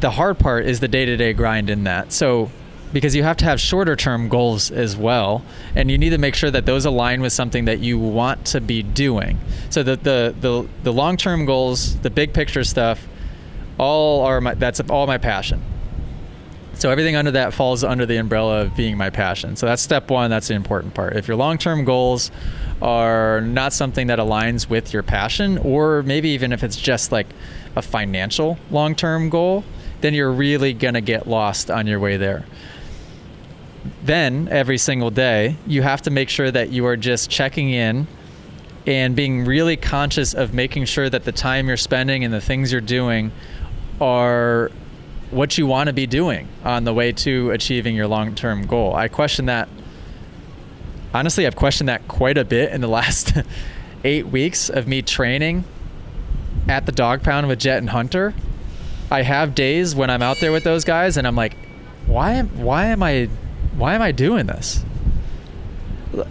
the 0.00 0.10
hard 0.10 0.38
part 0.38 0.66
is 0.66 0.80
the 0.80 0.88
day-to-day 0.88 1.34
grind 1.34 1.70
in 1.70 1.84
that. 1.84 2.12
So 2.12 2.50
because 2.92 3.14
you 3.14 3.22
have 3.22 3.36
to 3.38 3.44
have 3.44 3.60
shorter 3.60 3.94
term 3.94 4.28
goals 4.28 4.70
as 4.70 4.96
well 4.96 5.44
and 5.76 5.90
you 5.90 5.98
need 5.98 6.10
to 6.10 6.18
make 6.18 6.34
sure 6.34 6.50
that 6.50 6.66
those 6.66 6.84
align 6.84 7.20
with 7.20 7.32
something 7.32 7.66
that 7.66 7.78
you 7.78 7.98
want 7.98 8.44
to 8.46 8.60
be 8.60 8.82
doing. 8.82 9.38
So 9.68 9.82
the 9.82 9.96
the 9.96 10.34
the, 10.40 10.68
the 10.82 10.92
long 10.92 11.16
term 11.16 11.44
goals 11.44 11.98
the 12.00 12.10
big 12.10 12.32
picture 12.32 12.64
stuff 12.64 13.06
all 13.78 14.24
are 14.24 14.40
my 14.40 14.54
that's 14.54 14.80
all 14.80 15.06
my 15.06 15.18
passion. 15.18 15.62
So 16.74 16.90
everything 16.90 17.14
under 17.14 17.30
that 17.32 17.52
falls 17.52 17.84
under 17.84 18.06
the 18.06 18.16
umbrella 18.16 18.62
of 18.62 18.74
being 18.74 18.96
my 18.96 19.10
passion. 19.10 19.54
So 19.54 19.66
that's 19.66 19.82
step 19.82 20.10
one 20.10 20.30
that's 20.30 20.48
the 20.48 20.54
important 20.54 20.94
part. 20.94 21.14
If 21.16 21.28
your 21.28 21.36
long 21.36 21.58
term 21.58 21.84
goals 21.84 22.30
are 22.82 23.40
not 23.42 23.72
something 23.72 24.08
that 24.08 24.18
aligns 24.18 24.68
with 24.68 24.92
your 24.92 25.02
passion 25.02 25.58
or 25.58 26.02
maybe 26.02 26.30
even 26.30 26.52
if 26.52 26.64
it's 26.64 26.76
just 26.76 27.12
like 27.12 27.26
a 27.76 27.82
financial 27.82 28.58
long 28.70 28.96
term 28.96 29.28
goal 29.28 29.62
then 30.00 30.14
you're 30.14 30.32
really 30.32 30.72
going 30.72 30.94
to 30.94 31.00
get 31.00 31.26
lost 31.26 31.70
on 31.70 31.86
your 31.86 32.00
way 32.00 32.16
there 32.16 32.44
then 34.02 34.48
every 34.50 34.78
single 34.78 35.10
day, 35.10 35.56
you 35.66 35.82
have 35.82 36.02
to 36.02 36.10
make 36.10 36.28
sure 36.28 36.50
that 36.50 36.70
you 36.70 36.86
are 36.86 36.96
just 36.96 37.30
checking 37.30 37.70
in 37.70 38.06
and 38.86 39.14
being 39.14 39.44
really 39.44 39.76
conscious 39.76 40.34
of 40.34 40.54
making 40.54 40.86
sure 40.86 41.08
that 41.08 41.24
the 41.24 41.32
time 41.32 41.68
you're 41.68 41.76
spending 41.76 42.24
and 42.24 42.32
the 42.32 42.40
things 42.40 42.72
you're 42.72 42.80
doing 42.80 43.30
are 44.00 44.70
what 45.30 45.56
you 45.56 45.66
want 45.66 45.86
to 45.86 45.92
be 45.92 46.06
doing 46.06 46.48
on 46.64 46.84
the 46.84 46.92
way 46.92 47.12
to 47.12 47.50
achieving 47.50 47.94
your 47.94 48.06
long 48.06 48.34
term 48.34 48.66
goal. 48.66 48.94
I 48.94 49.08
question 49.08 49.46
that. 49.46 49.68
Honestly, 51.12 51.46
I've 51.46 51.56
questioned 51.56 51.88
that 51.88 52.06
quite 52.08 52.38
a 52.38 52.44
bit 52.44 52.72
in 52.72 52.80
the 52.80 52.88
last 53.00 53.32
eight 54.04 54.26
weeks 54.26 54.70
of 54.70 54.86
me 54.86 55.02
training 55.02 55.64
at 56.68 56.86
the 56.86 56.92
dog 56.92 57.22
pound 57.22 57.48
with 57.48 57.58
Jet 57.58 57.78
and 57.78 57.90
Hunter. 57.90 58.34
I 59.10 59.22
have 59.22 59.54
days 59.54 59.94
when 59.94 60.10
I'm 60.10 60.22
out 60.22 60.38
there 60.40 60.52
with 60.52 60.64
those 60.64 60.84
guys 60.84 61.16
and 61.16 61.26
I'm 61.26 61.36
like, 61.36 61.56
why 62.06 62.32
am 62.32 62.48
why 62.62 62.86
am 62.86 63.02
I 63.02 63.28
why 63.76 63.94
am 63.94 64.02
I 64.02 64.12
doing 64.12 64.46
this? 64.46 64.84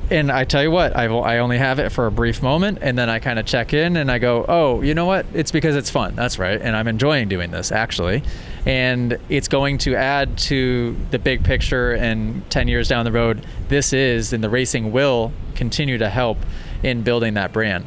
And 0.09 0.29
I 0.29 0.43
tell 0.43 0.61
you 0.61 0.71
what, 0.71 0.93
I, 0.95 1.05
I 1.05 1.37
only 1.37 1.57
have 1.57 1.79
it 1.79 1.89
for 1.93 2.05
a 2.05 2.11
brief 2.11 2.43
moment, 2.43 2.79
and 2.81 2.97
then 2.97 3.09
I 3.09 3.19
kind 3.19 3.39
of 3.39 3.45
check 3.45 3.73
in 3.73 3.95
and 3.95 4.11
I 4.11 4.19
go, 4.19 4.45
oh, 4.49 4.81
you 4.81 4.93
know 4.93 5.05
what? 5.05 5.25
It's 5.33 5.51
because 5.53 5.77
it's 5.77 5.89
fun. 5.89 6.15
That's 6.15 6.37
right. 6.37 6.61
And 6.61 6.75
I'm 6.75 6.89
enjoying 6.89 7.29
doing 7.29 7.51
this, 7.51 7.71
actually. 7.71 8.21
And 8.65 9.17
it's 9.29 9.47
going 9.47 9.77
to 9.79 9.95
add 9.95 10.37
to 10.39 10.97
the 11.11 11.17
big 11.17 11.45
picture, 11.45 11.93
and 11.93 12.47
10 12.49 12.67
years 12.67 12.89
down 12.89 13.05
the 13.05 13.11
road, 13.13 13.45
this 13.69 13.93
is, 13.93 14.33
and 14.33 14.43
the 14.43 14.49
racing 14.49 14.91
will 14.91 15.31
continue 15.55 15.97
to 15.97 16.09
help 16.09 16.37
in 16.83 17.01
building 17.01 17.35
that 17.35 17.53
brand. 17.53 17.85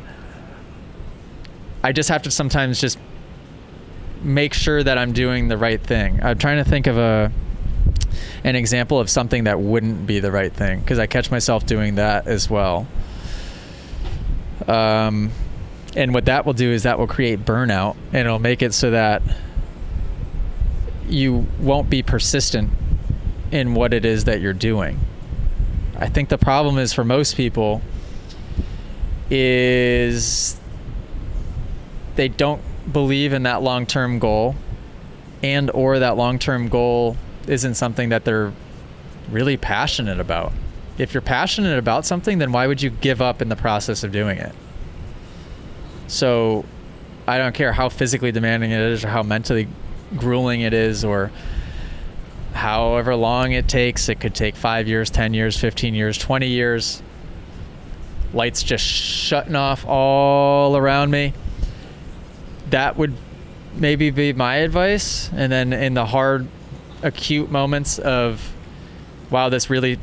I 1.85 1.92
just 1.92 2.09
have 2.09 2.22
to 2.22 2.31
sometimes 2.31 2.81
just 2.81 2.98
make 4.22 4.54
sure 4.54 4.82
that 4.82 4.98
I'm 4.98 5.12
doing 5.12 5.48
the 5.48 5.58
right 5.58 5.80
thing. 5.80 6.22
I'm 6.22 6.38
trying 6.38 6.62
to 6.62 6.68
think 6.68 6.87
of 6.87 6.98
a 6.98 7.32
an 8.44 8.56
example 8.56 8.98
of 8.98 9.08
something 9.08 9.44
that 9.44 9.61
wouldn't 9.61 10.06
be 10.06 10.20
the 10.20 10.32
right 10.32 10.52
thing 10.52 10.80
because 10.80 10.98
I 10.98 11.06
catch 11.06 11.30
myself 11.30 11.64
doing 11.64 11.94
that 11.94 12.26
as 12.26 12.50
well. 12.50 12.87
Um, 14.66 15.30
and 15.96 16.14
what 16.14 16.26
that 16.26 16.44
will 16.44 16.52
do 16.52 16.70
is 16.70 16.82
that 16.85 16.98
will 16.98 17.06
create 17.06 17.44
burnout 17.44 17.96
and 18.12 18.26
it'll 18.26 18.38
make 18.38 18.62
it 18.62 18.74
so 18.74 18.90
that 18.90 19.22
you 21.08 21.46
won't 21.61 21.90
be 21.90 22.02
persistent 22.02 22.70
in 23.50 23.74
what 23.74 23.92
it 23.92 24.04
is 24.04 24.24
that 24.24 24.40
you're 24.40 24.52
doing. 24.52 24.98
I 25.96 26.08
think 26.08 26.28
the 26.30 26.38
problem 26.38 26.78
is 26.78 26.92
for 26.92 27.04
most 27.04 27.37
people 27.37 27.82
is 29.30 30.56
they 32.16 32.28
don't 32.28 32.62
believe 32.90 33.33
in 33.33 33.45
that 33.45 33.62
long-term 33.62 34.18
goal 34.18 34.55
and 35.42 35.71
or 35.71 35.99
that 35.99 36.16
long-term 36.16 36.68
goal 36.68 37.16
isn't 37.47 37.75
something 37.75 38.09
that 38.11 38.25
they're 38.25 38.53
really 39.31 39.57
passionate 39.57 40.21
about. 40.21 40.53
If 40.99 41.14
you're 41.14 41.21
passionate 41.21 41.79
about 41.79 42.05
something, 42.07 42.38
then 42.38 42.53
why 42.53 42.66
would 42.66 42.83
you 42.83 42.90
give 42.90 43.21
up 43.23 43.42
in 43.42 43.49
the 43.49 43.57
process 43.57 44.05
of 44.05 44.12
doing 44.12 44.38
it? 44.38 44.55
So 46.07 46.64
I 47.27 47.38
don't 47.38 47.55
care 47.55 47.73
how 47.73 47.88
physically 47.88 48.33
demanding 48.33 48.71
it 48.71 48.81
is 48.81 49.05
or 49.05 49.09
how 49.09 49.23
mentally 49.23 49.68
grueling 50.16 50.61
it 50.61 50.75
is 50.75 51.05
or 51.05 51.31
however 52.53 53.16
long 53.16 53.53
it 53.53 53.68
takes. 53.68 54.09
It 54.09 54.21
could 54.21 54.35
take 54.35 54.57
five 54.57 54.87
years, 54.87 55.11
10 55.11 55.35
years, 55.35 55.59
15 55.59 55.95
years, 55.95 56.18
20 56.18 56.47
years. 56.47 57.03
Lights 58.35 58.62
just 58.62 58.85
shutting 58.85 59.57
off 59.57 59.87
all 59.87 60.77
around 60.77 61.11
me. 61.11 61.33
That 62.72 62.96
would 62.98 63.14
maybe 63.76 64.11
be 64.11 64.32
my 64.35 64.56
advice. 64.56 65.30
And 65.32 65.50
then 65.52 65.72
in 65.72 65.94
the 65.94 66.04
hard 66.04 66.48
acute 67.02 67.50
moments 67.50 67.98
of 67.98 68.52
wow 69.30 69.48
this 69.48 69.68
really 69.70 69.98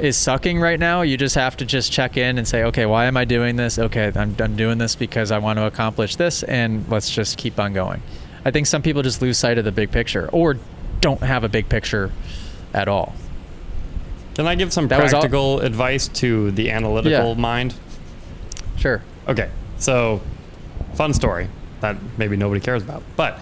is 0.00 0.16
sucking 0.16 0.58
right 0.58 0.80
now 0.80 1.02
you 1.02 1.16
just 1.18 1.34
have 1.34 1.56
to 1.58 1.66
just 1.66 1.92
check 1.92 2.16
in 2.16 2.38
and 2.38 2.48
say 2.48 2.64
okay 2.64 2.86
why 2.86 3.04
am 3.04 3.18
i 3.18 3.24
doing 3.26 3.56
this 3.56 3.78
okay 3.78 4.10
i'm, 4.16 4.34
I'm 4.40 4.56
doing 4.56 4.78
this 4.78 4.96
because 4.96 5.30
i 5.30 5.36
want 5.36 5.58
to 5.58 5.66
accomplish 5.66 6.16
this 6.16 6.42
and 6.44 6.88
let's 6.88 7.10
just 7.10 7.36
keep 7.36 7.60
on 7.60 7.74
going 7.74 8.02
i 8.46 8.50
think 8.50 8.66
some 8.66 8.80
people 8.80 9.02
just 9.02 9.20
lose 9.20 9.36
sight 9.36 9.58
of 9.58 9.64
the 9.66 9.72
big 9.72 9.90
picture 9.92 10.30
or 10.32 10.56
don't 11.02 11.20
have 11.22 11.44
a 11.44 11.50
big 11.50 11.68
picture 11.68 12.10
at 12.72 12.88
all 12.88 13.14
Can 14.36 14.46
I 14.46 14.54
give 14.54 14.72
some 14.72 14.88
That 14.88 15.02
was 15.02 15.12
all- 15.12 15.20
practical 15.20 15.60
advice 15.60 16.08
to 16.08 16.50
the 16.52 16.70
analytical 16.70 17.34
Yeah. 17.34 17.40
mind? 17.40 17.74
sure 18.78 19.02
Okay, 19.28 19.50
so 19.76 20.22
fun 20.94 21.12
story 21.12 21.48
that 21.80 21.96
maybe 22.18 22.36
nobody 22.36 22.60
cares 22.60 22.82
about. 22.82 23.02
But 23.16 23.38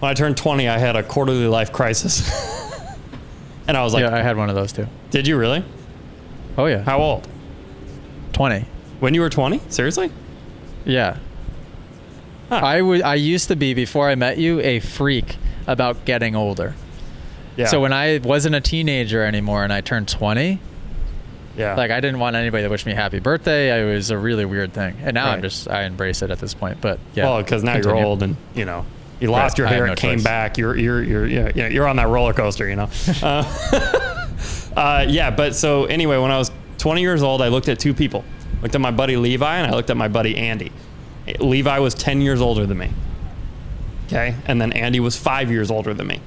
when 0.00 0.10
I 0.10 0.14
turned 0.14 0.36
20, 0.36 0.68
I 0.68 0.78
had 0.78 0.96
a 0.96 1.02
quarterly 1.02 1.46
life 1.46 1.72
crisis. 1.72 2.20
and 3.68 3.76
I 3.76 3.82
was 3.82 3.92
like, 3.94 4.02
yeah 4.02 4.14
i 4.14 4.22
had 4.22 4.36
one 4.36 4.48
of 4.48 4.54
those 4.54 4.72
too 4.72 4.86
Did 5.10 5.26
you 5.26 5.36
really? 5.36 5.64
oh 6.56 6.66
yeah 6.66 6.82
How 6.82 6.98
old? 6.98 7.26
20 8.32 8.64
When 9.00 9.14
you 9.14 9.20
were 9.20 9.30
20? 9.30 9.60
Seriously? 9.68 10.10
Yeah. 10.84 11.16
Huh. 12.48 12.56
I 12.56 12.80
would. 12.80 13.02
I 13.02 13.16
used 13.16 13.48
to 13.48 13.56
be 13.56 13.74
before 13.74 14.08
I 14.08 14.14
met 14.14 14.38
you 14.38 14.60
a 14.60 14.78
freak 14.78 15.36
about 15.66 16.04
getting 16.04 16.36
older. 16.36 16.74
Yeah. 17.56 17.66
So 17.66 17.80
when 17.80 17.92
I 17.92 18.18
wasn't 18.18 18.54
a 18.54 18.60
teenager 18.60 19.24
anymore 19.24 19.64
and 19.64 19.72
I 19.72 19.80
turned 19.80 20.06
20, 20.08 20.60
yeah. 21.56 21.74
like 21.74 21.90
I 21.90 22.00
didn't 22.00 22.18
want 22.18 22.36
anybody 22.36 22.62
to 22.64 22.68
wish 22.68 22.86
me 22.86 22.92
happy 22.92 23.18
birthday. 23.18 23.80
It 23.80 23.94
was 23.94 24.10
a 24.10 24.18
really 24.18 24.44
weird 24.44 24.72
thing. 24.72 24.96
And 25.02 25.14
now 25.14 25.30
I'm 25.30 25.42
just 25.42 25.68
I 25.68 25.84
embrace 25.84 26.22
it 26.22 26.30
at 26.30 26.38
this 26.38 26.54
point. 26.54 26.80
But 26.80 26.98
yeah. 27.14 27.24
well, 27.24 27.42
because 27.42 27.62
now 27.62 27.74
continue. 27.74 27.96
you're 27.98 28.06
old 28.06 28.22
and, 28.22 28.36
you 28.54 28.64
know, 28.64 28.84
you 29.20 29.30
lost 29.30 29.58
Right, 29.58 29.58
your 29.58 29.68
hair, 29.68 29.86
no 29.86 29.92
it 29.92 29.98
came 29.98 30.18
choice. 30.18 30.24
back. 30.24 30.58
You're, 30.58 30.76
you're, 30.76 31.02
you're, 31.02 31.26
yeah, 31.26 31.68
you're 31.68 31.88
on 31.88 31.96
that 31.96 32.08
roller 32.08 32.32
coaster, 32.32 32.68
you 32.68 32.76
know? 32.76 32.90
Uh, 33.22 33.44
uh, 34.76 35.06
yeah, 35.08 35.30
but 35.30 35.54
so 35.54 35.86
anyway, 35.86 36.18
when 36.18 36.30
I 36.30 36.38
was 36.38 36.50
20 36.78 37.00
years 37.00 37.22
old, 37.22 37.40
I 37.40 37.48
looked 37.48 37.68
at 37.68 37.78
two 37.78 37.94
people. 37.94 38.24
Looked 38.62 38.74
at 38.74 38.80
my 38.80 38.90
buddy 38.90 39.16
Levi 39.16 39.56
and 39.56 39.66
I 39.66 39.74
looked 39.74 39.90
at 39.90 39.96
my 39.96 40.08
buddy 40.08 40.36
Andy. 40.36 40.70
Levi 41.40 41.78
was 41.78 41.94
10 41.94 42.20
years 42.20 42.40
older 42.40 42.66
than 42.66 42.78
me. 42.78 42.90
Okay. 44.06 44.36
And 44.46 44.60
then 44.60 44.72
Andy 44.72 45.00
was 45.00 45.16
five 45.16 45.50
years 45.50 45.70
older 45.70 45.94
than 45.94 46.06
me. 46.06 46.20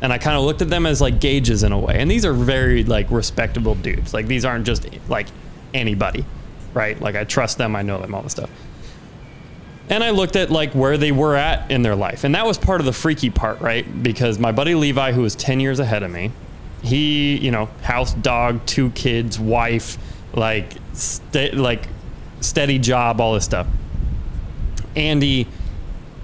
And 0.00 0.12
I 0.12 0.18
kind 0.18 0.36
of 0.36 0.44
looked 0.44 0.62
at 0.62 0.70
them 0.70 0.86
as 0.86 1.00
like 1.00 1.20
gauges 1.20 1.62
in 1.62 1.72
a 1.72 1.78
way. 1.78 1.98
And 1.98 2.10
these 2.10 2.24
are 2.24 2.32
very 2.32 2.84
like 2.84 3.10
respectable 3.10 3.74
dudes. 3.74 4.14
Like 4.14 4.26
these 4.26 4.44
aren't 4.44 4.66
just 4.66 4.86
like 5.08 5.26
anybody, 5.74 6.24
right? 6.72 7.00
Like 7.00 7.16
I 7.16 7.24
trust 7.24 7.58
them, 7.58 7.74
I 7.74 7.82
know 7.82 8.00
them, 8.00 8.14
all 8.14 8.22
this 8.22 8.32
stuff. 8.32 8.50
And 9.90 10.04
I 10.04 10.10
looked 10.10 10.36
at 10.36 10.50
like 10.50 10.72
where 10.74 10.98
they 10.98 11.12
were 11.12 11.34
at 11.34 11.70
in 11.70 11.82
their 11.82 11.96
life. 11.96 12.24
And 12.24 12.34
that 12.34 12.46
was 12.46 12.58
part 12.58 12.80
of 12.80 12.86
the 12.86 12.92
freaky 12.92 13.30
part, 13.30 13.60
right? 13.60 14.02
Because 14.02 14.38
my 14.38 14.52
buddy 14.52 14.74
Levi, 14.74 15.12
who 15.12 15.22
was 15.22 15.34
10 15.34 15.60
years 15.60 15.80
ahead 15.80 16.02
of 16.02 16.10
me, 16.10 16.30
he, 16.82 17.36
you 17.38 17.50
know, 17.50 17.66
house, 17.82 18.14
dog, 18.14 18.64
two 18.66 18.90
kids, 18.90 19.38
wife, 19.38 19.98
like, 20.32 20.74
st- 20.92 21.54
like 21.54 21.88
steady 22.40 22.78
job, 22.78 23.20
all 23.20 23.34
this 23.34 23.44
stuff. 23.44 23.66
Andy, 24.94 25.48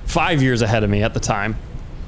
five 0.07 0.43
years 0.43 0.63
ahead 0.63 0.85
of 0.85 0.91
me 0.91 1.03
at 1.03 1.15
the 1.15 1.21
time, 1.21 1.57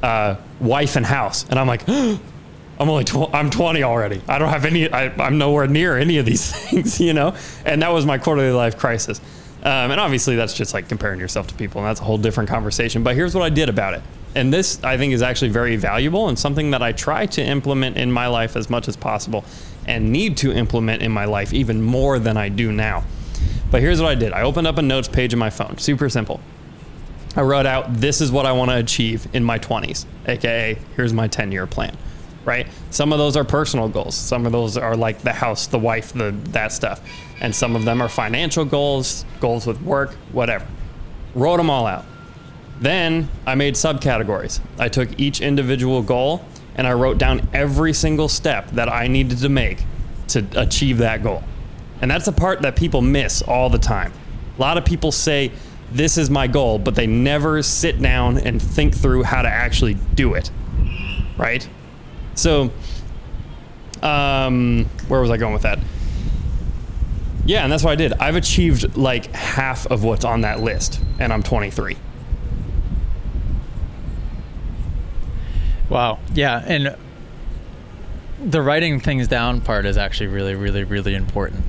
uh, 0.02 0.36
wife 0.60 0.96
and 0.96 1.06
house. 1.06 1.44
And 1.48 1.58
I'm 1.58 1.66
like, 1.66 1.88
I'm 1.88 2.90
only 2.90 3.04
tw- 3.04 3.32
I'm 3.32 3.50
20 3.50 3.82
already. 3.82 4.20
I 4.28 4.38
don't 4.38 4.50
have 4.50 4.64
any. 4.64 4.90
I, 4.90 5.06
I'm 5.22 5.38
nowhere 5.38 5.66
near 5.66 5.96
any 5.96 6.18
of 6.18 6.26
these 6.26 6.52
things, 6.70 7.00
you 7.00 7.14
know. 7.14 7.34
And 7.64 7.82
that 7.82 7.92
was 7.92 8.04
my 8.04 8.18
quarterly 8.18 8.50
life 8.50 8.76
crisis. 8.78 9.20
Um, 9.62 9.90
and 9.90 10.00
obviously, 10.00 10.36
that's 10.36 10.54
just 10.54 10.74
like 10.74 10.88
comparing 10.88 11.18
yourself 11.18 11.46
to 11.48 11.54
people, 11.54 11.80
and 11.80 11.88
that's 11.88 12.00
a 12.00 12.04
whole 12.04 12.18
different 12.18 12.48
conversation. 12.48 13.02
But 13.02 13.16
here's 13.16 13.34
what 13.34 13.42
I 13.42 13.48
did 13.48 13.68
about 13.68 13.94
it. 13.94 14.02
And 14.34 14.52
this, 14.52 14.82
I 14.84 14.98
think, 14.98 15.14
is 15.14 15.22
actually 15.22 15.48
very 15.48 15.76
valuable 15.76 16.28
and 16.28 16.38
something 16.38 16.70
that 16.72 16.82
I 16.82 16.92
try 16.92 17.24
to 17.24 17.42
implement 17.42 17.96
in 17.96 18.12
my 18.12 18.26
life 18.26 18.54
as 18.54 18.68
much 18.68 18.86
as 18.86 18.94
possible 18.94 19.44
and 19.86 20.12
need 20.12 20.36
to 20.38 20.52
implement 20.52 21.02
in 21.02 21.10
my 21.10 21.24
life 21.24 21.54
even 21.54 21.80
more 21.80 22.18
than 22.18 22.36
I 22.36 22.50
do 22.50 22.70
now. 22.70 23.02
But 23.70 23.80
here's 23.80 24.00
what 24.00 24.10
I 24.10 24.14
did 24.14 24.32
I 24.32 24.42
opened 24.42 24.66
up 24.66 24.76
a 24.78 24.82
notes 24.82 25.08
page 25.08 25.32
in 25.32 25.38
my 25.38 25.50
phone. 25.50 25.78
Super 25.78 26.08
simple. 26.10 26.40
I 27.36 27.42
wrote 27.42 27.66
out, 27.66 27.92
this 27.92 28.20
is 28.20 28.32
what 28.32 28.46
I 28.46 28.52
want 28.52 28.70
to 28.70 28.78
achieve 28.78 29.28
in 29.34 29.44
my 29.44 29.58
20s, 29.58 30.06
aka, 30.26 30.78
here's 30.96 31.12
my 31.12 31.28
10 31.28 31.52
year 31.52 31.66
plan, 31.66 31.94
right? 32.46 32.66
Some 32.90 33.12
of 33.12 33.18
those 33.18 33.36
are 33.36 33.44
personal 33.44 33.88
goals. 33.88 34.14
Some 34.14 34.46
of 34.46 34.52
those 34.52 34.78
are 34.78 34.96
like 34.96 35.20
the 35.20 35.34
house, 35.34 35.66
the 35.66 35.78
wife, 35.78 36.14
the 36.14 36.34
that 36.48 36.72
stuff. 36.72 37.00
And 37.40 37.54
some 37.54 37.76
of 37.76 37.84
them 37.84 38.00
are 38.00 38.08
financial 38.08 38.64
goals, 38.64 39.26
goals 39.40 39.66
with 39.66 39.82
work, 39.82 40.14
whatever. 40.32 40.66
Wrote 41.34 41.58
them 41.58 41.68
all 41.68 41.86
out. 41.86 42.06
Then 42.80 43.28
I 43.46 43.54
made 43.54 43.74
subcategories. 43.74 44.60
I 44.78 44.88
took 44.88 45.20
each 45.20 45.42
individual 45.42 46.02
goal 46.02 46.44
and 46.74 46.86
I 46.86 46.94
wrote 46.94 47.18
down 47.18 47.48
every 47.52 47.92
single 47.92 48.28
step 48.28 48.70
that 48.70 48.88
I 48.88 49.08
needed 49.08 49.38
to 49.38 49.48
make 49.48 49.84
to 50.28 50.46
achieve 50.54 50.98
that 50.98 51.22
goal. 51.22 51.42
And 52.00 52.10
that's 52.10 52.26
the 52.26 52.32
part 52.32 52.62
that 52.62 52.76
people 52.76 53.00
miss 53.00 53.42
all 53.42 53.70
the 53.70 53.78
time. 53.78 54.12
A 54.56 54.60
lot 54.60 54.78
of 54.78 54.84
people 54.84 55.12
say, 55.12 55.52
This 55.92 56.18
is 56.18 56.30
my 56.30 56.46
goal, 56.46 56.78
but 56.78 56.94
they 56.94 57.06
never 57.06 57.62
sit 57.62 58.00
down 58.00 58.38
and 58.38 58.60
think 58.60 58.94
through 58.94 59.22
how 59.22 59.42
to 59.42 59.48
actually 59.48 59.94
do 60.14 60.34
it. 60.34 60.50
Right? 61.36 61.68
So, 62.34 62.70
um, 64.02 64.86
where 65.08 65.20
was 65.20 65.30
I 65.30 65.36
going 65.36 65.52
with 65.52 65.62
that? 65.62 65.78
Yeah, 67.46 67.62
and 67.62 67.72
that's 67.72 67.84
what 67.84 67.92
I 67.92 67.96
did. 67.96 68.12
I've 68.14 68.34
achieved 68.34 68.96
like 68.96 69.32
half 69.34 69.86
of 69.86 70.02
what's 70.02 70.24
on 70.24 70.40
that 70.40 70.60
list, 70.60 71.00
and 71.20 71.32
I'm 71.32 71.42
23. 71.42 71.96
Wow. 75.88 76.18
Yeah, 76.34 76.62
and 76.66 76.96
the 78.44 78.60
writing 78.60 79.00
things 79.00 79.28
down 79.28 79.60
part 79.60 79.86
is 79.86 79.96
actually 79.96 80.26
really, 80.26 80.54
really, 80.54 80.84
really 80.84 81.14
important. 81.14 81.64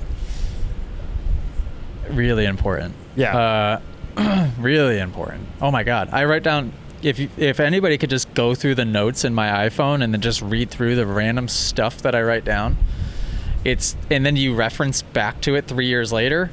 Really 2.10 2.46
important. 2.46 2.96
Yeah. 3.16 3.38
Uh, 3.38 3.82
really 4.60 5.00
important. 5.00 5.48
Oh 5.62 5.72
my 5.72 5.84
god, 5.84 6.10
I 6.12 6.26
write 6.26 6.44
down. 6.44 6.74
If 7.04 7.20
you, 7.20 7.30
if 7.38 7.60
anybody 7.60 7.98
could 8.00 8.10
just 8.10 8.34
go 8.34 8.56
through 8.56 8.76
the 8.76 8.86
notes 8.86 9.24
in 9.24 9.34
my 9.34 9.70
iPhone 9.70 10.04
and 10.04 10.12
then 10.14 10.22
just 10.22 10.42
read 10.42 10.72
through 10.72 10.96
the 10.96 11.06
random 11.06 11.48
stuff 11.48 12.02
that 12.02 12.16
I 12.16 12.24
write 12.24 12.44
down, 12.44 12.78
it's 13.64 13.96
and 14.10 14.26
then 14.26 14.36
you 14.36 14.56
reference 14.56 15.04
back 15.04 15.40
to 15.42 15.56
it 15.56 15.68
three 15.68 15.88
years 15.88 16.12
later. 16.12 16.50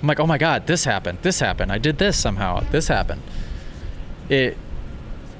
I'm 0.00 0.08
like, 0.08 0.20
oh 0.20 0.26
my 0.26 0.38
god, 0.38 0.66
this 0.66 0.84
happened. 0.84 1.18
This 1.22 1.40
happened. 1.40 1.70
I 1.70 1.78
did 1.78 1.98
this 1.98 2.18
somehow. 2.18 2.60
This 2.70 2.88
happened. 2.88 3.22
It 4.30 4.56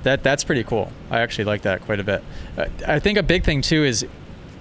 that 0.02 0.22
that's 0.22 0.44
pretty 0.44 0.64
cool. 0.64 0.92
I 1.10 1.20
actually 1.20 1.44
like 1.44 1.62
that 1.62 1.80
quite 1.82 2.00
a 2.00 2.04
bit. 2.04 2.22
Uh, 2.58 2.66
I 2.86 2.98
think 3.00 3.16
a 3.16 3.22
big 3.22 3.44
thing 3.44 3.62
too 3.62 3.82
is 3.84 4.06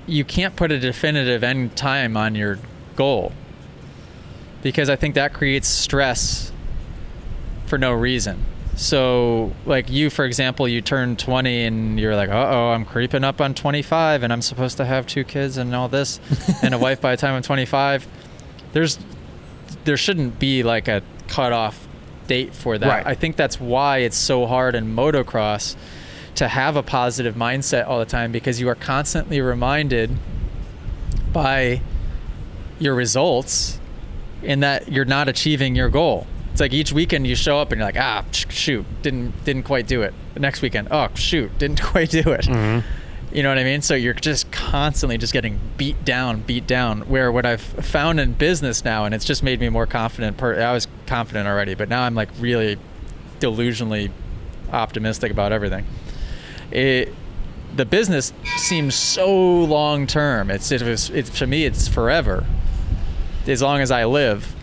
you 0.07 0.23
can't 0.23 0.55
put 0.55 0.71
a 0.71 0.79
definitive 0.79 1.43
end 1.43 1.75
time 1.75 2.15
on 2.15 2.35
your 2.35 2.59
goal 2.95 3.33
because 4.61 4.89
I 4.89 4.95
think 4.95 5.15
that 5.15 5.33
creates 5.33 5.67
stress 5.67 6.52
for 7.65 7.77
no 7.77 7.93
reason. 7.93 8.43
So, 8.75 9.53
like 9.65 9.89
you, 9.91 10.09
for 10.09 10.25
example, 10.25 10.67
you 10.67 10.81
turn 10.81 11.15
20 11.15 11.65
and 11.65 11.99
you're 11.99 12.15
like, 12.15 12.29
uh 12.29 12.49
oh, 12.49 12.69
I'm 12.69 12.85
creeping 12.85 13.23
up 13.23 13.39
on 13.39 13.53
25 13.53 14.23
and 14.23 14.33
I'm 14.33 14.41
supposed 14.41 14.77
to 14.77 14.85
have 14.85 15.05
two 15.05 15.23
kids 15.23 15.57
and 15.57 15.75
all 15.75 15.87
this 15.87 16.19
and 16.63 16.73
a 16.73 16.77
wife 16.79 16.99
by 16.99 17.11
the 17.11 17.17
time 17.17 17.35
I'm 17.35 17.43
25. 17.43 18.07
There's, 18.71 18.97
there 19.85 19.97
shouldn't 19.97 20.39
be 20.39 20.63
like 20.63 20.87
a 20.87 21.03
cutoff 21.27 21.87
date 22.25 22.55
for 22.55 22.77
that. 22.79 22.87
Right. 22.87 23.05
I 23.05 23.13
think 23.13 23.35
that's 23.35 23.59
why 23.59 23.99
it's 23.99 24.17
so 24.17 24.47
hard 24.47 24.73
in 24.73 24.95
motocross 24.95 25.75
to 26.35 26.47
have 26.47 26.75
a 26.75 26.83
positive 26.83 27.35
mindset 27.35 27.87
all 27.87 27.99
the 27.99 28.05
time 28.05 28.31
because 28.31 28.59
you 28.59 28.67
are 28.69 28.75
constantly 28.75 29.39
reminded 29.39 30.17
by 31.31 31.81
your 32.79 32.95
results 32.95 33.79
in 34.41 34.61
that 34.61 34.91
you're 34.91 35.05
not 35.05 35.27
achieving 35.27 35.75
your 35.75 35.89
goal. 35.89 36.27
It's 36.53 36.61
like 36.61 36.71
each 36.71 36.93
weekend 36.93 37.27
you 37.27 37.35
show 37.35 37.57
up 37.59 37.71
and 37.71 37.79
you're 37.79 37.87
like, 37.87 37.97
ah, 37.99 38.23
shoot, 38.31 38.85
didn't 39.01 39.43
didn't 39.43 39.63
quite 39.63 39.87
do 39.87 40.01
it. 40.03 40.13
The 40.35 40.39
next 40.39 40.61
weekend, 40.61 40.87
oh 40.91 41.09
shoot, 41.15 41.57
didn't 41.57 41.81
quite 41.91 42.09
do 42.11 42.21
it. 42.27 42.47
You 43.33 43.41
know 43.41 43.49
what 43.49 43.57
I 43.57 43.63
mean? 43.63 43.81
So 43.81 43.95
you're 43.95 44.13
just 44.13 44.51
constantly 44.51 45.17
just 45.17 45.33
getting 45.33 45.59
beat 45.75 46.05
down, 46.05 46.41
beat 46.41 46.67
down. 46.67 47.01
Where 47.09 47.31
what 47.31 47.47
I've 47.47 47.61
found 47.61 48.19
in 48.19 48.33
business 48.33 48.85
now, 48.85 49.05
and 49.05 49.15
it's 49.15 49.25
just 49.25 49.41
made 49.41 49.59
me 49.59 49.69
more 49.69 49.87
confident. 49.87 50.37
Per- 50.37 50.61
I 50.61 50.71
was 50.71 50.87
confident 51.07 51.47
already, 51.47 51.73
but 51.73 51.89
now 51.89 52.03
I'm 52.03 52.13
like 52.13 52.29
really 52.39 52.77
delusionally 53.39 54.11
optimistic 54.71 55.31
about 55.31 55.51
everything. 55.51 55.85
It, 56.69 57.13
the 57.75 57.85
business 57.85 58.31
seems 58.57 58.93
so 58.93 59.35
long 59.63 60.05
term. 60.05 60.51
It's 60.51 60.71
it 60.71 60.83
was 60.83 61.09
it's 61.09 61.31
to 61.39 61.47
me 61.47 61.65
it's 61.65 61.87
forever. 61.87 62.45
As 63.47 63.63
long 63.63 63.81
as 63.81 63.89
I 63.89 64.05
live, 64.05 64.55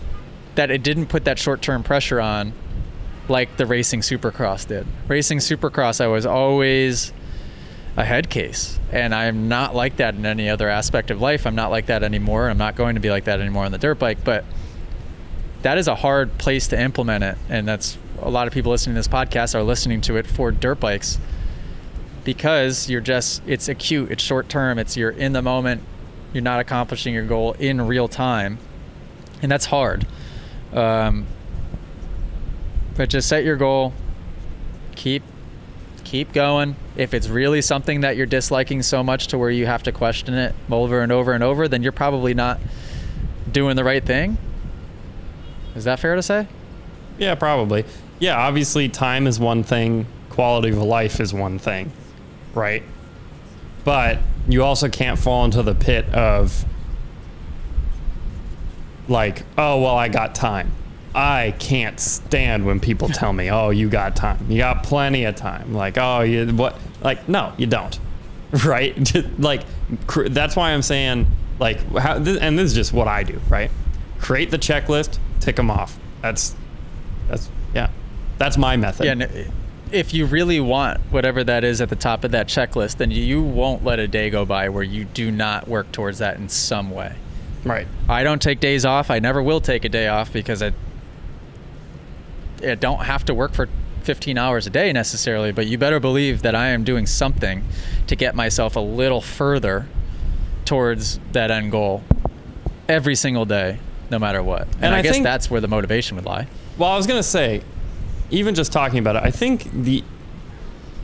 that 0.55 0.71
it 0.71 0.83
didn't 0.83 1.07
put 1.07 1.25
that 1.25 1.39
short 1.39 1.63
term 1.63 1.83
pressure 1.83 2.21
on 2.21 2.53
like 3.29 3.57
the 3.57 3.67
racing 3.67 4.01
supercross 4.01 4.67
did. 4.67 4.87
Racing 5.09 5.39
supercross 5.39 6.01
I 6.01 6.09
was 6.09 6.27
always 6.27 7.13
a 7.97 8.05
head 8.05 8.31
case. 8.31 8.79
And 8.93 9.15
I'm 9.15 9.49
not 9.49 9.75
like 9.75 9.97
that 9.97 10.15
in 10.15 10.27
any 10.27 10.49
other 10.49 10.69
aspect 10.69 11.11
of 11.11 11.21
life. 11.21 11.47
I'm 11.47 11.55
not 11.55 11.71
like 11.71 11.87
that 11.87 12.03
anymore. 12.03 12.49
I'm 12.49 12.59
not 12.59 12.77
going 12.77 12.95
to 12.95 13.01
be 13.01 13.11
like 13.11 13.25
that 13.25 13.41
anymore 13.41 13.65
on 13.65 13.73
the 13.73 13.79
dirt 13.79 13.99
bike, 13.99 14.25
but 14.25 14.45
that 15.63 15.79
is 15.79 15.89
a 15.89 15.95
hard 15.95 16.39
place 16.39 16.69
to 16.69 16.81
implement 16.81 17.25
it. 17.25 17.39
And 17.49 17.67
that's 17.67 17.99
a 18.21 18.31
lot 18.31 18.47
of 18.47 18.53
people 18.53 18.73
listening 18.73 18.95
to 18.95 18.99
this 18.99 19.09
podcast 19.09 19.55
are 19.55 19.63
listening 19.63 20.01
to 20.03 20.17
it 20.17 20.27
for 20.27 20.51
dirt 20.51 20.81
bikes 20.81 21.19
because 22.25 22.89
you're 22.89 23.01
just 23.01 23.43
it's 23.47 23.69
acute, 23.69 24.11
it's 24.11 24.23
short 24.23 24.49
term, 24.49 24.79
it's 24.79 24.97
you're 24.97 25.11
in 25.11 25.33
the 25.33 25.43
moment, 25.43 25.83
you're 26.33 26.43
not 26.43 26.61
accomplishing 26.61 27.15
your 27.15 27.25
goal 27.25 27.55
in 27.59 27.81
real 27.81 28.09
time. 28.09 28.59
And 29.43 29.51
that's 29.51 29.67
hard. 29.67 30.07
Um, 30.73 31.27
but 32.97 33.09
just 33.09 33.29
set 33.29 33.45
your 33.45 33.57
goal, 33.57 33.93
keep 34.95 35.23
keep 36.05 36.33
going. 36.33 36.77
If 36.97 37.15
it's 37.15 37.29
really 37.29 37.63
something 37.63 38.01
that 38.01 38.17
you're 38.17 38.27
disliking 38.27 38.83
so 38.83 39.03
much 39.03 39.29
to 39.29 39.39
where 39.39 39.51
you 39.51 39.67
have 39.67 39.83
to 39.85 39.93
question 39.93 40.35
it 40.35 40.55
over 40.71 41.01
and 41.01 41.13
over 41.13 41.33
and 41.33 41.45
over, 41.45 41.69
then 41.69 41.83
you're 41.83 41.93
probably 41.93 42.35
not 42.35 42.59
doing 43.51 43.77
the 43.77 43.85
right 43.85 44.05
thing. 44.05 44.37
Is 45.77 45.85
that 45.85 46.01
fair 46.01 46.17
to 46.17 46.23
say? 46.23 46.49
Yeah, 47.19 47.37
probably. 47.37 47.85
Yeah, 48.19 48.37
obviously, 48.37 48.89
time 48.89 49.27
is 49.27 49.39
one 49.39 49.63
thing, 49.63 50.07
quality 50.31 50.71
of 50.71 50.79
life 50.79 51.21
is 51.21 51.33
one 51.33 51.59
thing, 51.59 51.93
right? 52.55 52.83
But 53.85 54.19
you 54.49 54.65
also 54.65 54.89
can't 54.89 55.19
fall 55.19 55.45
into 55.45 55.63
the 55.63 55.75
pit 55.75 56.07
of, 56.13 56.65
like, 59.11 59.43
oh, 59.59 59.83
well, 59.83 59.97
I 59.97 60.09
got 60.09 60.35
time. 60.35 60.73
I 61.15 61.55
can't 61.59 61.99
stand 61.99 62.65
when 62.65 62.79
people 62.79 63.09
tell 63.09 63.33
me, 63.33 63.51
oh, 63.51 63.71
you 63.71 63.89
got 63.89 64.15
time. 64.15 64.47
You 64.49 64.59
got 64.59 64.85
plenty 64.85 65.25
of 65.25 65.35
time. 65.35 65.75
Like, 65.75 65.99
oh, 65.99 66.21
you, 66.21 66.47
what? 66.55 66.79
Like, 67.03 67.29
no, 67.29 67.53
you 67.59 67.67
don't. 67.67 67.99
Right? 68.65 68.97
Like, 69.39 69.63
cr- 70.09 70.27
that's 70.29 70.57
why 70.57 70.73
I'm 70.73 70.83
saying, 70.83 71.29
like, 71.61 71.81
how, 71.97 72.19
th- 72.19 72.39
and 72.41 72.59
this 72.59 72.71
is 72.71 72.75
just 72.75 72.93
what 72.93 73.07
I 73.07 73.23
do, 73.23 73.41
right? 73.49 73.71
Create 74.19 74.51
the 74.51 74.59
checklist, 74.59 75.21
tick 75.39 75.55
them 75.55 75.71
off. 75.71 76.01
That's, 76.21 76.57
that's, 77.29 77.49
yeah, 77.73 77.91
that's 78.39 78.59
my 78.59 78.77
method. 78.77 79.07
Yeah. 79.07 79.13
And 79.13 79.53
if 79.93 80.13
you 80.13 80.27
really 80.27 80.59
want 80.59 80.99
whatever 81.13 81.45
that 81.45 81.63
is 81.63 81.81
at 81.81 81.91
the 81.91 81.97
top 81.97 82.25
of 82.25 82.33
that 82.33 82.49
checklist, 82.49 82.97
then 82.97 83.13
you 83.13 83.41
won't 83.41 83.85
let 83.85 84.01
a 84.01 84.09
day 84.09 84.31
go 84.31 84.45
by 84.45 84.69
where 84.69 84.83
you 84.83 85.05
do 85.05 85.31
not 85.31 85.69
work 85.69 85.93
towards 85.93 86.19
that 86.19 86.37
in 86.37 86.49
some 86.49 86.91
way. 86.91 87.15
Right. 87.65 87.87
I 88.09 88.23
don't 88.23 88.41
take 88.41 88.61
days 88.61 88.85
off. 88.85 89.11
I 89.11 89.19
never 89.19 89.43
will 89.43 89.61
take 89.61 89.85
a 89.85 89.89
day 89.89 90.09
off 90.09 90.33
because 90.33 90.63
I, 90.63 90.73
I 92.67 92.75
don't 92.75 93.01
have 93.05 93.25
to 93.27 93.35
work 93.35 93.53
for 93.53 93.69
15 94.03 94.39
hours 94.39 94.67
a 94.67 94.71
day 94.71 94.93
necessarily, 94.93 95.53
but 95.53 95.67
you 95.67 95.79
better 95.79 96.01
believe 96.01 96.43
that 96.43 96.55
I 96.55 96.69
am 96.69 96.85
doing 96.85 97.07
something 97.07 97.65
to 98.07 98.17
get 98.17 98.35
myself 98.35 98.77
a 98.77 98.81
little 98.81 99.21
further 99.21 99.87
towards 100.65 101.19
that 101.33 101.51
end 101.51 101.71
goal 101.71 102.03
every 102.89 103.15
single 103.15 103.45
day, 103.45 103.79
no 104.11 104.19
matter 104.19 104.43
what. 104.43 104.63
And, 104.77 104.85
And 104.87 104.95
I, 104.95 104.99
I 104.99 105.03
guess 105.03 105.13
think- 105.15 105.25
that's 105.25 105.51
where 105.51 105.61
the 105.61 105.69
motivation 105.69 106.17
would 106.17 106.25
lie. 106.25 106.47
Well, 106.79 106.91
I 106.91 106.97
was 106.97 107.07
gonna 107.07 107.23
say, 107.23 107.63
even 108.31 108.55
just 108.55 108.73
talking 108.73 108.99
about 108.99 109.17
it, 109.17 109.23
I 109.23 109.31
think 109.31 109.71
the 109.71 110.03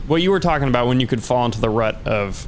what 0.07 0.21
you 0.21 0.31
were 0.31 0.39
talking 0.39 0.69
about 0.69 0.87
when 0.87 0.99
you 0.99 1.05
could 1.07 1.21
fall 1.21 1.45
into 1.45 1.59
the 1.61 1.69
rut 1.69 1.97
of 2.07 2.47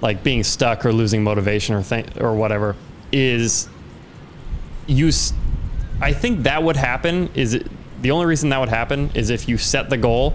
like 0.00 0.22
being 0.22 0.44
stuck 0.44 0.86
or 0.86 0.92
losing 0.92 1.22
motivation 1.24 1.74
or 1.74 1.82
th- 1.82 2.06
or 2.20 2.34
whatever 2.34 2.76
is 3.12 3.68
you. 4.86 5.10
I 6.00 6.12
think 6.12 6.42
that 6.44 6.62
would 6.62 6.76
happen. 6.76 7.30
Is 7.34 7.54
it, 7.54 7.66
the 8.02 8.10
only 8.10 8.26
reason 8.26 8.50
that 8.50 8.60
would 8.60 8.68
happen 8.68 9.10
is 9.14 9.30
if 9.30 9.48
you 9.48 9.58
set 9.58 9.90
the 9.90 9.96
goal, 9.96 10.34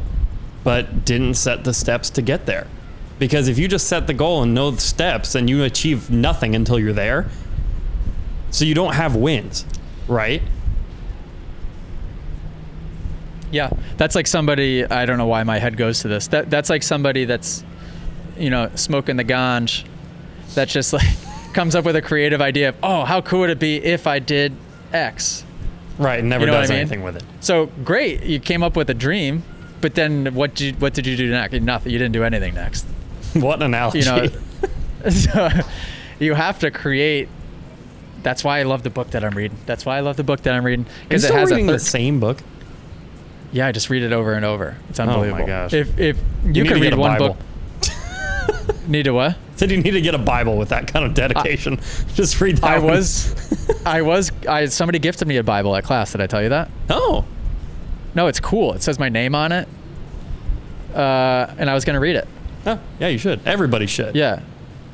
but 0.64 1.06
didn't 1.06 1.36
set 1.36 1.64
the 1.64 1.74
steps 1.74 2.10
to 2.12 2.22
get 2.22 2.46
there. 2.46 2.68
Because 3.20 3.48
if 3.48 3.58
you 3.58 3.68
just 3.68 3.88
set 3.88 4.08
the 4.08 4.14
goal 4.14 4.44
and 4.44 4.54
know 4.54 4.72
the 4.72 4.82
steps, 4.82 5.34
then 5.34 5.48
you 5.48 5.64
achieve 5.64 6.10
nothing 6.10 6.56
until 6.56 6.80
you're 6.80 6.94
there. 6.94 7.30
So 8.52 8.66
you 8.66 8.76
don't 8.76 8.94
have 8.94 9.16
wins, 9.16 9.66
right? 10.08 10.42
Yeah, 13.52 13.70
that's 13.98 14.16
like 14.16 14.28
somebody. 14.28 14.84
I 14.84 15.06
don't 15.06 15.18
know 15.18 15.28
why 15.28 15.44
my 15.44 15.60
head 15.60 15.78
goes 15.78 16.02
to 16.02 16.08
this. 16.08 16.28
That 16.28 16.50
that's 16.50 16.70
like 16.70 16.82
somebody 16.82 17.26
that's, 17.26 17.64
you 18.38 18.50
know, 18.50 18.72
smoking 18.76 19.16
the 19.16 19.24
ganj, 19.24 19.86
That's 20.56 20.74
just 20.74 20.92
like 20.92 21.06
comes 21.54 21.76
up 21.76 21.86
with 21.86 21.96
a 21.96 22.02
creative 22.02 22.42
idea 22.42 22.70
of, 22.70 22.76
oh, 22.84 23.06
how 23.06 23.22
cool 23.22 23.42
would 23.42 23.50
it 23.50 23.60
be 23.60 23.78
if 23.78 24.08
I 24.08 24.20
did 24.20 24.54
X? 24.92 25.44
Right, 25.98 26.20
and 26.20 26.30
never 26.30 26.46
You 26.46 26.52
know 26.52 26.60
does 26.62 26.70
I 26.72 26.74
mean? 26.74 26.82
anything 26.82 27.04
with 27.04 27.16
it. 27.18 27.24
So 27.40 27.68
great, 27.84 28.24
you 28.24 28.40
came 28.40 28.64
up 28.64 28.76
with 28.76 28.90
a 28.90 28.94
dream, 28.94 29.44
but 29.82 29.96
then 29.96 30.34
what 30.34 30.56
did 30.56 30.66
you, 30.66 30.74
what 30.80 30.94
did 30.94 31.06
you 31.06 31.16
do 31.16 31.30
next? 31.30 31.54
Nothing. 31.62 31.92
You 31.92 32.00
didn't 32.00 32.14
do 32.14 32.24
anything 32.24 32.56
next. 32.56 32.86
What 33.34 33.56
an 33.56 33.64
analogy. 33.64 34.00
You 34.00 34.06
know, 34.06 34.28
so 35.10 35.50
you 36.20 36.36
have 36.36 36.60
to 36.60 36.70
create. 36.70 37.30
That's 38.22 38.44
why 38.44 38.60
I 38.60 38.64
love 38.64 38.84
the 38.84 38.92
book 38.92 39.10
that 39.10 39.24
I'm 39.26 39.36
reading. 39.36 39.58
That's 39.66 39.88
why 39.88 39.98
I 39.98 40.02
love 40.02 40.18
the 40.18 40.24
book 40.24 40.42
that 40.44 40.54
I'm 40.54 40.64
reading 40.64 40.86
because 41.02 41.24
it 41.24 41.34
has 41.34 41.50
a 41.50 41.56
reading 41.56 41.66
thir- 41.68 41.74
the 41.74 41.80
same 41.80 42.20
book? 42.20 42.38
Yeah, 43.52 43.66
I 43.66 43.72
just 43.72 43.90
read 43.90 44.04
it 44.04 44.14
over 44.14 44.34
and 44.34 44.46
over. 44.46 44.78
It's 44.90 45.00
unbelievable. 45.00 45.38
Oh 45.38 45.42
my 45.42 45.48
gosh. 45.48 45.74
If 45.74 45.98
if 46.00 46.18
you, 46.46 46.64
need 46.64 46.68
can 46.68 46.80
read 46.80 46.94
one 46.94 47.18
Bible. 47.18 47.38
book, 47.82 48.88
need 48.88 49.04
to 49.04 49.14
what? 49.14 49.36
Said 49.56 49.70
you 49.72 49.78
need 49.78 49.92
to 49.92 50.02
get 50.02 50.16
a 50.16 50.20
Bible 50.20 50.58
with 50.58 50.70
that 50.70 50.88
kind 50.88 51.06
of 51.06 51.14
dedication. 51.14 51.80
Just 52.16 52.42
read 52.42 52.58
that. 52.58 52.66
I 52.66 52.80
one. 52.80 52.88
was, 52.94 53.82
I 53.86 54.02
was, 54.02 54.32
I 54.50 54.66
somebody 54.66 55.00
gifted 55.00 55.28
me 55.28 55.38
a 55.38 55.44
Bible 55.44 55.76
at 55.76 55.84
class. 55.84 56.12
Did 56.12 56.22
I 56.22 56.28
tell 56.28 56.42
you 56.42 56.50
that? 56.50 56.70
Oh, 56.90 57.24
No, 58.16 58.28
it's 58.28 58.40
cool. 58.40 58.74
It 58.74 58.82
says 58.82 58.98
my 59.00 59.10
name 59.10 59.36
on 59.36 59.52
it, 59.52 59.68
uh, 60.94 61.54
and 61.58 61.70
I 61.70 61.74
was 61.74 61.86
gonna 61.86 62.00
read 62.00 62.16
it. 62.16 62.28
oh, 62.66 62.80
yeah, 63.00 63.08
you 63.08 63.18
should. 63.18 63.40
Everybody 63.46 63.86
should. 63.88 64.16
Yeah, 64.16 64.42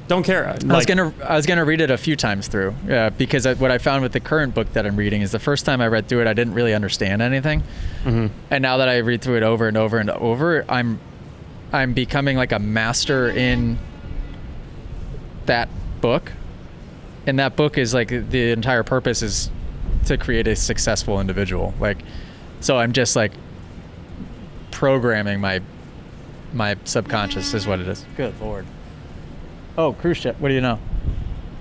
Don't 0.07 0.23
care. 0.23 0.47
I 0.49 0.75
was 0.75 0.85
gonna, 0.85 1.13
I 1.23 1.35
was 1.35 1.45
gonna 1.45 1.65
read 1.65 1.81
it 1.81 1.91
a 1.91 1.97
few 1.97 2.15
times 2.15 2.47
through. 2.47 2.73
Yeah, 2.87 3.09
because 3.09 3.45
I, 3.45 3.53
what 3.55 3.71
I 3.71 3.77
found 3.77 4.01
with 4.03 4.11
the 4.11 4.19
current 4.19 4.53
book 4.55 4.71
that 4.73 4.85
I'm 4.85 4.95
reading 4.95 5.21
is 5.21 5.31
the 5.31 5.39
first 5.39 5.65
time 5.65 5.81
I 5.81 5.87
read 5.87 6.07
through 6.07 6.21
it, 6.21 6.27
I 6.27 6.33
didn't 6.33 6.53
really 6.53 6.73
understand 6.73 7.21
anything, 7.21 7.63
Mm-hmm. 8.03 8.27
and 8.49 8.61
now 8.61 8.77
that 8.77 8.89
I 8.89 8.97
read 8.99 9.21
through 9.21 9.37
it 9.37 9.43
over 9.43 9.67
and 9.67 9.77
over 9.77 9.97
and 9.99 10.09
over, 10.09 10.65
I'm, 10.69 10.99
I'm 11.73 11.93
becoming 11.93 12.37
like 12.37 12.51
a 12.53 12.59
master 12.59 13.29
in 13.29 13.77
that 15.49 15.67
book, 15.99 16.31
and 17.27 17.39
that 17.39 17.55
book 17.55 17.77
is 17.77 17.93
like 17.93 18.07
the 18.09 18.51
entire 18.51 18.83
purpose 18.83 19.21
is 19.21 19.49
to 20.05 20.17
create 20.17 20.47
a 20.47 20.55
successful 20.55 21.19
individual. 21.19 21.73
Like, 21.79 21.97
so 22.61 22.77
I'm 22.77 22.93
just 22.93 23.15
like 23.15 23.33
programming 24.71 25.39
my 25.41 25.61
my 26.53 26.77
subconscious 26.85 27.53
is 27.53 27.67
what 27.67 27.79
it 27.79 27.87
is. 27.87 28.05
Good 28.15 28.39
lord. 28.39 28.65
Oh, 29.77 29.93
cruise 29.93 30.17
ship. 30.17 30.39
What 30.39 30.49
do 30.49 30.55
you 30.55 30.61
know? 30.61 30.79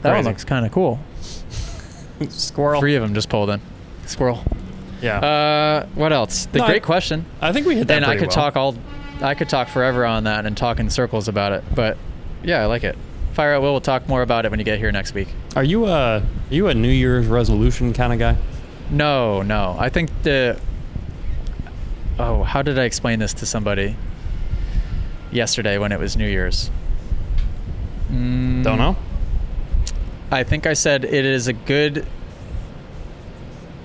That 0.03 0.15
one 0.15 0.25
looks 0.25 0.45
kind 0.45 0.65
of 0.65 0.73
cool. 0.73 0.99
squirrel. 2.29 2.81
Three 2.81 2.95
of 2.95 3.03
them 3.03 3.15
just 3.15 3.29
pulled 3.29 3.51
in. 3.51 3.61
Squirrel. 4.07 4.43
Yeah. 5.03 5.19
Uh, 5.19 5.87
what 5.95 6.13
else? 6.13 6.47
The 6.47 6.59
No, 6.59 6.65
I- 6.65 6.69
great 6.69 6.83
question. 6.83 7.25
I 7.41 7.53
think 7.53 7.67
we 7.67 7.77
hit 7.77 7.89
that 7.89 7.97
And 7.97 8.07
I 8.07 8.15
could 8.17 8.29
well. 8.29 8.35
talk 8.35 8.57
all, 8.57 8.75
I 9.21 9.35
could 9.35 9.49
talk 9.49 9.69
forever 9.69 10.05
on 10.05 10.25
that 10.25 10.47
and 10.47 10.57
talk 10.57 10.81
in 10.81 10.91
circles 10.91 11.29
about 11.29 11.53
it. 11.53 11.63
But 11.75 11.97
yeah, 12.43 12.63
I 12.63 12.67
like 12.67 12.83
it. 12.85 12.97
Fire 13.39 13.53
at 13.53 13.63
will. 13.63 13.71
We'll 13.71 13.81
talk 13.81 14.09
more 14.09 14.23
about 14.23 14.47
it 14.47 14.51
when 14.51 14.59
you 14.59 14.65
get 14.65 14.81
here 14.81 14.91
next 14.91 15.15
week. 15.15 15.29
Are 15.55 15.63
you 15.63 15.87
a 15.87 16.17
are 16.17 16.23
you 16.51 16.67
a 16.67 16.75
New 16.75 16.91
Year's 16.91 17.29
resolution 17.29 17.93
kind 17.93 18.13
of 18.13 18.19
guy? 18.19 18.37
No, 18.91 19.43
no. 19.43 19.77
I 19.79 19.91
think 19.91 20.11
the. 20.25 20.59
Oh, 22.19 22.43
how 22.43 22.63
did 22.63 22.81
I 22.81 22.83
explain 22.83 23.21
this 23.21 23.33
to 23.35 23.47
somebody 23.47 23.95
yesterday 25.31 25.79
when 25.79 25.93
it 25.93 26.01
was 26.01 26.17
New 26.17 26.27
Year's? 26.27 26.69
Mm, 28.11 28.65
Don't 28.65 28.79
know. 28.79 28.97
I 30.33 30.43
think 30.43 30.67
I 30.67 30.73
said 30.73 31.05
it 31.05 31.25
is 31.25 31.47
a 31.47 31.53
good. 31.53 32.05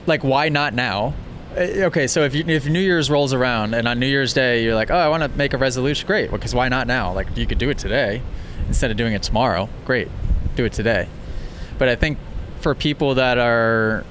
Like, 0.07 0.23
why 0.23 0.49
not 0.49 0.73
now? 0.73 1.13
Uh, 1.55 1.59
Okay, 1.61 2.07
so 2.07 2.23
if 2.23 2.33
you, 2.33 2.43
if 2.47 2.67
New 2.67 2.79
Year's 2.79 3.11
rolls 3.11 3.33
around 3.33 3.75
and 3.75 3.87
on 3.87 3.99
New 3.99 4.07
Year's 4.07 4.33
Day 4.33 4.63
you're 4.63 4.73
like, 4.73 4.89
oh, 4.89 4.97
I 4.97 5.09
want 5.09 5.21
to 5.21 5.29
make 5.37 5.53
a 5.53 5.57
resolution, 5.57 6.07
great. 6.07 6.31
Because 6.31 6.55
why 6.55 6.69
not 6.69 6.87
now? 6.87 7.13
Like, 7.13 7.37
you 7.37 7.45
could 7.45 7.59
do 7.59 7.69
it 7.69 7.77
today 7.77 8.23
instead 8.67 8.91
of 8.91 8.97
doing 8.97 9.13
it 9.13 9.23
tomorrow. 9.23 9.69
Great, 9.85 10.09
do 10.55 10.65
it 10.65 10.73
today. 10.73 11.07
But 11.77 11.89
I 11.89 11.95
think 11.95 12.17
for 12.61 12.75
people 12.75 13.15
that 13.15 13.37
are 13.37 14.05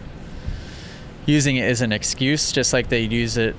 using 1.26 1.56
it 1.56 1.62
as 1.62 1.80
an 1.80 1.92
excuse, 1.92 2.52
just 2.52 2.72
like 2.72 2.88
they 2.88 3.02
use 3.02 3.36
it 3.36 3.56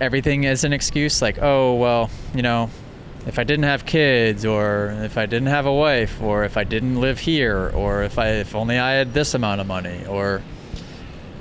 everything 0.00 0.46
as 0.46 0.64
an 0.64 0.72
excuse, 0.72 1.20
like, 1.20 1.38
oh, 1.42 1.74
well, 1.74 2.10
you 2.34 2.42
know, 2.42 2.70
if 3.26 3.38
I 3.38 3.44
didn't 3.44 3.64
have 3.64 3.84
kids, 3.84 4.44
or 4.44 4.90
if 5.02 5.18
I 5.18 5.26
didn't 5.26 5.48
have 5.48 5.66
a 5.66 5.72
wife, 5.72 6.20
or 6.22 6.44
if 6.44 6.56
I 6.56 6.64
didn't 6.64 7.00
live 7.00 7.18
here, 7.18 7.70
or 7.74 8.02
if 8.02 8.18
I 8.18 8.28
if 8.28 8.54
only 8.54 8.78
I 8.78 8.92
had 8.92 9.12
this 9.12 9.34
amount 9.34 9.60
of 9.60 9.66
money, 9.66 10.06
or 10.06 10.42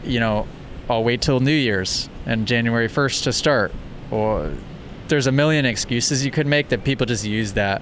you 0.04 0.20
know, 0.20 0.48
I'll 0.90 1.04
wait 1.04 1.22
till 1.22 1.40
New 1.40 1.52
Year's 1.52 2.10
and 2.26 2.48
January 2.48 2.90
1st 2.90 3.24
to 3.24 3.34
start. 3.34 3.72
Or 4.12 4.52
there's 5.08 5.28
a 5.28 5.32
million 5.32 5.66
excuses 5.66 6.26
you 6.26 6.32
could 6.32 6.48
make 6.48 6.70
that 6.70 6.84
people 6.84 7.06
just 7.06 7.26
use 7.26 7.54
that 7.54 7.82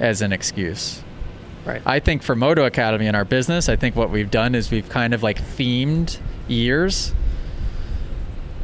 as 0.00 0.22
an 0.22 0.32
excuse. 0.32 1.02
Right. 1.64 1.82
I 1.84 2.00
think 2.00 2.22
for 2.22 2.34
Moto 2.34 2.64
Academy 2.64 3.06
in 3.06 3.14
our 3.14 3.24
business, 3.24 3.68
I 3.68 3.76
think 3.76 3.94
what 3.94 4.10
we've 4.10 4.30
done 4.30 4.54
is 4.54 4.70
we've 4.70 4.88
kind 4.88 5.14
of 5.14 5.22
like 5.22 5.38
themed 5.38 6.18
years 6.48 7.12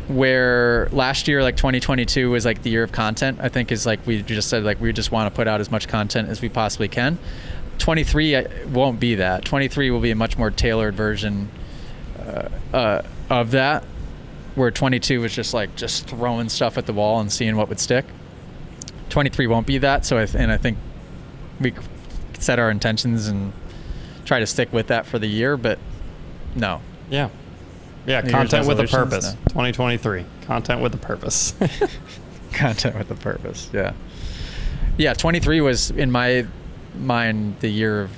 where 0.09 0.89
last 0.93 1.27
year 1.27 1.43
like 1.43 1.57
2022 1.57 2.31
was 2.31 2.45
like 2.45 2.63
the 2.63 2.71
year 2.71 2.85
of 2.85 2.93
content 2.93 3.39
i 3.41 3.49
think 3.49 3.73
is 3.73 3.85
like 3.85 4.05
we 4.07 4.23
just 4.23 4.49
said 4.49 4.63
like 4.63 4.81
we 4.81 4.93
just 4.93 5.11
want 5.11 5.33
to 5.33 5.37
put 5.37 5.49
out 5.49 5.61
as 5.61 5.71
much 5.71 5.89
content 5.89 6.29
as 6.29 6.41
we 6.41 6.49
possibly 6.49 6.87
can 6.87 7.19
23 7.79 8.37
uh, 8.37 8.49
won't 8.69 9.01
be 9.01 9.17
that 9.17 9.45
23 9.45 9.91
will 9.91 10.01
be 10.01 10.13
a 10.13 10.15
much 10.15 10.39
more 10.39 10.51
tailored 10.51 10.95
version 10.95 11.51
uh, 12.21 12.49
uh, 12.73 13.03
of 13.31 13.51
that 13.51 13.83
where 14.55 14.71
22 14.71 15.21
was 15.21 15.35
just 15.35 15.53
like 15.53 15.75
just 15.75 16.09
throwing 16.09 16.49
stuff 16.49 16.79
at 16.79 16.87
the 16.87 16.93
wall 16.93 17.19
and 17.19 17.33
seeing 17.33 17.57
what 17.57 17.69
would 17.69 17.81
stick 17.81 18.05
23 19.09 19.49
won't 19.49 19.67
be 19.67 19.79
that 19.79 20.07
so 20.07 20.19
I 20.19 20.27
th- 20.27 20.41
and 20.41 20.53
i 20.53 20.57
think 20.57 20.79
we 21.61 21.73
set 22.39 22.59
our 22.59 22.71
intentions 22.71 23.29
and 23.29 23.53
try 24.25 24.39
to 24.41 24.47
stick 24.47 24.73
with 24.73 24.89
that 24.89 25.07
for 25.07 25.19
the 25.19 25.27
year 25.27 25.57
but 25.57 25.79
no 26.55 26.81
Yeah. 27.11 27.29
Yeah, 28.07 28.21
New 28.21 28.31
content 28.31 28.69
with 28.69 28.79
a 28.79 28.87
purpose. 28.87 29.33
No. 29.33 29.39
2023. 29.49 30.25
Content 30.43 30.81
with 30.81 30.95
a 30.95 30.97
purpose. 30.99 31.55
content 32.53 32.97
with 32.97 33.11
a 33.11 33.17
purpose. 33.17 33.69
Yeah. 33.73 33.95
Yeah, 34.97 35.13
23 35.15 35.61
was 35.61 35.91
in 35.91 36.13
my 36.13 36.47
mind 36.97 37.57
the 37.59 37.69
year 37.69 38.03
of 38.03 38.11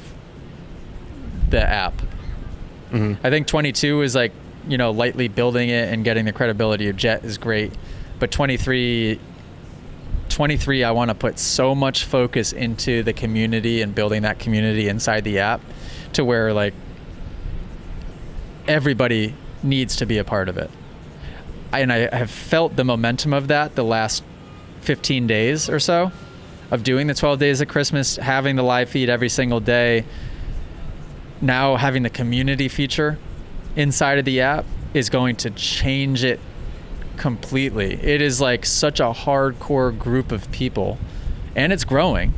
the 1.49 1.63
app. 1.63 2.03
Mhm. 2.93 3.17
I 3.25 3.31
think 3.31 3.47
22 3.47 4.03
is 4.03 4.15
like, 4.15 4.33
you 4.69 4.77
know, 4.77 4.91
lightly 4.91 5.29
building 5.29 5.71
it 5.71 5.91
and 5.93 6.05
getting 6.05 6.27
the 6.27 6.33
credibility 6.33 6.89
of 6.91 6.97
Jet 6.97 7.25
is 7.25 7.39
great. 7.39 7.73
But 8.19 8.31
23 8.31 9.19
23 10.39 10.85
I 10.85 10.93
want 10.93 11.09
to 11.09 11.17
put 11.17 11.37
so 11.37 11.75
much 11.75 12.05
focus 12.05 12.53
into 12.53 13.03
the 13.03 13.13
community 13.13 13.83
and 13.83 13.93
building 13.93 14.23
that 14.23 14.39
community 14.39 14.89
inside 14.89 15.25
the 15.25 15.41
app 15.41 15.61
to 16.13 16.25
where 16.25 16.53
like 16.53 16.75
everybody 18.69 19.35
needs 19.65 19.97
to 19.97 20.07
be 20.07 20.17
a 20.17 20.23
part 20.23 20.49
of 20.49 20.57
it. 20.57 20.71
And 21.73 21.93
I 21.93 22.15
have 22.17 22.31
felt 22.31 22.77
the 22.77 22.85
momentum 22.85 23.33
of 23.33 23.49
that 23.49 23.75
the 23.75 23.83
last 23.83 24.23
15 24.83 25.27
days 25.27 25.69
or 25.69 25.81
so 25.81 26.13
of 26.71 26.85
doing 26.85 27.09
the 27.09 27.15
12 27.15 27.41
days 27.41 27.61
of 27.61 27.67
Christmas, 27.67 28.15
having 28.15 28.55
the 28.55 28.63
live 28.63 28.89
feed 28.89 29.11
every 29.11 29.29
single 29.29 29.59
day, 29.59 30.05
now 31.41 31.75
having 31.75 32.05
the 32.05 32.11
community 32.11 32.69
feature 32.69 33.19
inside 33.75 34.19
of 34.19 34.25
the 34.25 34.41
app 34.43 34.67
is 34.95 35.11
going 35.11 35.35
to 35.35 35.51
change 35.51 36.23
it 36.23 36.39
completely. 37.19 37.95
It 37.95 38.23
is 38.23 38.41
like 38.41 38.65
such 38.65 39.01
a 39.01 39.13
hardcore 39.13 39.97
group 39.97 40.33
of 40.33 40.51
people 40.53 40.99
and 41.55 41.73
it's 41.73 41.85
growing 41.85 42.35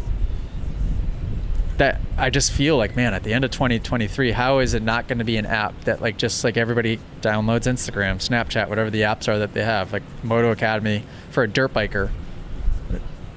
that 1.77 2.01
I 2.19 2.29
just 2.29 2.53
feel 2.53 2.77
like, 2.77 2.95
man, 2.95 3.15
at 3.15 3.23
the 3.23 3.33
end 3.33 3.45
of 3.45 3.51
2023, 3.53 4.33
how 4.33 4.59
is 4.59 4.75
it 4.75 4.83
not 4.83 5.09
going 5.09 5.19
to 5.19 5.25
be 5.25 5.39
an 5.39 5.47
app 5.47 5.79
that 5.85 6.03
like 6.03 6.19
just 6.19 6.45
like 6.45 6.57
everybody 6.57 6.99
downloads 7.23 7.67
Instagram, 7.67 8.17
Snapchat, 8.17 8.69
whatever 8.69 8.91
the 8.91 9.03
apps 9.03 9.29
are 9.29 9.39
that 9.39 9.55
they 9.55 9.65
have, 9.65 9.93
like 9.93 10.03
Moto 10.23 10.51
Academy 10.51 11.05
for 11.31 11.43
a 11.43 11.49
dirt 11.49 11.73
biker. 11.73 12.11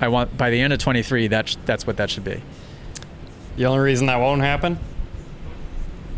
I 0.02 0.10
want 0.10 0.38
by 0.38 0.50
the 0.50 0.60
end 0.60 0.74
of 0.74 0.80
23, 0.80 1.28
that's 1.28 1.58
that's 1.66 1.88
what 1.88 1.98
that 1.98 2.10
should 2.10 2.26
be. 2.26 2.42
the 3.56 3.66
only 3.66 3.80
reason 3.80 4.08
that 4.08 4.18
won't 4.18 4.42
happen 4.42 4.78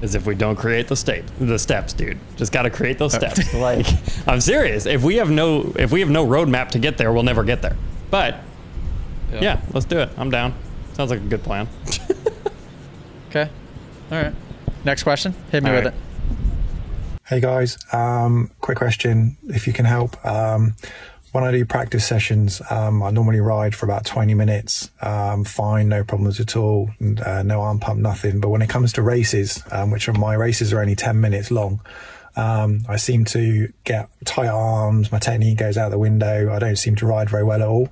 is 0.02 0.14
if 0.16 0.26
we 0.26 0.36
don't 0.36 0.56
create 0.56 0.88
the 0.88 0.96
state 0.96 1.24
the 1.40 1.58
steps, 1.60 1.94
dude. 1.94 2.18
Just 2.38 2.52
got 2.52 2.64
to 2.64 2.70
create 2.70 2.98
those 2.98 3.14
steps. 3.22 3.54
like 3.54 3.86
I'm 4.28 4.42
serious. 4.42 4.86
If 4.86 5.04
we 5.04 5.16
have 5.16 5.30
no 5.32 5.74
if 5.78 5.92
we 5.92 6.00
have 6.02 6.10
no 6.10 6.26
roadmap 6.26 6.70
to 6.70 6.80
get 6.80 6.98
there, 6.98 7.12
we'll 7.14 7.24
never 7.24 7.44
get 7.44 7.62
there. 7.62 7.76
But 8.12 8.36
yeah, 9.32 9.62
let's 9.74 9.86
do 9.86 10.00
it. 10.00 10.10
I'm 10.18 10.30
down. 10.30 10.54
Sounds 10.94 11.10
like 11.12 11.20
a 11.20 11.24
good 11.26 11.44
plan. 11.44 11.68
Okay. 13.30 13.50
All 14.12 14.22
right. 14.22 14.34
Next 14.86 15.04
question. 15.04 15.36
Hit 15.52 15.62
me 15.62 15.70
All 15.70 15.76
with 15.76 15.86
right. 15.86 15.94
it. 15.94 16.00
Hey 17.26 17.42
guys, 17.42 17.78
um, 17.92 18.50
quick 18.62 18.78
question 18.78 19.36
if 19.50 19.68
you 19.68 19.74
can 19.74 19.84
help. 19.84 20.24
Um, 20.26 20.76
when 21.36 21.44
I 21.44 21.52
do 21.52 21.66
practice 21.66 22.08
sessions, 22.08 22.62
um, 22.70 23.04
I 23.04 23.12
normally 23.12 23.42
ride 23.42 23.76
for 23.76 23.86
about 23.86 24.06
20 24.06 24.34
minutes. 24.36 24.90
Um, 25.02 25.44
fine, 25.44 25.90
no 25.90 26.02
problems 26.02 26.40
at 26.40 26.56
all, 26.56 26.90
uh, 27.02 27.44
no 27.44 27.60
arm 27.60 27.82
pump, 27.82 28.00
nothing. 28.00 28.40
But 28.40 28.48
when 28.50 28.62
it 28.62 28.70
comes 28.70 28.94
to 28.94 29.02
races, 29.02 29.62
um, 29.70 29.92
which 29.92 30.08
are 30.08 30.14
my 30.14 30.34
races 30.34 30.72
are 30.72 30.80
only 30.80 30.96
10 30.96 31.20
minutes 31.20 31.52
long, 31.52 31.82
um, 32.38 32.86
I 32.88 32.96
seem 32.96 33.26
to 33.26 33.68
get 33.84 34.08
tight 34.24 34.48
arms. 34.48 35.12
My 35.12 35.20
technique 35.20 35.58
goes 35.58 35.78
out 35.78 35.92
the 35.92 36.00
window. 36.00 36.54
I 36.54 36.60
don't 36.60 36.78
seem 36.78 36.96
to 36.96 37.06
ride 37.06 37.30
very 37.30 37.44
well 37.44 37.62
at 37.62 37.68
all. 37.68 37.90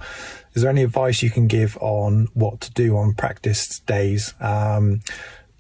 Is 0.54 0.62
there 0.62 0.72
any 0.72 0.84
advice 0.84 1.22
you 1.22 1.30
can 1.30 1.48
give 1.48 1.78
on 1.82 2.30
what 2.34 2.62
to 2.62 2.72
do 2.72 2.96
on 2.96 3.14
practice 3.14 3.80
days? 3.80 4.36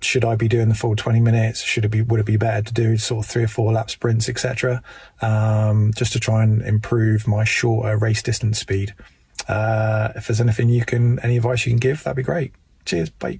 Should 0.03 0.25
I 0.25 0.35
be 0.35 0.47
doing 0.47 0.69
the 0.69 0.75
full 0.75 0.95
20 0.95 1.19
minutes? 1.19 1.61
Should 1.63 1.85
it 1.85 1.89
be, 1.89 2.01
would 2.01 2.19
it 2.19 2.25
be 2.25 2.37
better 2.37 2.61
to 2.61 2.73
do 2.73 2.97
sort 2.97 3.25
of 3.25 3.31
three 3.31 3.43
or 3.43 3.47
four 3.47 3.71
lap 3.71 3.89
sprints, 3.89 4.29
etc. 4.29 4.81
Um, 5.21 5.91
just 5.95 6.13
to 6.13 6.19
try 6.19 6.43
and 6.43 6.61
improve 6.61 7.27
my 7.27 7.43
shorter 7.43 7.97
race 7.97 8.21
distance 8.21 8.59
speed. 8.59 8.93
Uh, 9.47 10.09
if 10.15 10.27
there's 10.27 10.41
anything 10.41 10.69
you 10.69 10.85
can, 10.85 11.19
any 11.19 11.37
advice 11.37 11.65
you 11.65 11.71
can 11.71 11.79
give, 11.79 12.03
that'd 12.03 12.15
be 12.15 12.23
great. 12.23 12.53
Cheers. 12.85 13.09
Bye. 13.09 13.39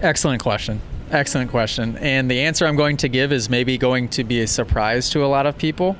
Excellent 0.00 0.42
question. 0.42 0.80
Excellent 1.10 1.50
question. 1.50 1.96
And 1.98 2.30
the 2.30 2.40
answer 2.40 2.66
I'm 2.66 2.76
going 2.76 2.96
to 2.98 3.08
give 3.08 3.32
is 3.32 3.48
maybe 3.48 3.78
going 3.78 4.08
to 4.10 4.24
be 4.24 4.40
a 4.40 4.46
surprise 4.46 5.10
to 5.10 5.24
a 5.24 5.26
lot 5.26 5.46
of 5.46 5.56
people. 5.56 5.96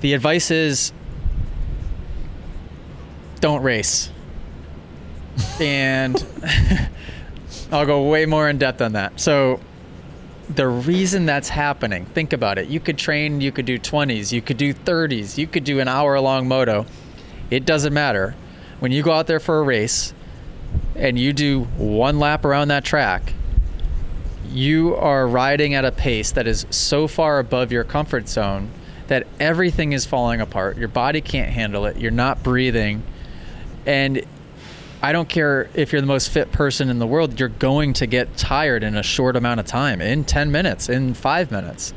the 0.00 0.14
advice 0.14 0.50
is 0.50 0.92
don't 3.40 3.62
race. 3.62 4.10
and 5.60 6.14
I'll 7.72 7.86
go 7.86 8.06
way 8.08 8.26
more 8.26 8.48
in 8.48 8.58
depth 8.58 8.82
on 8.82 8.92
that. 8.92 9.18
So, 9.18 9.58
the 10.54 10.68
reason 10.68 11.24
that's 11.24 11.48
happening, 11.48 12.04
think 12.04 12.32
about 12.32 12.58
it. 12.58 12.68
You 12.68 12.80
could 12.80 12.98
train, 12.98 13.40
you 13.40 13.50
could 13.50 13.64
do 13.64 13.78
20s, 13.78 14.32
you 14.32 14.42
could 14.42 14.58
do 14.58 14.74
30s, 14.74 15.38
you 15.38 15.46
could 15.46 15.64
do 15.64 15.80
an 15.80 15.88
hour 15.88 16.20
long 16.20 16.46
moto. 16.46 16.84
It 17.50 17.64
doesn't 17.64 17.94
matter. 17.94 18.34
When 18.80 18.92
you 18.92 19.02
go 19.02 19.12
out 19.12 19.26
there 19.26 19.40
for 19.40 19.58
a 19.60 19.62
race 19.62 20.12
and 20.94 21.18
you 21.18 21.32
do 21.32 21.62
one 21.78 22.18
lap 22.18 22.44
around 22.44 22.68
that 22.68 22.84
track, 22.84 23.32
you 24.50 24.94
are 24.96 25.26
riding 25.26 25.74
at 25.74 25.84
a 25.84 25.92
pace 25.92 26.32
that 26.32 26.46
is 26.46 26.66
so 26.68 27.08
far 27.08 27.38
above 27.38 27.72
your 27.72 27.84
comfort 27.84 28.28
zone 28.28 28.70
that 29.06 29.26
everything 29.40 29.92
is 29.92 30.04
falling 30.04 30.40
apart. 30.40 30.76
Your 30.76 30.88
body 30.88 31.20
can't 31.20 31.50
handle 31.50 31.86
it. 31.86 31.96
You're 31.96 32.10
not 32.10 32.42
breathing. 32.42 33.02
And 33.86 34.24
I 35.02 35.10
don't 35.10 35.28
care 35.28 35.68
if 35.74 35.90
you're 35.90 36.00
the 36.00 36.06
most 36.06 36.30
fit 36.30 36.52
person 36.52 36.88
in 36.88 37.00
the 37.00 37.06
world, 37.08 37.40
you're 37.40 37.48
going 37.48 37.92
to 37.94 38.06
get 38.06 38.36
tired 38.36 38.84
in 38.84 38.96
a 38.96 39.02
short 39.02 39.34
amount 39.34 39.58
of 39.58 39.66
time, 39.66 40.00
in 40.00 40.24
10 40.24 40.52
minutes, 40.52 40.88
in 40.88 41.14
five 41.14 41.50
minutes. 41.50 41.92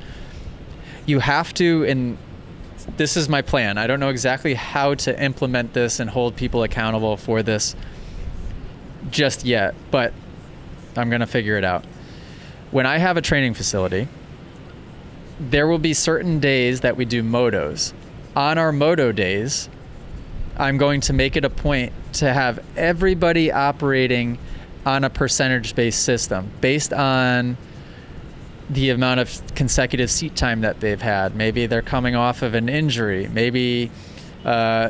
You 1.05 1.19
have 1.19 1.53
to, 1.53 1.85
and 1.85 2.17
this 2.97 3.15
is 3.15 3.29
my 3.29 3.43
plan. 3.43 3.77
I 3.77 3.85
don't 3.85 3.99
know 3.99 4.09
exactly 4.09 4.55
how 4.55 4.95
to 4.95 5.23
implement 5.23 5.73
this 5.73 5.99
and 5.99 6.09
hold 6.09 6.35
people 6.35 6.63
accountable 6.63 7.15
for 7.15 7.43
this 7.43 7.75
just 9.11 9.45
yet, 9.45 9.75
but 9.91 10.11
I'm 10.97 11.09
going 11.09 11.19
to 11.19 11.27
figure 11.27 11.59
it 11.59 11.63
out. 11.63 11.85
When 12.71 12.87
I 12.87 12.97
have 12.97 13.17
a 13.17 13.21
training 13.21 13.53
facility, 13.53 14.07
there 15.39 15.67
will 15.67 15.77
be 15.77 15.93
certain 15.93 16.39
days 16.39 16.81
that 16.81 16.97
we 16.97 17.05
do 17.05 17.21
motos. 17.21 17.93
On 18.35 18.57
our 18.57 18.71
moto 18.71 19.11
days, 19.11 19.69
I'm 20.57 20.77
going 20.79 21.01
to 21.01 21.13
make 21.13 21.35
it 21.35 21.45
a 21.45 21.49
point 21.51 21.93
to 22.15 22.33
have 22.33 22.63
everybody 22.75 23.51
operating 23.51 24.37
on 24.85 25.03
a 25.03 25.09
percentage 25.09 25.75
based 25.75 26.03
system 26.03 26.51
based 26.61 26.93
on 26.93 27.57
the 28.69 28.89
amount 28.89 29.19
of 29.19 29.55
consecutive 29.55 30.09
seat 30.09 30.35
time 30.35 30.61
that 30.61 30.79
they've 30.79 31.01
had. 31.01 31.35
Maybe 31.35 31.67
they're 31.67 31.81
coming 31.81 32.15
off 32.15 32.41
of 32.41 32.55
an 32.55 32.67
injury. 32.67 33.27
Maybe 33.27 33.91
uh, 34.43 34.89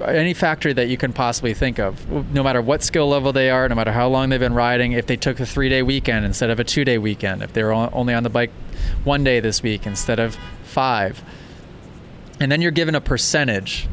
any 0.00 0.34
factor 0.34 0.72
that 0.72 0.88
you 0.88 0.96
can 0.96 1.12
possibly 1.12 1.54
think 1.54 1.78
of, 1.78 2.32
no 2.32 2.42
matter 2.42 2.62
what 2.62 2.82
skill 2.82 3.08
level 3.08 3.32
they 3.32 3.50
are, 3.50 3.68
no 3.68 3.74
matter 3.74 3.92
how 3.92 4.08
long 4.08 4.30
they've 4.30 4.40
been 4.40 4.54
riding, 4.54 4.92
if 4.92 5.06
they 5.06 5.16
took 5.16 5.38
a 5.40 5.46
three 5.46 5.68
day 5.68 5.82
weekend 5.82 6.24
instead 6.24 6.50
of 6.50 6.58
a 6.58 6.64
two 6.64 6.84
day 6.84 6.98
weekend, 6.98 7.42
if 7.42 7.52
they're 7.52 7.72
only 7.72 8.14
on 8.14 8.22
the 8.22 8.30
bike 8.30 8.50
one 9.04 9.22
day 9.22 9.40
this 9.40 9.62
week 9.62 9.86
instead 9.86 10.18
of 10.18 10.36
five 10.64 11.22
and 12.40 12.50
then 12.50 12.60
you're 12.60 12.70
given 12.70 12.94
a 12.94 13.00
percentage 13.00 13.88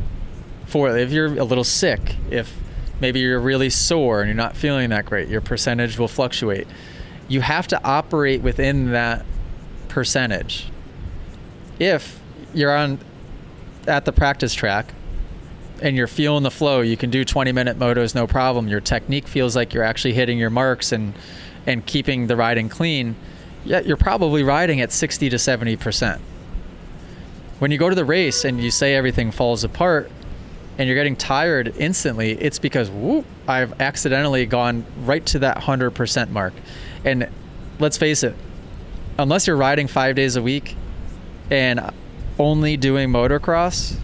for 0.71 0.97
if 0.97 1.11
you're 1.11 1.37
a 1.37 1.43
little 1.43 1.65
sick, 1.65 2.15
if 2.29 2.57
maybe 3.01 3.19
you're 3.19 3.41
really 3.41 3.69
sore 3.69 4.21
and 4.21 4.29
you're 4.29 4.35
not 4.35 4.55
feeling 4.55 4.89
that 4.91 5.05
great, 5.05 5.27
your 5.27 5.41
percentage 5.41 5.99
will 5.99 6.07
fluctuate. 6.07 6.65
You 7.27 7.41
have 7.41 7.67
to 7.67 7.83
operate 7.83 8.41
within 8.41 8.91
that 8.91 9.25
percentage. 9.89 10.69
If 11.77 12.21
you're 12.53 12.75
on 12.75 12.99
at 13.85 14.05
the 14.05 14.13
practice 14.13 14.53
track 14.53 14.93
and 15.81 15.97
you're 15.97 16.07
feeling 16.07 16.43
the 16.43 16.51
flow, 16.51 16.79
you 16.79 16.95
can 16.95 17.09
do 17.09 17.25
20 17.25 17.51
minute 17.51 17.77
motos 17.77 18.15
no 18.15 18.25
problem. 18.25 18.69
Your 18.69 18.79
technique 18.81 19.27
feels 19.27 19.57
like 19.57 19.73
you're 19.73 19.83
actually 19.83 20.13
hitting 20.13 20.37
your 20.37 20.49
marks 20.49 20.91
and 20.91 21.13
and 21.67 21.85
keeping 21.85 22.27
the 22.27 22.35
riding 22.35 22.69
clean. 22.69 23.15
Yet 23.65 23.85
you're 23.85 23.97
probably 23.97 24.41
riding 24.41 24.79
at 24.79 24.91
60 24.91 25.29
to 25.29 25.37
70 25.37 25.75
percent 25.75 26.21
when 27.59 27.69
you 27.69 27.77
go 27.77 27.89
to 27.89 27.95
the 27.95 28.05
race 28.05 28.43
and 28.43 28.59
you 28.59 28.71
say 28.71 28.95
everything 28.95 29.29
falls 29.29 29.63
apart 29.63 30.09
and 30.81 30.87
you're 30.87 30.95
getting 30.95 31.15
tired 31.15 31.75
instantly, 31.77 32.31
it's 32.31 32.57
because 32.57 32.89
whoop, 32.89 33.23
I've 33.47 33.79
accidentally 33.79 34.47
gone 34.47 34.83
right 35.03 35.23
to 35.27 35.37
that 35.37 35.57
100% 35.57 36.29
mark. 36.31 36.53
And 37.05 37.29
let's 37.77 37.97
face 37.97 38.23
it, 38.23 38.33
unless 39.19 39.45
you're 39.45 39.57
riding 39.57 39.85
five 39.85 40.15
days 40.15 40.37
a 40.37 40.41
week 40.41 40.75
and 41.51 41.91
only 42.39 42.77
doing 42.77 43.09
motocross 43.09 43.95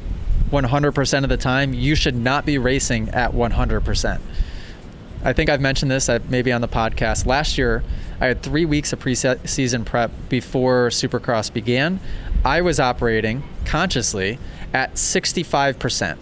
100% 0.52 1.24
of 1.24 1.30
the 1.30 1.38
time, 1.38 1.74
you 1.74 1.96
should 1.96 2.16
not 2.16 2.46
be 2.46 2.60
racing 2.60 3.10
at 3.10 3.32
100%. 3.32 4.22
I 5.24 5.34
think 5.34 5.50
I've 5.50 5.62
mentioned 5.62 5.90
this 5.90 6.10
uh, 6.10 6.20
maybe 6.30 6.52
on 6.52 6.62
the 6.62 6.68
podcast. 6.68 7.26
Last 7.26 7.58
year, 7.58 7.84
I 8.22 8.28
had 8.28 8.44
three 8.44 8.66
weeks 8.66 8.94
of 8.94 9.00
preseason 9.00 9.84
prep 9.84 10.12
before 10.30 10.90
Supercross 10.90 11.52
began. 11.52 12.00
I 12.46 12.62
was 12.62 12.80
operating 12.80 13.42
consciously 13.66 14.38
at 14.76 14.94
65%. 14.94 16.20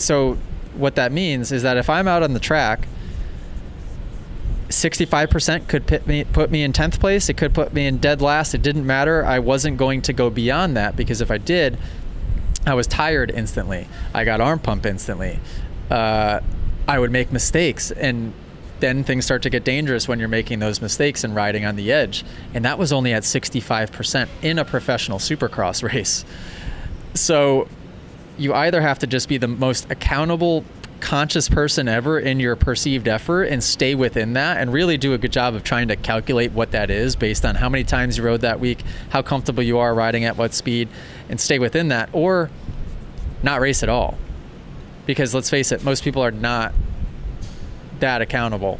So, 0.00 0.38
what 0.74 0.94
that 0.94 1.12
means 1.12 1.52
is 1.52 1.62
that 1.62 1.76
if 1.76 1.90
I'm 1.90 2.06
out 2.06 2.22
on 2.22 2.32
the 2.32 2.40
track, 2.40 2.86
65% 4.68 5.66
could 5.66 5.86
put 5.86 6.06
me 6.06 6.24
put 6.24 6.50
me 6.50 6.62
in 6.62 6.72
10th 6.72 7.00
place, 7.00 7.28
it 7.28 7.36
could 7.36 7.52
put 7.52 7.72
me 7.72 7.86
in 7.86 7.98
dead 7.98 8.22
last, 8.22 8.54
it 8.54 8.62
didn't 8.62 8.86
matter. 8.86 9.24
I 9.24 9.40
wasn't 9.40 9.76
going 9.76 10.02
to 10.02 10.12
go 10.12 10.30
beyond 10.30 10.76
that 10.76 10.96
because 10.96 11.20
if 11.20 11.30
I 11.30 11.38
did, 11.38 11.76
I 12.66 12.74
was 12.74 12.86
tired 12.86 13.30
instantly. 13.30 13.88
I 14.14 14.24
got 14.24 14.40
arm 14.40 14.60
pump 14.60 14.86
instantly. 14.86 15.40
Uh, 15.90 16.40
I 16.86 16.98
would 16.98 17.10
make 17.10 17.32
mistakes 17.32 17.90
and 17.90 18.32
then 18.78 19.04
things 19.04 19.24
start 19.24 19.42
to 19.42 19.50
get 19.50 19.64
dangerous 19.64 20.08
when 20.08 20.18
you're 20.18 20.28
making 20.28 20.58
those 20.60 20.80
mistakes 20.80 21.24
and 21.24 21.34
riding 21.34 21.64
on 21.64 21.76
the 21.76 21.92
edge. 21.92 22.24
And 22.54 22.64
that 22.64 22.78
was 22.78 22.92
only 22.92 23.12
at 23.12 23.24
65% 23.24 24.28
in 24.42 24.58
a 24.58 24.64
professional 24.64 25.18
supercross 25.18 25.82
race. 25.94 26.24
So 27.14 27.68
you 28.38 28.54
either 28.54 28.80
have 28.80 28.98
to 29.00 29.06
just 29.06 29.28
be 29.28 29.38
the 29.38 29.48
most 29.48 29.90
accountable, 29.90 30.64
conscious 31.00 31.48
person 31.48 31.88
ever 31.88 32.18
in 32.18 32.40
your 32.40 32.56
perceived 32.56 33.08
effort 33.08 33.44
and 33.44 33.62
stay 33.64 33.94
within 33.94 34.34
that 34.34 34.58
and 34.58 34.72
really 34.72 34.96
do 34.96 35.14
a 35.14 35.18
good 35.18 35.32
job 35.32 35.54
of 35.54 35.64
trying 35.64 35.88
to 35.88 35.96
calculate 35.96 36.52
what 36.52 36.70
that 36.72 36.90
is 36.90 37.16
based 37.16 37.44
on 37.44 37.54
how 37.54 37.68
many 37.68 37.84
times 37.84 38.18
you 38.18 38.24
rode 38.24 38.42
that 38.42 38.60
week, 38.60 38.82
how 39.08 39.22
comfortable 39.22 39.62
you 39.62 39.78
are 39.78 39.94
riding 39.94 40.24
at 40.24 40.36
what 40.36 40.54
speed, 40.54 40.88
and 41.28 41.40
stay 41.40 41.58
within 41.58 41.88
that, 41.88 42.08
or 42.12 42.50
not 43.42 43.60
race 43.60 43.82
at 43.82 43.88
all. 43.88 44.16
Because 45.06 45.34
let's 45.34 45.50
face 45.50 45.72
it, 45.72 45.82
most 45.82 46.04
people 46.04 46.22
are 46.22 46.30
not 46.30 46.72
that 48.00 48.20
accountable. 48.20 48.78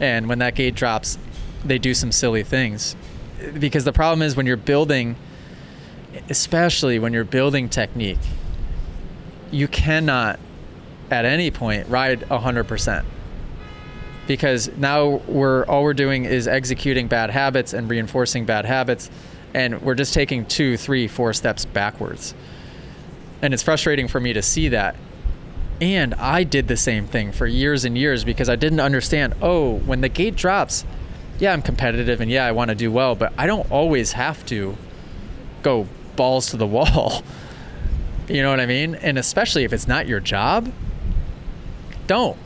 And 0.00 0.28
when 0.28 0.38
that 0.40 0.54
gate 0.54 0.74
drops, 0.74 1.18
they 1.64 1.78
do 1.78 1.94
some 1.94 2.12
silly 2.12 2.42
things. 2.42 2.94
Because 3.58 3.84
the 3.84 3.92
problem 3.92 4.22
is 4.22 4.36
when 4.36 4.46
you're 4.46 4.56
building, 4.56 5.16
especially 6.28 6.98
when 6.98 7.12
you're 7.12 7.24
building 7.24 7.68
technique, 7.68 8.18
you 9.50 9.68
cannot 9.68 10.38
at 11.10 11.24
any 11.24 11.50
point 11.50 11.88
ride 11.88 12.20
100% 12.20 13.04
because 14.26 14.70
now 14.76 15.20
we're 15.26 15.64
all 15.66 15.82
we're 15.82 15.92
doing 15.94 16.24
is 16.24 16.48
executing 16.48 17.08
bad 17.08 17.30
habits 17.30 17.74
and 17.74 17.90
reinforcing 17.90 18.46
bad 18.46 18.64
habits 18.64 19.10
and 19.52 19.82
we're 19.82 19.94
just 19.94 20.14
taking 20.14 20.46
two 20.46 20.78
three 20.78 21.06
four 21.06 21.32
steps 21.34 21.66
backwards 21.66 22.34
and 23.42 23.52
it's 23.52 23.62
frustrating 23.62 24.08
for 24.08 24.20
me 24.20 24.32
to 24.32 24.40
see 24.40 24.68
that 24.68 24.96
and 25.80 26.14
I 26.14 26.44
did 26.44 26.68
the 26.68 26.76
same 26.76 27.06
thing 27.06 27.32
for 27.32 27.46
years 27.46 27.84
and 27.84 27.98
years 27.98 28.24
because 28.24 28.48
I 28.48 28.56
didn't 28.56 28.80
understand. 28.80 29.34
Oh, 29.42 29.78
when 29.80 30.00
the 30.00 30.08
gate 30.08 30.36
drops, 30.36 30.84
yeah, 31.38 31.52
I'm 31.52 31.62
competitive 31.62 32.20
and 32.20 32.30
yeah, 32.30 32.46
I 32.46 32.52
want 32.52 32.68
to 32.68 32.74
do 32.74 32.92
well, 32.92 33.14
but 33.14 33.32
I 33.36 33.46
don't 33.46 33.70
always 33.70 34.12
have 34.12 34.44
to 34.46 34.76
go 35.62 35.88
balls 36.16 36.50
to 36.50 36.56
the 36.56 36.66
wall. 36.66 37.22
You 38.28 38.42
know 38.42 38.50
what 38.50 38.60
I 38.60 38.66
mean? 38.66 38.94
And 38.96 39.18
especially 39.18 39.64
if 39.64 39.72
it's 39.72 39.88
not 39.88 40.06
your 40.06 40.20
job, 40.20 40.72
don't. 42.06 42.38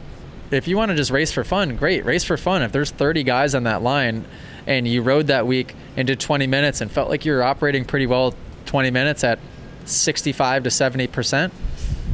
If 0.50 0.66
you 0.66 0.76
want 0.76 0.90
to 0.90 0.96
just 0.96 1.10
race 1.10 1.30
for 1.30 1.44
fun, 1.44 1.76
great, 1.76 2.04
race 2.04 2.24
for 2.24 2.36
fun. 2.36 2.62
If 2.62 2.72
there's 2.72 2.90
30 2.90 3.22
guys 3.22 3.54
on 3.54 3.64
that 3.64 3.82
line 3.82 4.24
and 4.66 4.88
you 4.88 5.02
rode 5.02 5.26
that 5.26 5.46
week 5.46 5.74
and 5.96 6.06
did 6.06 6.20
20 6.20 6.46
minutes 6.46 6.80
and 6.80 6.90
felt 6.90 7.08
like 7.08 7.24
you 7.24 7.32
were 7.32 7.42
operating 7.42 7.84
pretty 7.84 8.06
well 8.06 8.34
20 8.66 8.90
minutes 8.90 9.24
at 9.24 9.38
65 9.84 10.64
to 10.64 10.70
70 10.70 11.06
percent 11.06 11.52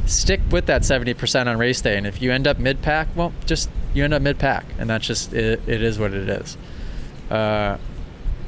stick 0.05 0.39
with 0.51 0.67
that 0.67 0.81
70% 0.83 1.47
on 1.47 1.57
race 1.57 1.81
day. 1.81 1.97
And 1.97 2.05
if 2.05 2.21
you 2.21 2.31
end 2.31 2.47
up 2.47 2.59
mid 2.59 2.81
pack, 2.81 3.07
well, 3.15 3.33
just 3.45 3.69
you 3.93 4.03
end 4.03 4.13
up 4.13 4.21
mid 4.21 4.37
pack. 4.39 4.65
And 4.77 4.89
that's 4.89 5.05
just, 5.05 5.33
it, 5.33 5.61
it 5.67 5.81
is 5.81 5.99
what 5.99 6.13
it 6.13 6.29
is. 6.29 6.57
Uh, 7.29 7.77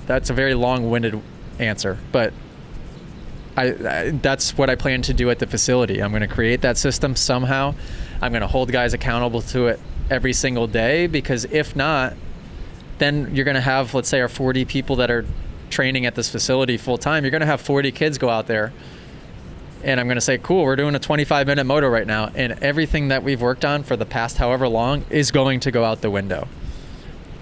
that's 0.05 0.29
a 0.29 0.33
very 0.33 0.53
long 0.53 0.89
winded 0.89 1.19
answer, 1.59 1.97
but 2.11 2.33
I, 3.57 3.63
I, 3.63 4.09
that's 4.11 4.57
what 4.57 4.69
I 4.69 4.75
plan 4.75 5.01
to 5.03 5.13
do 5.13 5.29
at 5.29 5.39
the 5.39 5.47
facility. 5.47 6.01
I'm 6.01 6.11
going 6.11 6.21
to 6.21 6.27
create 6.27 6.61
that 6.61 6.77
system 6.77 7.15
somehow. 7.15 7.75
I'm 8.21 8.31
going 8.31 8.41
to 8.41 8.47
hold 8.47 8.71
guys 8.71 8.93
accountable 8.93 9.41
to 9.41 9.67
it 9.67 9.79
every 10.09 10.33
single 10.33 10.67
day 10.67 11.07
because 11.07 11.45
if 11.45 11.75
not, 11.75 12.13
then 12.99 13.35
you're 13.35 13.45
going 13.45 13.55
to 13.55 13.61
have, 13.61 13.93
let's 13.93 14.09
say, 14.09 14.21
our 14.21 14.29
40 14.29 14.65
people 14.65 14.95
that 14.97 15.11
are 15.11 15.25
training 15.69 16.05
at 16.05 16.15
this 16.15 16.29
facility 16.29 16.77
full 16.77 16.97
time. 16.97 17.23
You're 17.23 17.31
going 17.31 17.41
to 17.41 17.47
have 17.47 17.59
40 17.59 17.91
kids 17.91 18.17
go 18.17 18.29
out 18.29 18.47
there 18.47 18.71
and 19.83 19.99
I'm 19.99 20.07
going 20.07 20.15
to 20.15 20.21
say, 20.21 20.37
cool, 20.37 20.63
we're 20.63 20.75
doing 20.75 20.95
a 20.95 20.99
25 20.99 21.47
minute 21.47 21.63
moto 21.63 21.87
right 21.87 22.07
now, 22.07 22.31
and 22.35 22.53
everything 22.63 23.09
that 23.09 23.23
we've 23.23 23.41
worked 23.41 23.63
on 23.63 23.83
for 23.83 23.95
the 23.95 24.05
past 24.05 24.37
however 24.37 24.67
long 24.67 25.05
is 25.09 25.31
going 25.31 25.59
to 25.61 25.71
go 25.71 25.83
out 25.83 26.01
the 26.01 26.09
window 26.09 26.47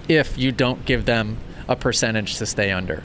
if 0.08 0.38
you 0.38 0.52
don't 0.52 0.84
give 0.84 1.04
them 1.04 1.38
a 1.68 1.74
percentage 1.74 2.36
to 2.36 2.46
stay 2.46 2.70
under. 2.70 3.02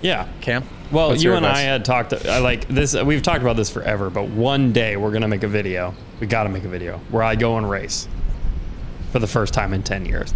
Yeah. 0.00 0.28
Cam? 0.40 0.64
Well, 0.90 1.10
What's 1.10 1.22
you 1.22 1.34
and 1.34 1.44
I 1.44 1.60
had 1.60 1.84
talked. 1.84 2.12
I 2.26 2.38
like 2.38 2.66
this. 2.68 2.94
We've 2.94 3.22
talked 3.22 3.42
about 3.42 3.56
this 3.56 3.70
forever, 3.70 4.08
but 4.10 4.28
one 4.28 4.72
day 4.72 4.96
we're 4.96 5.10
gonna 5.10 5.28
make 5.28 5.42
a 5.42 5.48
video. 5.48 5.94
We 6.20 6.26
got 6.26 6.44
to 6.44 6.48
make 6.48 6.64
a 6.64 6.68
video 6.68 6.98
where 7.10 7.22
I 7.22 7.36
go 7.36 7.58
and 7.58 7.68
race 7.68 8.08
for 9.12 9.18
the 9.18 9.26
first 9.26 9.54
time 9.54 9.74
in 9.74 9.82
ten 9.82 10.06
years. 10.06 10.32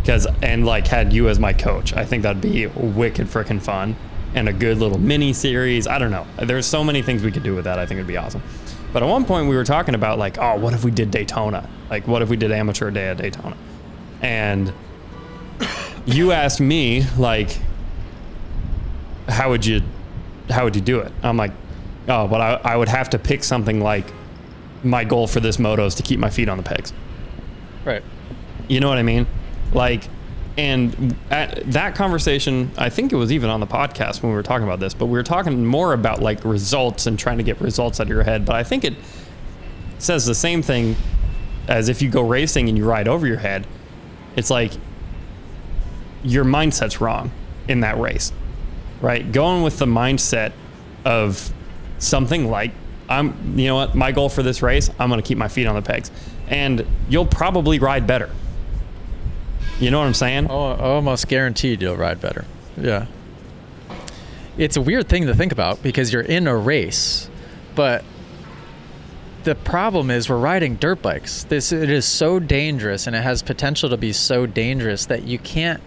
Because 0.00 0.26
and 0.42 0.64
like 0.64 0.86
had 0.86 1.12
you 1.12 1.28
as 1.28 1.38
my 1.38 1.52
coach, 1.52 1.92
I 1.94 2.04
think 2.04 2.22
that'd 2.22 2.40
be 2.40 2.66
wicked 2.66 3.26
freaking 3.26 3.60
fun 3.60 3.96
and 4.34 4.48
a 4.48 4.52
good 4.52 4.78
little 4.78 4.98
mini 4.98 5.32
series. 5.32 5.86
I 5.86 5.98
don't 5.98 6.10
know. 6.10 6.26
There's 6.38 6.66
so 6.66 6.84
many 6.84 7.02
things 7.02 7.22
we 7.22 7.32
could 7.32 7.42
do 7.42 7.54
with 7.54 7.64
that. 7.64 7.78
I 7.78 7.86
think 7.86 7.98
it'd 7.98 8.06
be 8.06 8.16
awesome. 8.16 8.42
But 8.92 9.02
at 9.02 9.08
one 9.08 9.24
point 9.24 9.48
we 9.48 9.56
were 9.56 9.64
talking 9.64 9.94
about 9.94 10.18
like, 10.18 10.38
oh, 10.38 10.56
what 10.56 10.72
if 10.72 10.84
we 10.84 10.90
did 10.90 11.10
Daytona? 11.10 11.68
Like, 11.90 12.06
what 12.06 12.22
if 12.22 12.28
we 12.28 12.36
did 12.36 12.52
amateur 12.52 12.90
day 12.90 13.08
at 13.08 13.18
Daytona? 13.18 13.56
And 14.22 14.72
you 16.06 16.32
asked 16.32 16.60
me 16.60 17.04
like 17.18 17.58
how 19.28 19.50
would 19.50 19.64
you 19.64 19.82
how 20.48 20.64
would 20.64 20.76
you 20.76 20.82
do 20.82 21.00
it? 21.00 21.12
I'm 21.22 21.36
like 21.36 21.52
oh 22.08 22.28
but 22.28 22.40
I, 22.40 22.72
I 22.72 22.76
would 22.76 22.88
have 22.88 23.10
to 23.10 23.18
pick 23.18 23.44
something 23.44 23.80
like 23.80 24.12
my 24.82 25.04
goal 25.04 25.26
for 25.26 25.40
this 25.40 25.58
moto 25.58 25.86
is 25.86 25.94
to 25.96 26.02
keep 26.02 26.20
my 26.20 26.30
feet 26.30 26.48
on 26.48 26.56
the 26.56 26.62
pegs. 26.62 26.92
Right. 27.84 28.02
you 28.68 28.80
know 28.80 28.88
what 28.88 28.98
i 28.98 29.02
mean? 29.02 29.26
Like 29.72 30.08
and 30.58 31.14
at 31.30 31.70
that 31.70 31.94
conversation 31.94 32.70
i 32.78 32.88
think 32.88 33.12
it 33.12 33.16
was 33.16 33.30
even 33.30 33.50
on 33.50 33.60
the 33.60 33.66
podcast 33.66 34.22
when 34.22 34.32
we 34.32 34.36
were 34.36 34.42
talking 34.42 34.66
about 34.66 34.80
this 34.80 34.94
but 34.94 35.04
we 35.04 35.12
were 35.12 35.22
talking 35.22 35.66
more 35.66 35.92
about 35.92 36.22
like 36.22 36.42
results 36.46 37.06
and 37.06 37.18
trying 37.18 37.36
to 37.36 37.44
get 37.44 37.60
results 37.60 38.00
out 38.00 38.04
of 38.04 38.08
your 38.08 38.22
head 38.22 38.46
but 38.46 38.56
i 38.56 38.64
think 38.64 38.82
it 38.82 38.94
says 39.98 40.24
the 40.24 40.34
same 40.34 40.62
thing 40.62 40.96
as 41.68 41.88
if 41.88 42.02
you 42.02 42.10
go 42.10 42.22
racing 42.22 42.68
and 42.68 42.76
you 42.76 42.84
ride 42.84 43.08
over 43.08 43.26
your 43.26 43.38
head. 43.38 43.66
It's 44.36 44.50
like 44.50 44.72
your 46.22 46.44
mindset's 46.44 47.00
wrong 47.00 47.30
in 47.68 47.80
that 47.80 47.98
race 47.98 48.32
right? 49.00 49.30
Going 49.30 49.62
with 49.62 49.78
the 49.78 49.86
mindset 49.86 50.52
of 51.04 51.52
something 51.98 52.48
like 52.50 52.72
I'm, 53.08 53.58
you 53.58 53.66
know 53.66 53.76
what, 53.76 53.94
my 53.94 54.12
goal 54.12 54.28
for 54.28 54.42
this 54.42 54.62
race, 54.62 54.90
I'm 54.98 55.08
going 55.08 55.20
to 55.20 55.26
keep 55.26 55.38
my 55.38 55.48
feet 55.48 55.66
on 55.66 55.76
the 55.76 55.82
pegs, 55.82 56.10
and 56.48 56.84
you'll 57.08 57.26
probably 57.26 57.78
ride 57.78 58.06
better. 58.06 58.30
You 59.78 59.90
know 59.90 60.00
what 60.00 60.06
I'm 60.06 60.14
saying? 60.14 60.48
Oh, 60.50 60.74
almost 60.74 61.28
guaranteed 61.28 61.82
you'll 61.82 61.96
ride 61.96 62.20
better. 62.20 62.44
Yeah. 62.76 63.06
It's 64.56 64.76
a 64.76 64.80
weird 64.80 65.08
thing 65.08 65.26
to 65.26 65.34
think 65.34 65.52
about 65.52 65.82
because 65.82 66.12
you're 66.12 66.22
in 66.22 66.46
a 66.46 66.56
race, 66.56 67.28
but 67.74 68.04
the 69.44 69.54
problem 69.54 70.10
is 70.10 70.28
we're 70.28 70.38
riding 70.38 70.76
dirt 70.76 71.02
bikes. 71.02 71.44
This 71.44 71.70
it 71.70 71.90
is 71.90 72.06
so 72.06 72.40
dangerous 72.40 73.06
and 73.06 73.14
it 73.14 73.22
has 73.22 73.42
potential 73.42 73.90
to 73.90 73.96
be 73.96 74.12
so 74.12 74.46
dangerous 74.46 75.06
that 75.06 75.24
you 75.24 75.38
can't 75.38 75.80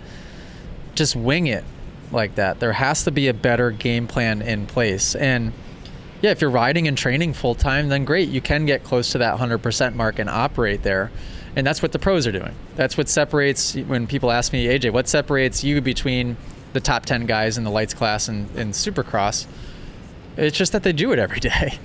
just 0.94 1.16
wing 1.16 1.48
it 1.48 1.66
like 2.12 2.36
that. 2.36 2.60
There 2.60 2.74
has 2.74 3.04
to 3.04 3.12
be 3.12 3.28
a 3.28 3.34
better 3.34 3.72
game 3.72 4.08
plan 4.08 4.42
in 4.42 4.66
place. 4.66 5.16
And 5.16 5.54
yeah, 6.22 6.32
if 6.32 6.42
you're 6.42 6.50
riding 6.50 6.88
and 6.88 6.98
training 6.98 7.34
full 7.34 7.56
time, 7.56 7.90
then 7.90 8.06
great. 8.06 8.30
You 8.30 8.42
can 8.42 8.66
get 8.66 8.84
close 8.84 9.12
to 9.14 9.18
that 9.20 9.38
100% 9.38 9.96
mark 9.96 10.20
and 10.20 10.30
operate 10.30 10.84
there. 10.84 11.12
And 11.56 11.66
that's 11.66 11.82
what 11.82 11.92
the 11.92 12.00
pros 12.00 12.28
are 12.28 12.32
doing. 12.32 12.54
That's 12.76 12.98
what 12.98 13.10
separates, 13.10 13.76
when 13.76 14.08
people 14.08 14.32
ask 14.32 14.54
me, 14.54 14.68
AJ, 14.68 14.92
what 14.92 15.08
separates 15.08 15.64
you 15.64 15.82
between 15.82 16.38
the 16.74 16.80
top 16.80 17.06
10 17.06 17.26
guys 17.26 17.58
in 17.58 17.64
the 17.64 17.72
lights 17.72 17.94
class 17.94 18.28
and, 18.28 18.50
and 18.56 18.74
supercross? 18.74 19.48
It's 20.38 20.58
just 20.58 20.72
that 20.74 20.84
they 20.84 20.94
do 20.94 21.12
it 21.12 21.20
every 21.20 21.40
day. 21.42 21.80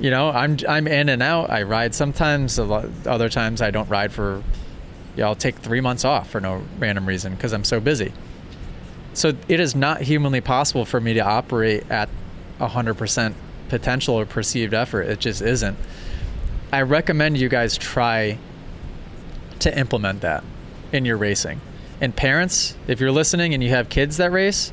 You 0.00 0.10
know, 0.10 0.30
I'm, 0.30 0.56
I'm 0.68 0.88
in 0.88 1.08
and 1.08 1.22
out. 1.22 1.50
I 1.50 1.62
ride 1.62 1.94
sometimes, 1.94 2.58
other 2.58 3.28
times 3.28 3.62
I 3.62 3.70
don't 3.70 3.88
ride 3.88 4.12
for, 4.12 4.42
yeah, 5.16 5.26
I'll 5.26 5.36
take 5.36 5.56
three 5.56 5.80
months 5.80 6.04
off 6.04 6.30
for 6.30 6.40
no 6.40 6.62
random 6.78 7.06
reason 7.06 7.34
because 7.34 7.52
I'm 7.52 7.64
so 7.64 7.78
busy. 7.80 8.12
So 9.14 9.32
it 9.48 9.60
is 9.60 9.74
not 9.74 10.02
humanly 10.02 10.40
possible 10.40 10.84
for 10.84 11.00
me 11.00 11.14
to 11.14 11.20
operate 11.20 11.88
at 11.90 12.08
100% 12.60 13.34
potential 13.68 14.16
or 14.16 14.26
perceived 14.26 14.74
effort. 14.74 15.02
It 15.02 15.20
just 15.20 15.40
isn't. 15.40 15.78
I 16.72 16.82
recommend 16.82 17.38
you 17.38 17.48
guys 17.48 17.78
try 17.78 18.38
to 19.60 19.78
implement 19.78 20.22
that 20.22 20.42
in 20.92 21.04
your 21.04 21.16
racing. 21.16 21.60
And 22.00 22.14
parents, 22.14 22.76
if 22.88 23.00
you're 23.00 23.12
listening 23.12 23.54
and 23.54 23.62
you 23.62 23.70
have 23.70 23.88
kids 23.88 24.16
that 24.16 24.32
race, 24.32 24.72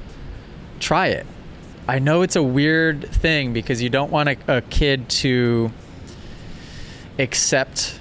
try 0.80 1.08
it. 1.08 1.28
I 1.88 2.00
know 2.00 2.24
it's 2.24 2.36
a 2.36 2.44
weird 2.44 3.08
thing 3.08 3.54
because 3.54 3.82
you 3.82 3.89
don't 3.89 4.12
want 4.12 4.30
a, 4.30 4.38
a 4.58 4.62
kid 4.62 5.08
to 5.10 5.72
accept 7.20 8.00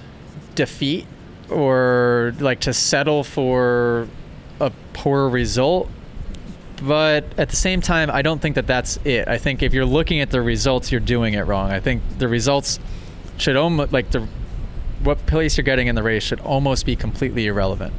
defeat 0.55 1.05
or 1.49 2.33
like 2.39 2.61
to 2.61 2.73
settle 2.73 3.23
for 3.23 4.07
a 4.59 4.71
poor 4.93 5.29
result 5.29 5.89
but 6.81 7.23
at 7.37 7.49
the 7.49 7.55
same 7.55 7.81
time 7.81 8.09
i 8.09 8.21
don't 8.21 8.41
think 8.41 8.55
that 8.55 8.67
that's 8.67 8.97
it. 9.05 9.27
I 9.27 9.37
think 9.37 9.61
if 9.61 9.73
you're 9.73 9.85
looking 9.85 10.19
at 10.19 10.31
the 10.31 10.41
results 10.41 10.91
you're 10.91 11.01
doing 11.01 11.33
it 11.33 11.41
wrong. 11.41 11.71
I 11.71 11.79
think 11.79 12.01
the 12.17 12.27
results 12.27 12.79
should 13.37 13.55
almost 13.55 13.91
like 13.91 14.11
the 14.11 14.27
what 15.03 15.25
place 15.25 15.57
you're 15.57 15.63
getting 15.63 15.87
in 15.87 15.95
the 15.95 16.03
race 16.03 16.23
should 16.23 16.39
almost 16.41 16.85
be 16.85 16.95
completely 16.95 17.47
irrelevant. 17.47 17.93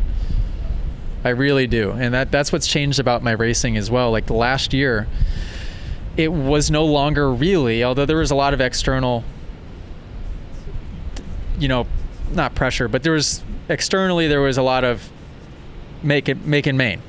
I 1.24 1.30
really 1.30 1.66
do. 1.66 1.90
And 1.90 2.14
that 2.14 2.30
that's 2.30 2.52
what's 2.52 2.66
changed 2.66 2.98
about 2.98 3.22
my 3.22 3.32
racing 3.32 3.76
as 3.76 3.90
well. 3.90 4.10
Like 4.10 4.30
last 4.30 4.72
year 4.72 5.06
it 6.16 6.32
was 6.32 6.70
no 6.70 6.84
longer 6.84 7.32
really 7.32 7.82
although 7.82 8.04
there 8.04 8.18
was 8.18 8.30
a 8.30 8.34
lot 8.34 8.52
of 8.52 8.60
external 8.60 9.24
you 11.58 11.68
know 11.68 11.86
not 12.32 12.54
pressure 12.54 12.88
but 12.88 13.02
there 13.02 13.12
was 13.12 13.42
externally 13.68 14.28
there 14.28 14.40
was 14.40 14.58
a 14.58 14.62
lot 14.62 14.84
of 14.84 15.10
make 16.02 16.28
it 16.28 16.44
make 16.44 16.66
in 16.66 16.76
main 16.76 17.00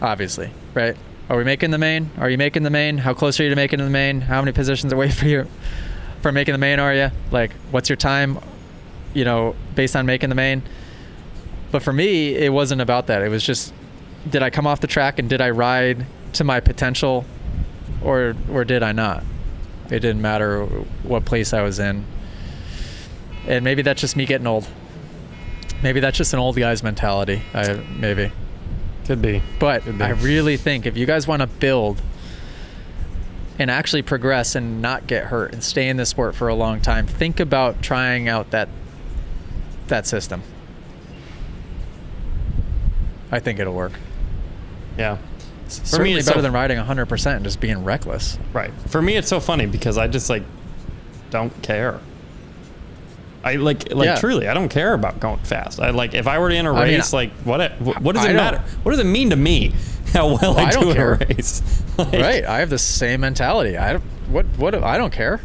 obviously 0.00 0.50
right 0.74 0.96
are 1.28 1.36
we 1.36 1.44
making 1.44 1.70
the 1.70 1.78
main? 1.78 2.10
Are 2.18 2.28
you 2.28 2.38
making 2.38 2.62
the 2.62 2.70
main? 2.70 2.98
How 2.98 3.14
close 3.14 3.40
are 3.40 3.44
you 3.44 3.50
to 3.50 3.56
making 3.56 3.78
the 3.78 3.90
main? 3.90 4.20
How 4.20 4.40
many 4.40 4.52
positions 4.52 4.92
away 4.92 5.10
for 5.10 5.26
you 5.26 5.46
from 6.20 6.34
making 6.34 6.52
the 6.52 6.58
main 6.58 6.78
are 6.78 6.94
you? 6.94 7.10
Like, 7.30 7.52
what's 7.70 7.88
your 7.88 7.96
time? 7.96 8.38
You 9.14 9.24
know, 9.24 9.54
based 9.74 9.96
on 9.96 10.06
making 10.06 10.28
the 10.28 10.34
main. 10.34 10.62
But 11.70 11.82
for 11.82 11.92
me, 11.92 12.34
it 12.34 12.52
wasn't 12.52 12.80
about 12.80 13.06
that. 13.08 13.22
It 13.22 13.28
was 13.28 13.42
just, 13.42 13.72
did 14.28 14.42
I 14.42 14.50
come 14.50 14.66
off 14.66 14.80
the 14.80 14.86
track 14.86 15.18
and 15.18 15.28
did 15.28 15.40
I 15.40 15.50
ride 15.50 16.06
to 16.34 16.44
my 16.44 16.60
potential, 16.60 17.24
or 18.02 18.34
or 18.50 18.64
did 18.64 18.82
I 18.82 18.92
not? 18.92 19.22
It 19.86 20.00
didn't 20.00 20.22
matter 20.22 20.64
what 21.02 21.24
place 21.24 21.52
I 21.52 21.62
was 21.62 21.78
in. 21.78 22.04
And 23.46 23.64
maybe 23.64 23.82
that's 23.82 24.00
just 24.00 24.16
me 24.16 24.26
getting 24.26 24.46
old. 24.46 24.66
Maybe 25.82 26.00
that's 26.00 26.16
just 26.16 26.32
an 26.32 26.38
old 26.38 26.56
guy's 26.56 26.82
mentality. 26.82 27.42
I 27.52 27.74
maybe. 27.98 28.32
Could 29.06 29.20
be. 29.22 29.42
But 29.58 29.82
Could 29.82 29.98
be. 29.98 30.04
I 30.04 30.10
really 30.10 30.56
think 30.56 30.86
if 30.86 30.96
you 30.96 31.06
guys 31.06 31.26
want 31.28 31.40
to 31.40 31.46
build 31.46 32.00
and 33.58 33.70
actually 33.70 34.02
progress 34.02 34.54
and 34.54 34.82
not 34.82 35.06
get 35.06 35.24
hurt 35.26 35.52
and 35.52 35.62
stay 35.62 35.88
in 35.88 35.96
the 35.96 36.06
sport 36.06 36.34
for 36.34 36.48
a 36.48 36.54
long 36.54 36.80
time, 36.80 37.06
think 37.06 37.38
about 37.40 37.82
trying 37.82 38.28
out 38.28 38.50
that 38.50 38.68
that 39.88 40.06
system. 40.06 40.42
I 43.30 43.40
think 43.40 43.58
it'll 43.58 43.74
work. 43.74 43.92
Yeah. 44.96 45.16
for 45.16 45.70
Certainly 45.70 46.12
it's 46.14 46.26
better 46.28 46.38
so- 46.38 46.42
than 46.42 46.52
riding 46.52 46.78
100% 46.78 47.36
and 47.36 47.44
just 47.44 47.60
being 47.60 47.84
reckless. 47.84 48.38
Right. 48.52 48.70
For 48.88 49.02
me, 49.02 49.16
it's 49.16 49.28
so 49.28 49.40
funny 49.40 49.66
because 49.66 49.98
I 49.98 50.06
just 50.06 50.30
like 50.30 50.42
don't 51.30 51.50
care. 51.62 52.00
I 53.44 53.56
like 53.56 53.92
like 53.94 54.06
Yeah. 54.06 54.16
truly, 54.16 54.48
I 54.48 54.54
don't 54.54 54.68
care 54.70 54.94
about 54.94 55.20
going 55.20 55.38
fast. 55.40 55.78
I 55.78 55.90
like 55.90 56.14
if 56.14 56.26
I 56.26 56.38
were 56.38 56.50
in 56.50 56.66
a 56.66 56.72
I 56.72 56.84
mean, 56.86 56.94
race, 56.94 57.12
like 57.12 57.30
what 57.44 57.60
it, 57.60 57.72
what 57.80 58.14
does 58.14 58.24
I 58.24 58.30
it 58.30 58.34
matter? 58.34 58.58
What 58.82 58.92
does 58.92 59.00
it 59.00 59.04
mean 59.06 59.30
to 59.30 59.36
me 59.36 59.72
how 60.12 60.36
well 60.38 60.56
I, 60.58 60.64
I 60.64 60.70
do 60.72 60.90
in 60.90 60.96
care. 60.96 61.12
a 61.14 61.26
race? 61.28 61.62
Like, 61.96 62.12
right. 62.14 62.44
I 62.44 62.58
have 62.58 62.70
the 62.70 62.78
same 62.78 63.20
mentality. 63.20 63.76
I 63.76 63.92
don't, 63.92 64.02
what 64.28 64.46
what 64.58 64.74
I 64.74 64.98
don't 64.98 65.12
care. 65.12 65.40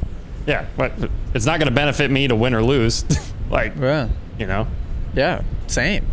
Yeah. 0.47 0.65
But 0.77 0.93
it's 1.35 1.45
not 1.45 1.59
going 1.59 1.69
to 1.69 1.75
benefit 1.75 2.09
me 2.09 2.27
to 2.27 2.35
win 2.35 2.55
or 2.55 2.63
lose. 2.63 3.05
like 3.51 3.75
Yeah. 3.79 4.09
you 4.39 4.47
know. 4.47 4.65
Yeah, 5.13 5.43
same. 5.67 6.07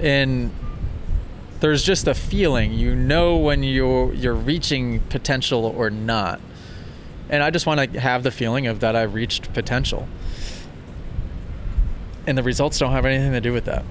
And 0.00 0.50
there's 1.60 1.82
just 1.84 2.08
a 2.08 2.14
feeling 2.14 2.72
you 2.72 2.94
know 2.96 3.36
when 3.36 3.62
you're 3.62 4.12
you're 4.14 4.34
reaching 4.34 5.00
potential 5.02 5.64
or 5.66 5.90
not. 5.90 6.40
And 7.28 7.42
I 7.44 7.50
just 7.50 7.66
want 7.66 7.92
to 7.92 8.00
have 8.00 8.22
the 8.24 8.30
feeling 8.32 8.66
of 8.66 8.80
that 8.80 8.96
I've 8.96 9.14
reached 9.14 9.52
potential. 9.52 10.08
And 12.26 12.36
the 12.36 12.42
results 12.42 12.78
don't 12.78 12.92
have 12.92 13.06
anything 13.06 13.32
to 13.32 13.40
do 13.40 13.52
with 13.52 13.64
that. 13.64 13.84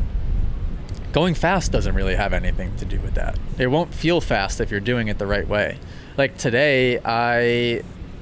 Going 1.11 1.33
fast 1.33 1.71
doesn't 1.71 1.95
really 1.95 2.15
have 2.15 2.33
anything 2.33 2.75
to 2.77 2.85
do 2.85 2.99
with 2.99 3.15
that. 3.15 3.37
It 3.57 3.67
won't 3.67 3.93
feel 3.93 4.21
fast 4.21 4.61
if 4.61 4.69
you're 4.69 4.79
doing 4.79 5.07
it 5.07 5.17
the 5.17 5.25
right 5.25 5.47
way. 5.47 5.79
Like 6.17 6.37
today, 6.37 6.99
I 7.03 7.81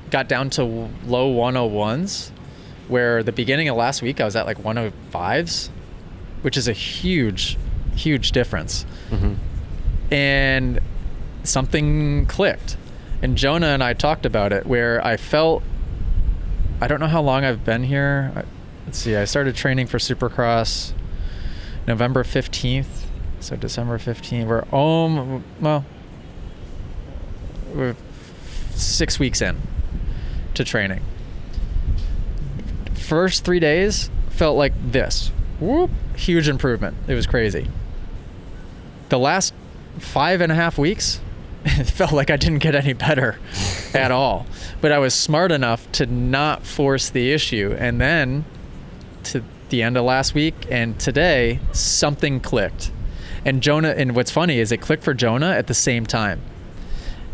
got 0.09 0.29
down 0.29 0.49
to 0.51 0.63
low 0.63 1.33
101s, 1.33 2.31
where 2.87 3.23
the 3.23 3.33
beginning 3.33 3.67
of 3.67 3.75
last 3.75 4.01
week 4.01 4.21
I 4.21 4.25
was 4.25 4.35
at 4.37 4.45
like 4.45 4.63
105s, 4.63 5.69
which 6.41 6.55
is 6.55 6.69
a 6.69 6.73
huge, 6.73 7.57
huge 7.95 8.31
difference. 8.31 8.85
Mm-hmm. 9.09 9.33
And 10.13 10.79
something 11.43 12.25
clicked. 12.27 12.77
And 13.21 13.37
Jonah 13.37 13.67
and 13.67 13.83
I 13.83 13.93
talked 13.93 14.25
about 14.25 14.53
it, 14.53 14.65
where 14.65 15.03
I 15.05 15.17
felt 15.17 15.63
I 16.79 16.87
don't 16.87 16.99
know 16.99 17.07
how 17.07 17.21
long 17.21 17.43
I've 17.43 17.65
been 17.65 17.83
here. 17.83 18.45
Let's 18.87 18.99
see. 18.99 19.17
I 19.17 19.25
started 19.25 19.53
training 19.53 19.87
for 19.87 19.97
Supercross 19.97 20.93
November 21.85 22.23
15th. 22.23 22.85
So 23.41 23.57
December 23.57 23.97
15th. 23.97 24.47
We're 24.47 24.63
um 24.73 25.43
well 25.59 25.83
we're 27.73 27.97
six 28.69 29.19
weeks 29.19 29.41
in 29.41 29.57
to 30.53 30.63
training. 30.63 31.01
First 32.93 33.43
three 33.43 33.59
days 33.59 34.09
felt 34.29 34.55
like 34.55 34.71
this. 34.89 35.33
Whoop, 35.59 35.91
huge 36.15 36.47
improvement. 36.47 36.95
It 37.09 37.13
was 37.13 37.27
crazy. 37.27 37.67
The 39.09 39.19
last 39.19 39.53
five 39.99 40.39
and 40.39 40.49
a 40.49 40.55
half 40.55 40.77
weeks, 40.77 41.19
it 41.65 41.87
felt 41.87 42.13
like 42.13 42.29
I 42.29 42.37
didn't 42.37 42.59
get 42.59 42.73
any 42.73 42.93
better 42.93 43.37
at 43.93 44.11
all. 44.11 44.45
But 44.79 44.93
I 44.93 44.97
was 44.99 45.13
smart 45.13 45.51
enough 45.51 45.91
to 45.91 46.05
not 46.05 46.65
force 46.65 47.09
the 47.09 47.33
issue. 47.33 47.75
And 47.77 47.99
then 47.99 48.45
to 49.31 49.43
the 49.69 49.83
end 49.83 49.97
of 49.97 50.05
last 50.05 50.33
week 50.33 50.55
and 50.69 50.99
today, 50.99 51.59
something 51.71 52.39
clicked. 52.39 52.91
And 53.45 53.61
Jonah, 53.61 53.89
and 53.89 54.15
what's 54.15 54.31
funny 54.31 54.59
is 54.59 54.71
it 54.71 54.81
clicked 54.81 55.03
for 55.03 55.13
Jonah 55.13 55.51
at 55.51 55.67
the 55.67 55.73
same 55.73 56.05
time. 56.05 56.41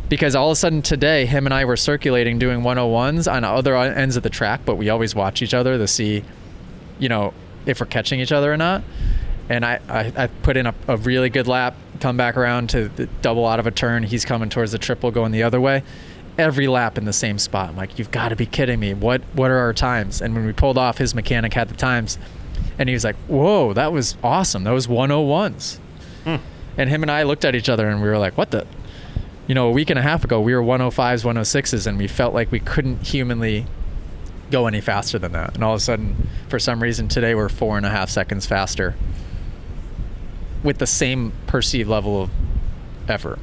Because 0.10 0.36
all 0.36 0.50
of 0.50 0.54
a 0.54 0.56
sudden 0.56 0.82
today, 0.82 1.26
him 1.26 1.48
and 1.48 1.54
I 1.54 1.66
were 1.66 1.78
circulating 1.78 2.38
doing 2.38 2.62
101s 2.62 3.32
on 3.32 3.44
other 3.44 3.76
ends 3.76 4.16
of 4.16 4.24
the 4.24 4.30
track, 4.30 4.62
but 4.66 4.76
we 4.76 4.90
always 4.90 5.16
watch 5.16 5.42
each 5.42 5.54
other 5.54 5.78
to 5.78 5.88
see, 5.88 6.24
you 7.00 7.10
know, 7.10 7.34
if 7.66 7.80
we're 7.80 7.88
catching 7.88 8.20
each 8.20 8.32
other 8.32 8.54
or 8.54 8.58
not. 8.58 8.84
And 9.50 9.66
I, 9.66 9.80
I, 9.90 10.14
I 10.16 10.28
put 10.28 10.56
in 10.56 10.68
a, 10.68 10.76
a 10.88 10.98
really 10.98 11.30
good 11.30 11.48
lap, 11.48 11.76
come 12.00 12.16
back 12.16 12.38
around 12.38 12.70
to 12.72 12.90
the 12.90 13.08
double 13.22 13.46
out 13.48 13.60
of 13.60 13.68
a 13.68 13.72
turn. 13.72 14.04
He's 14.04 14.26
coming 14.26 14.50
towards 14.50 14.72
the 14.72 14.78
triple 14.78 15.12
going 15.12 15.32
the 15.32 15.44
other 15.44 15.60
way. 15.60 15.84
Every 16.38 16.68
lap 16.68 16.98
in 16.98 17.06
the 17.06 17.14
same 17.14 17.38
spot. 17.38 17.70
I'm 17.70 17.78
like, 17.78 18.00
you've 18.00 18.12
got 18.12 18.30
to 18.30 18.36
be 18.36 18.46
kidding 18.46 18.80
me. 18.80 18.94
What 18.94 19.22
what 19.34 19.52
are 19.52 19.58
our 19.58 19.74
times? 19.74 20.22
And 20.22 20.34
when 20.34 20.46
we 20.46 20.54
pulled 20.54 20.78
off, 20.78 20.98
his 20.98 21.14
mechanic 21.14 21.54
had 21.54 21.70
the 21.70 21.76
times. 21.76 22.18
And 22.80 22.90
he 22.90 22.94
was 22.94 23.04
like, 23.04 23.16
whoa, 23.28 23.74
that 23.74 23.92
was 23.92 24.18
awesome. 24.24 24.64
That 24.64 24.72
was 24.72 24.88
101s. 24.88 25.78
Hmm. 26.24 26.38
And 26.78 26.90
him 26.90 27.04
and 27.04 27.12
I 27.12 27.24
looked 27.24 27.46
at 27.46 27.54
each 27.54 27.70
other 27.70 27.88
and 27.88 28.02
we 28.02 28.08
were 28.08 28.18
like, 28.18 28.38
what 28.38 28.52
the? 28.52 28.66
You 29.46 29.54
know, 29.54 29.68
a 29.68 29.72
week 29.72 29.90
and 29.90 30.00
a 30.00 30.02
half 30.02 30.24
ago, 30.24 30.40
we 30.40 30.56
were 30.56 30.62
105s, 30.62 31.24
106s, 31.24 31.86
and 31.86 31.98
we 31.98 32.08
felt 32.08 32.34
like 32.34 32.50
we 32.50 32.62
couldn't 32.62 33.06
humanly 33.06 33.68
go 34.50 34.68
any 34.68 34.80
faster 34.80 35.20
than 35.20 35.34
that. 35.34 35.56
And 35.56 35.64
all 35.64 35.74
of 35.74 35.78
a 35.78 35.84
sudden, 35.84 36.30
for 36.48 36.60
some 36.60 36.82
reason, 36.82 37.10
today 37.10 37.36
we're 37.36 37.50
four 37.50 37.76
and 37.76 37.86
a 37.86 37.90
half 37.90 38.10
seconds 38.10 38.46
faster 38.46 38.96
with 40.64 40.78
the 40.78 40.88
same 40.88 41.34
perceived 41.46 41.90
level 41.90 42.24
of 42.24 42.32
effort. 43.10 43.40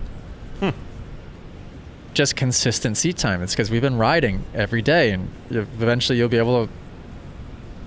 Just 2.13 2.37
consistent 2.37 2.97
seat 2.97 3.17
time. 3.17 3.43
It's 3.43 3.53
because 3.53 3.71
we've 3.71 3.83
been 3.83 3.99
riding 3.99 4.45
every 4.55 4.83
day, 4.83 5.13
and 5.13 5.31
eventually 5.51 6.19
you'll 6.19 6.29
be 6.29 6.39
able 6.39 6.67
to 6.67 6.73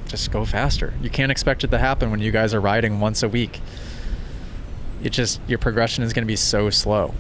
just 0.08 0.32
go 0.32 0.46
faster. 0.46 0.94
You 1.02 1.10
can't 1.10 1.32
expect 1.32 1.64
it 1.64 1.72
to 1.72 1.78
happen 1.78 2.12
when 2.12 2.20
you 2.20 2.32
guys 2.32 2.54
are 2.54 2.62
riding 2.62 3.00
once 3.00 3.24
a 3.24 3.28
week. 3.28 3.60
It 5.04 5.12
just 5.12 5.42
your 5.48 5.60
progression 5.60 6.04
is 6.04 6.14
going 6.14 6.24
to 6.24 6.28
be 6.28 6.36
so 6.36 6.70
slow. 6.70 7.14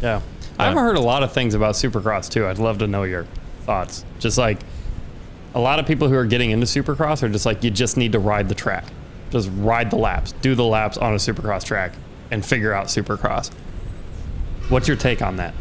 Yeah. 0.00 0.22
I've 0.58 0.74
heard 0.74 0.96
a 0.96 1.00
lot 1.00 1.22
of 1.22 1.32
things 1.32 1.54
about 1.54 1.74
Supercross 1.74 2.30
too. 2.30 2.46
I'd 2.46 2.58
love 2.58 2.78
to 2.78 2.86
know 2.86 3.02
your 3.02 3.24
thoughts. 3.62 4.04
Just 4.18 4.38
like 4.38 4.60
a 5.54 5.60
lot 5.60 5.78
of 5.78 5.86
people 5.86 6.08
who 6.08 6.14
are 6.14 6.26
getting 6.26 6.50
into 6.50 6.66
Supercross 6.66 7.22
are 7.22 7.28
just 7.28 7.46
like, 7.46 7.64
you 7.64 7.70
just 7.70 7.96
need 7.96 8.12
to 8.12 8.18
ride 8.18 8.48
the 8.48 8.54
track. 8.54 8.84
Just 9.30 9.50
ride 9.54 9.90
the 9.90 9.96
laps, 9.96 10.32
do 10.40 10.54
the 10.54 10.64
laps 10.64 10.96
on 10.96 11.12
a 11.12 11.16
Supercross 11.16 11.64
track, 11.64 11.92
and 12.30 12.44
figure 12.44 12.72
out 12.72 12.86
Supercross. 12.86 13.50
What's 14.70 14.88
your 14.88 14.96
take 14.96 15.20
on 15.20 15.36
that? 15.36 15.52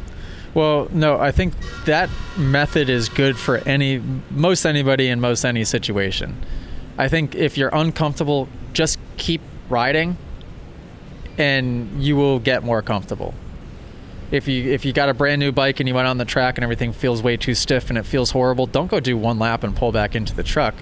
Well, 0.54 0.88
no, 0.92 1.20
I 1.20 1.32
think 1.32 1.54
that 1.86 2.10
method 2.38 2.90
is 2.90 3.10
good 3.10 3.38
for 3.38 3.58
any 3.58 4.02
most 4.32 4.66
anybody 4.66 5.08
in 5.08 5.20
most 5.20 5.46
any 5.46 5.64
situation. 5.64 6.36
I 6.98 7.08
think 7.08 7.36
if 7.36 7.58
you're 7.58 7.70
uncomfortable, 7.74 8.48
just 8.74 9.00
keep 9.18 9.42
riding 9.70 10.18
and 11.38 12.04
you 12.04 12.16
will 12.16 12.40
get 12.40 12.64
more 12.64 12.82
comfortable. 12.82 13.34
If 14.32 14.48
you 14.48 14.72
if 14.72 14.86
you 14.86 14.94
got 14.94 15.10
a 15.10 15.14
brand 15.14 15.40
new 15.40 15.52
bike 15.52 15.80
and 15.80 15.90
you 15.90 15.96
went 15.96 16.08
on 16.08 16.18
the 16.18 16.26
track 16.26 16.58
and 16.58 16.64
everything 16.64 16.94
feels 16.94 17.24
way 17.24 17.38
too 17.38 17.56
stiff 17.56 17.90
and 17.90 17.98
it 17.98 18.04
feels 18.04 18.32
horrible, 18.32 18.68
don't 18.68 18.92
go 18.92 19.00
do 19.00 19.18
one 19.18 19.40
lap 19.40 19.64
and 19.64 19.76
pull 19.76 19.92
back 19.92 20.16
into 20.16 20.36
the 20.36 20.44
truck. 20.44 20.76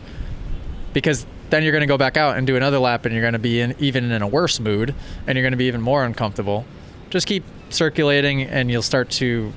Because 0.91 1.25
then 1.49 1.63
you're 1.63 1.71
going 1.71 1.81
to 1.81 1.87
go 1.87 1.97
back 1.97 2.17
out 2.17 2.37
and 2.37 2.45
do 2.45 2.57
another 2.57 2.79
lap 2.79 3.05
and 3.05 3.13
you're 3.13 3.21
going 3.21 3.33
to 3.33 3.39
be 3.39 3.61
in 3.61 3.75
even 3.79 4.11
in 4.11 4.21
a 4.21 4.27
worse 4.27 4.59
mood 4.59 4.93
and 5.25 5.37
you're 5.37 5.43
going 5.43 5.51
to 5.51 5.57
be 5.57 5.67
even 5.67 5.81
more 5.81 6.03
uncomfortable. 6.03 6.65
Just 7.09 7.27
keep 7.27 7.43
circulating 7.69 8.43
and 8.43 8.69
you'll 8.71 8.81
start 8.81 9.09
to 9.11 9.53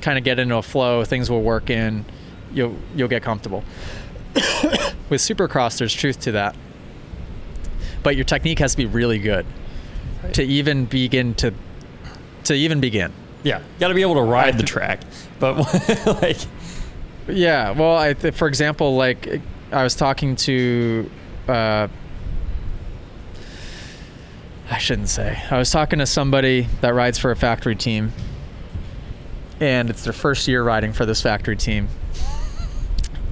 kind 0.00 0.18
of 0.18 0.24
get 0.24 0.38
into 0.38 0.56
a 0.56 0.62
flow, 0.62 1.04
things 1.04 1.30
will 1.30 1.42
work 1.42 1.70
in, 1.70 2.04
you'll 2.52 2.76
you'll 2.94 3.08
get 3.08 3.22
comfortable. 3.22 3.64
With 5.08 5.20
Supercross 5.20 5.78
there's 5.78 5.94
truth 5.94 6.20
to 6.20 6.32
that. 6.32 6.56
But 8.02 8.16
your 8.16 8.24
technique 8.24 8.58
has 8.60 8.72
to 8.72 8.76
be 8.76 8.86
really 8.86 9.18
good 9.18 9.46
to 10.32 10.42
even 10.42 10.84
begin 10.86 11.34
to 11.34 11.52
to 12.44 12.54
even 12.54 12.80
begin. 12.80 13.12
Yeah, 13.42 13.62
got 13.78 13.88
to 13.88 13.94
be 13.94 14.02
able 14.02 14.14
to 14.14 14.22
ride 14.22 14.58
the 14.58 14.62
track. 14.64 15.00
But 15.38 15.56
like, 16.22 16.38
Yeah, 17.28 17.70
well, 17.72 17.96
I 17.96 18.14
th- 18.14 18.34
for 18.34 18.48
example, 18.48 18.96
like 18.96 19.40
I 19.72 19.82
was 19.82 19.94
talking 19.94 20.36
to, 20.36 21.10
uh, 21.48 21.88
I 24.70 24.78
shouldn't 24.78 25.08
say. 25.08 25.40
I 25.50 25.58
was 25.58 25.70
talking 25.70 25.98
to 26.00 26.06
somebody 26.06 26.68
that 26.80 26.92
rides 26.94 27.18
for 27.18 27.30
a 27.30 27.36
factory 27.36 27.76
team, 27.76 28.12
and 29.60 29.88
it's 29.90 30.04
their 30.04 30.12
first 30.12 30.48
year 30.48 30.62
riding 30.62 30.92
for 30.92 31.06
this 31.06 31.22
factory 31.22 31.56
team, 31.56 31.88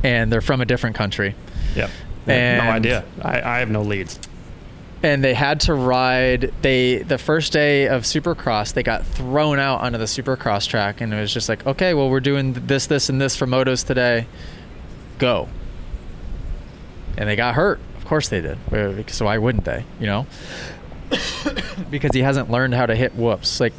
and 0.02 0.32
they're 0.32 0.40
from 0.40 0.60
a 0.60 0.64
different 0.64 0.96
country, 0.96 1.34
yep, 1.74 1.90
no 2.26 2.32
idea. 2.70 3.04
I, 3.22 3.40
I 3.42 3.58
have 3.58 3.70
no 3.70 3.82
leads. 3.82 4.18
and 5.02 5.22
they 5.24 5.34
had 5.34 5.60
to 5.60 5.74
ride. 5.74 6.52
They 6.62 6.98
the 6.98 7.18
first 7.18 7.52
day 7.52 7.88
of 7.88 8.02
Supercross, 8.04 8.72
they 8.72 8.82
got 8.84 9.04
thrown 9.04 9.58
out 9.58 9.80
onto 9.80 9.98
the 9.98 10.04
Supercross 10.04 10.68
track, 10.68 11.00
and 11.00 11.12
it 11.12 11.20
was 11.20 11.32
just 11.34 11.48
like, 11.48 11.66
okay, 11.66 11.94
well, 11.94 12.10
we're 12.10 12.20
doing 12.20 12.52
this, 12.52 12.86
this, 12.86 13.08
and 13.08 13.20
this 13.20 13.34
for 13.34 13.46
motos 13.46 13.84
today. 13.84 14.26
Go. 15.18 15.48
And 17.16 17.28
they 17.28 17.36
got 17.36 17.54
hurt. 17.54 17.80
Of 17.96 18.04
course 18.06 18.28
they 18.28 18.40
did. 18.40 18.58
So 19.10 19.24
why 19.26 19.38
wouldn't 19.38 19.64
they? 19.64 19.84
You 20.00 20.06
know. 20.06 20.26
because 21.90 22.10
he 22.12 22.20
hasn't 22.20 22.50
learned 22.50 22.74
how 22.74 22.86
to 22.86 22.94
hit 22.94 23.14
whoops. 23.14 23.60
Like 23.60 23.72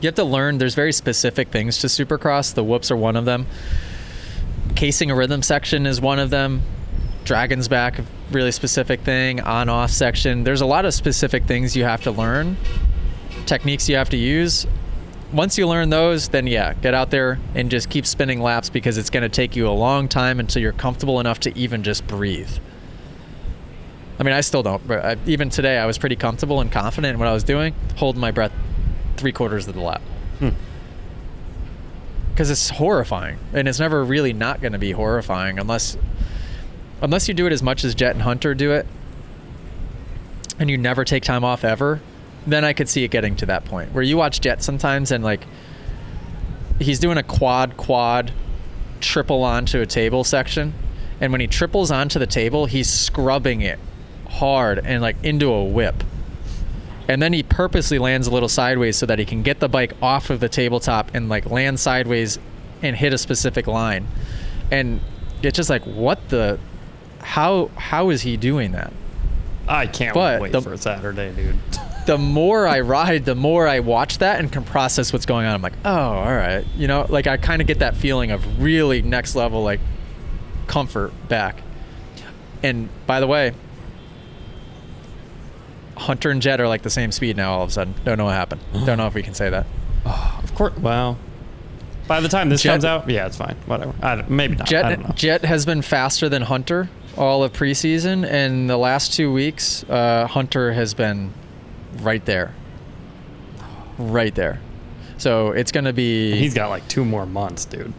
you 0.00 0.08
have 0.08 0.14
to 0.16 0.24
learn. 0.24 0.58
There's 0.58 0.74
very 0.74 0.92
specific 0.92 1.48
things 1.48 1.78
to 1.78 1.86
Supercross. 1.86 2.54
The 2.54 2.64
whoops 2.64 2.90
are 2.90 2.96
one 2.96 3.16
of 3.16 3.24
them. 3.24 3.46
Casing 4.74 5.10
a 5.10 5.14
rhythm 5.14 5.42
section 5.42 5.86
is 5.86 6.00
one 6.00 6.18
of 6.18 6.30
them. 6.30 6.62
Dragon's 7.24 7.66
back, 7.66 8.00
really 8.30 8.52
specific 8.52 9.00
thing. 9.00 9.40
On 9.40 9.68
off 9.68 9.90
section. 9.90 10.44
There's 10.44 10.60
a 10.60 10.66
lot 10.66 10.84
of 10.84 10.94
specific 10.94 11.44
things 11.44 11.74
you 11.74 11.84
have 11.84 12.02
to 12.02 12.10
learn. 12.10 12.56
Techniques 13.46 13.88
you 13.88 13.96
have 13.96 14.10
to 14.10 14.16
use. 14.16 14.66
Once 15.32 15.58
you 15.58 15.66
learn 15.66 15.90
those, 15.90 16.28
then 16.28 16.46
yeah, 16.46 16.72
get 16.74 16.94
out 16.94 17.10
there 17.10 17.38
and 17.54 17.70
just 17.70 17.90
keep 17.90 18.06
spinning 18.06 18.40
laps 18.40 18.70
because 18.70 18.96
it's 18.96 19.10
going 19.10 19.22
to 19.22 19.28
take 19.28 19.56
you 19.56 19.66
a 19.66 19.70
long 19.70 20.08
time 20.08 20.38
until 20.38 20.62
you're 20.62 20.72
comfortable 20.72 21.18
enough 21.18 21.40
to 21.40 21.58
even 21.58 21.82
just 21.82 22.06
breathe. 22.06 22.50
I 24.18 24.22
mean, 24.22 24.34
I 24.34 24.40
still 24.40 24.62
don't. 24.62 24.86
But 24.86 25.04
I, 25.04 25.16
even 25.26 25.50
today, 25.50 25.78
I 25.78 25.86
was 25.86 25.98
pretty 25.98 26.16
comfortable 26.16 26.60
and 26.60 26.70
confident 26.72 27.14
in 27.14 27.18
what 27.18 27.28
I 27.28 27.32
was 27.32 27.44
doing, 27.44 27.74
holding 27.96 28.20
my 28.20 28.30
breath 28.30 28.52
three 29.16 29.32
quarters 29.32 29.68
of 29.68 29.74
the 29.74 29.80
lap. 29.80 30.02
Hmm. 30.38 30.50
Because 32.30 32.50
it's 32.50 32.70
horrifying, 32.70 33.38
and 33.52 33.66
it's 33.66 33.80
never 33.80 34.04
really 34.04 34.32
not 34.32 34.60
going 34.60 34.72
to 34.72 34.78
be 34.78 34.92
horrifying 34.92 35.58
unless, 35.58 35.96
unless 37.00 37.28
you 37.28 37.34
do 37.34 37.46
it 37.46 37.52
as 37.52 37.62
much 37.62 37.82
as 37.82 37.94
Jet 37.94 38.12
and 38.12 38.22
Hunter 38.22 38.54
do 38.54 38.72
it, 38.72 38.86
and 40.58 40.68
you 40.70 40.76
never 40.76 41.04
take 41.04 41.22
time 41.22 41.44
off 41.44 41.64
ever. 41.64 42.00
Then 42.46 42.64
I 42.64 42.74
could 42.74 42.88
see 42.88 43.04
it 43.04 43.08
getting 43.08 43.36
to 43.36 43.46
that 43.46 43.64
point 43.64 43.92
where 43.92 44.04
you 44.04 44.16
watch 44.16 44.40
Jet 44.40 44.62
sometimes 44.62 45.10
and 45.10 45.24
like 45.24 45.44
he's 46.78 46.98
doing 46.98 47.18
a 47.18 47.22
quad 47.22 47.76
quad 47.76 48.32
triple 49.00 49.42
onto 49.42 49.80
a 49.80 49.86
table 49.86 50.24
section 50.24 50.72
and 51.20 51.32
when 51.32 51.40
he 51.40 51.46
triples 51.46 51.90
onto 51.90 52.18
the 52.18 52.26
table 52.26 52.66
he's 52.66 52.88
scrubbing 52.88 53.62
it 53.62 53.78
hard 54.28 54.78
and 54.84 55.02
like 55.02 55.16
into 55.22 55.48
a 55.52 55.64
whip 55.64 56.02
and 57.08 57.22
then 57.22 57.32
he 57.32 57.42
purposely 57.42 57.98
lands 57.98 58.26
a 58.26 58.30
little 58.30 58.48
sideways 58.48 58.96
so 58.96 59.06
that 59.06 59.18
he 59.18 59.24
can 59.24 59.42
get 59.42 59.60
the 59.60 59.68
bike 59.68 59.92
off 60.02 60.28
of 60.30 60.40
the 60.40 60.48
tabletop 60.48 61.14
and 61.14 61.28
like 61.28 61.46
land 61.50 61.78
sideways 61.78 62.38
and 62.82 62.96
hit 62.96 63.12
a 63.12 63.18
specific 63.18 63.66
line 63.66 64.06
and 64.70 65.00
it's 65.42 65.56
just 65.56 65.70
like 65.70 65.82
what 65.84 66.28
the 66.28 66.58
how 67.20 67.70
how 67.76 68.10
is 68.10 68.22
he 68.22 68.36
doing 68.36 68.72
that 68.72 68.92
I 69.68 69.86
can't 69.88 70.14
But 70.14 70.40
wait 70.40 70.52
the- 70.52 70.62
for 70.62 70.76
Saturday, 70.76 71.32
dude. 71.32 71.56
the 72.06 72.16
more 72.18 72.68
I 72.68 72.78
ride, 72.80 73.24
the 73.24 73.34
more 73.34 73.66
I 73.66 73.80
watch 73.80 74.18
that 74.18 74.38
and 74.38 74.52
can 74.52 74.62
process 74.62 75.12
what's 75.12 75.26
going 75.26 75.44
on. 75.44 75.54
I'm 75.54 75.60
like, 75.62 75.72
oh, 75.84 75.90
all 75.92 76.32
right. 76.36 76.64
You 76.76 76.86
know, 76.86 77.04
like 77.08 77.26
I 77.26 77.36
kind 77.36 77.60
of 77.60 77.66
get 77.66 77.80
that 77.80 77.96
feeling 77.96 78.30
of 78.30 78.62
really 78.62 79.02
next 79.02 79.34
level, 79.34 79.64
like 79.64 79.80
comfort 80.68 81.12
back. 81.28 81.60
And 82.62 82.88
by 83.08 83.18
the 83.18 83.26
way, 83.26 83.54
Hunter 85.96 86.30
and 86.30 86.42
Jet 86.42 86.60
are 86.60 86.68
like 86.68 86.82
the 86.82 86.90
same 86.90 87.12
speed 87.12 87.36
now 87.36 87.54
all 87.54 87.62
of 87.62 87.70
a 87.70 87.72
sudden. 87.72 87.94
Don't 88.04 88.18
know 88.18 88.26
what 88.26 88.34
happened. 88.34 88.60
Don't 88.84 88.98
know 88.98 89.06
if 89.06 89.14
we 89.14 89.22
can 89.22 89.34
say 89.34 89.50
that. 89.50 89.66
Oh, 90.04 90.40
Of 90.42 90.54
course. 90.54 90.76
Well, 90.78 91.18
by 92.06 92.20
the 92.20 92.28
time 92.28 92.48
this 92.48 92.62
Jet- 92.62 92.72
comes 92.72 92.84
out, 92.84 93.10
yeah, 93.10 93.26
it's 93.26 93.36
fine. 93.36 93.56
Whatever. 93.66 93.94
I 94.00 94.16
don't, 94.16 94.30
maybe 94.30 94.54
not. 94.56 94.72
I 94.72 94.82
don't 94.90 95.00
know. 95.02 95.08
Jet 95.08 95.40
Jet 95.40 95.44
has 95.44 95.66
been 95.66 95.82
faster 95.82 96.28
than 96.28 96.42
Hunter 96.42 96.88
all 97.16 97.42
of 97.42 97.52
preseason, 97.52 98.24
and 98.26 98.68
the 98.70 98.76
last 98.76 99.12
two 99.14 99.32
weeks, 99.32 99.84
uh, 99.88 100.26
Hunter 100.26 100.72
has 100.72 100.94
been 100.94 101.32
right 102.00 102.24
there. 102.24 102.54
right 103.98 104.34
there. 104.34 104.60
So 105.18 105.50
it's 105.52 105.72
going 105.72 105.84
to 105.84 105.92
be. 105.92 106.36
He's 106.36 106.54
got 106.54 106.68
like 106.68 106.86
two 106.88 107.04
more 107.04 107.26
months, 107.26 107.64
dude. 107.64 107.92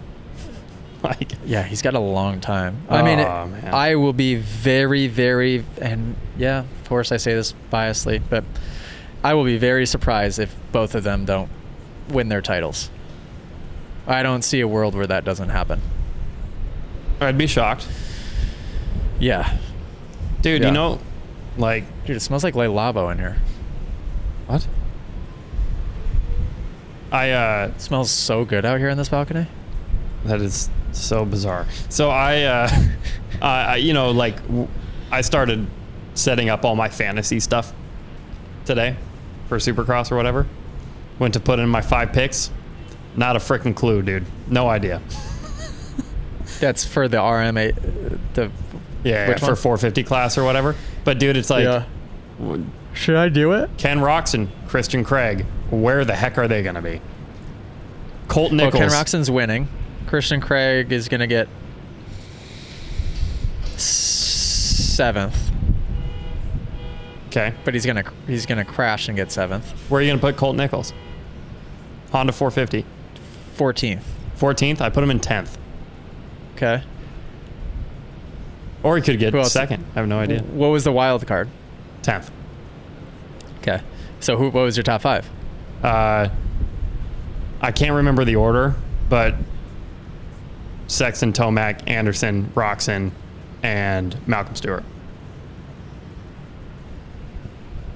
Like, 1.07 1.33
Yeah, 1.45 1.63
he's 1.63 1.81
got 1.81 1.93
a 1.93 1.99
long 1.99 2.39
time. 2.41 2.81
I 2.89 3.01
mean, 3.01 3.19
it- 3.19 3.27
Oh, 3.27 3.47
man. 3.47 3.73
I 3.73 3.95
will 3.95 4.13
be 4.13 4.35
very, 4.35 5.07
very, 5.07 5.63
and 5.81 6.15
yeah, 6.37 6.59
of 6.59 6.89
course 6.89 7.11
I 7.11 7.17
say 7.17 7.33
this 7.33 7.53
biasly, 7.71 8.21
but 8.29 8.43
I 9.23 9.33
will 9.33 9.45
be 9.45 9.57
very 9.57 9.85
surprised 9.85 10.37
if 10.39 10.55
both 10.71 10.95
of 10.95 11.03
them 11.03 11.25
don't 11.25 11.49
win 12.09 12.29
their 12.29 12.41
titles. 12.41 12.89
I 14.05 14.23
don't 14.23 14.41
see 14.43 14.59
a 14.61 14.67
world 14.67 14.95
where 14.95 15.07
that 15.07 15.23
doesn't 15.25 15.49
happen. 15.49 15.81
I'd 17.19 17.37
be 17.37 17.47
shocked, 17.47 17.87
Yeah, 19.19 19.57
dude. 20.41 20.61
Yeah. 20.61 20.67
You 20.67 20.73
know, 20.73 20.99
like 21.57 21.83
dude, 22.05 22.15
it 22.17 22.19
smells 22.21 22.43
like 22.43 22.55
Le 22.55 22.65
Labo 22.65 23.11
in 23.11 23.17
here. 23.17 23.37
what? 24.45 24.67
I 27.11 27.31
uh, 27.31 27.71
It 27.75 27.81
smells 27.81 28.11
so 28.11 28.45
good 28.45 28.65
out 28.65 28.79
here 28.79 28.89
in 28.89 28.97
this 28.97 29.09
balcony. 29.09 29.47
That 30.25 30.41
is 30.41 30.69
so 30.91 31.25
bizarre. 31.25 31.65
So 31.89 32.09
I, 32.09 32.43
uh, 32.43 32.69
I, 33.41 33.47
I- 33.63 33.75
you 33.77 33.93
know, 33.93 34.11
like 34.11 34.41
w- 34.47 34.67
I 35.11 35.21
started 35.21 35.65
setting 36.15 36.49
up 36.49 36.65
all 36.65 36.75
my 36.75 36.89
fantasy 36.89 37.39
stuff 37.39 37.73
today 38.65 38.95
for 39.47 39.57
Supercross 39.57 40.11
or 40.11 40.15
whatever. 40.15 40.45
Went 41.19 41.33
to 41.35 41.39
put 41.39 41.59
in 41.59 41.69
my 41.69 41.81
five 41.81 42.11
picks. 42.13 42.51
Not 43.15 43.35
a 43.35 43.39
freaking 43.39 43.75
clue, 43.75 44.01
dude. 44.01 44.25
No 44.47 44.67
idea. 44.69 45.01
That's 46.59 46.85
for 46.85 47.07
the 47.07 47.17
RM8. 47.17 47.77
uh, 48.13 48.17
The 48.33 48.51
Yeah, 49.03 49.29
Which 49.29 49.39
for 49.39 49.55
450 49.55 50.03
class 50.03 50.37
or 50.37 50.43
whatever. 50.43 50.75
But 51.03 51.19
dude, 51.19 51.37
it's 51.37 51.49
like 51.49 51.83
Should 52.93 53.15
I 53.15 53.29
do 53.29 53.53
it? 53.53 53.69
Ken 53.77 53.99
Roczen, 53.99 54.49
Christian 54.67 55.03
Craig. 55.03 55.45
Where 55.69 56.03
the 56.05 56.15
heck 56.15 56.37
are 56.37 56.47
they 56.47 56.63
going 56.63 56.75
to 56.75 56.81
be? 56.81 57.01
Colt 58.27 58.51
Nichols. 58.51 58.73
Well, 58.73 58.81
Nichols. 58.83 58.93
Ken 58.93 59.05
Roczen's 59.21 59.31
winning. 59.31 59.67
Christian 60.07 60.41
Craig 60.41 60.91
is 60.91 61.09
going 61.09 61.19
to 61.19 61.27
get 61.27 61.47
seventh, 63.77 65.51
okay. 67.27 67.53
but 67.63 67.75
he's 67.75 67.85
gonna 67.85 68.03
he's 68.25 68.47
gonna 68.47 68.65
crash 68.65 69.07
and 69.09 69.15
get 69.15 69.31
seventh. 69.31 69.69
Where 69.89 69.99
are 69.99 70.01
you 70.01 70.09
going 70.09 70.19
to 70.19 70.25
put 70.25 70.37
Colt 70.37 70.55
Nichols? 70.55 70.91
Honda 72.11 72.33
450. 72.33 72.85
Fourteenth. 73.53 74.05
14th. 74.37 74.81
I 74.81 74.89
put 74.89 75.03
him 75.03 75.11
in 75.11 75.19
10th. 75.19 75.57
Okay. 76.55 76.83
Or 78.83 78.95
he 78.95 79.01
could 79.01 79.19
get 79.19 79.33
second. 79.47 79.83
I 79.95 79.99
have 79.99 80.07
no 80.07 80.19
idea. 80.19 80.41
What 80.41 80.67
was 80.67 80.83
the 80.83 80.91
wild 80.91 81.25
card? 81.25 81.49
10th. 82.03 82.29
Okay. 83.59 83.81
So 84.19 84.37
who? 84.37 84.45
What 84.45 84.61
was 84.61 84.77
your 84.77 84.83
top 84.83 85.01
five? 85.01 85.29
Uh, 85.83 86.29
I 87.61 87.71
can't 87.71 87.93
remember 87.93 88.23
the 88.25 88.35
order, 88.35 88.75
but 89.09 89.35
Sexton, 90.87 91.33
Tomac, 91.33 91.87
Anderson, 91.87 92.51
Roczen, 92.55 93.11
and 93.63 94.15
Malcolm 94.27 94.55
Stewart. 94.55 94.83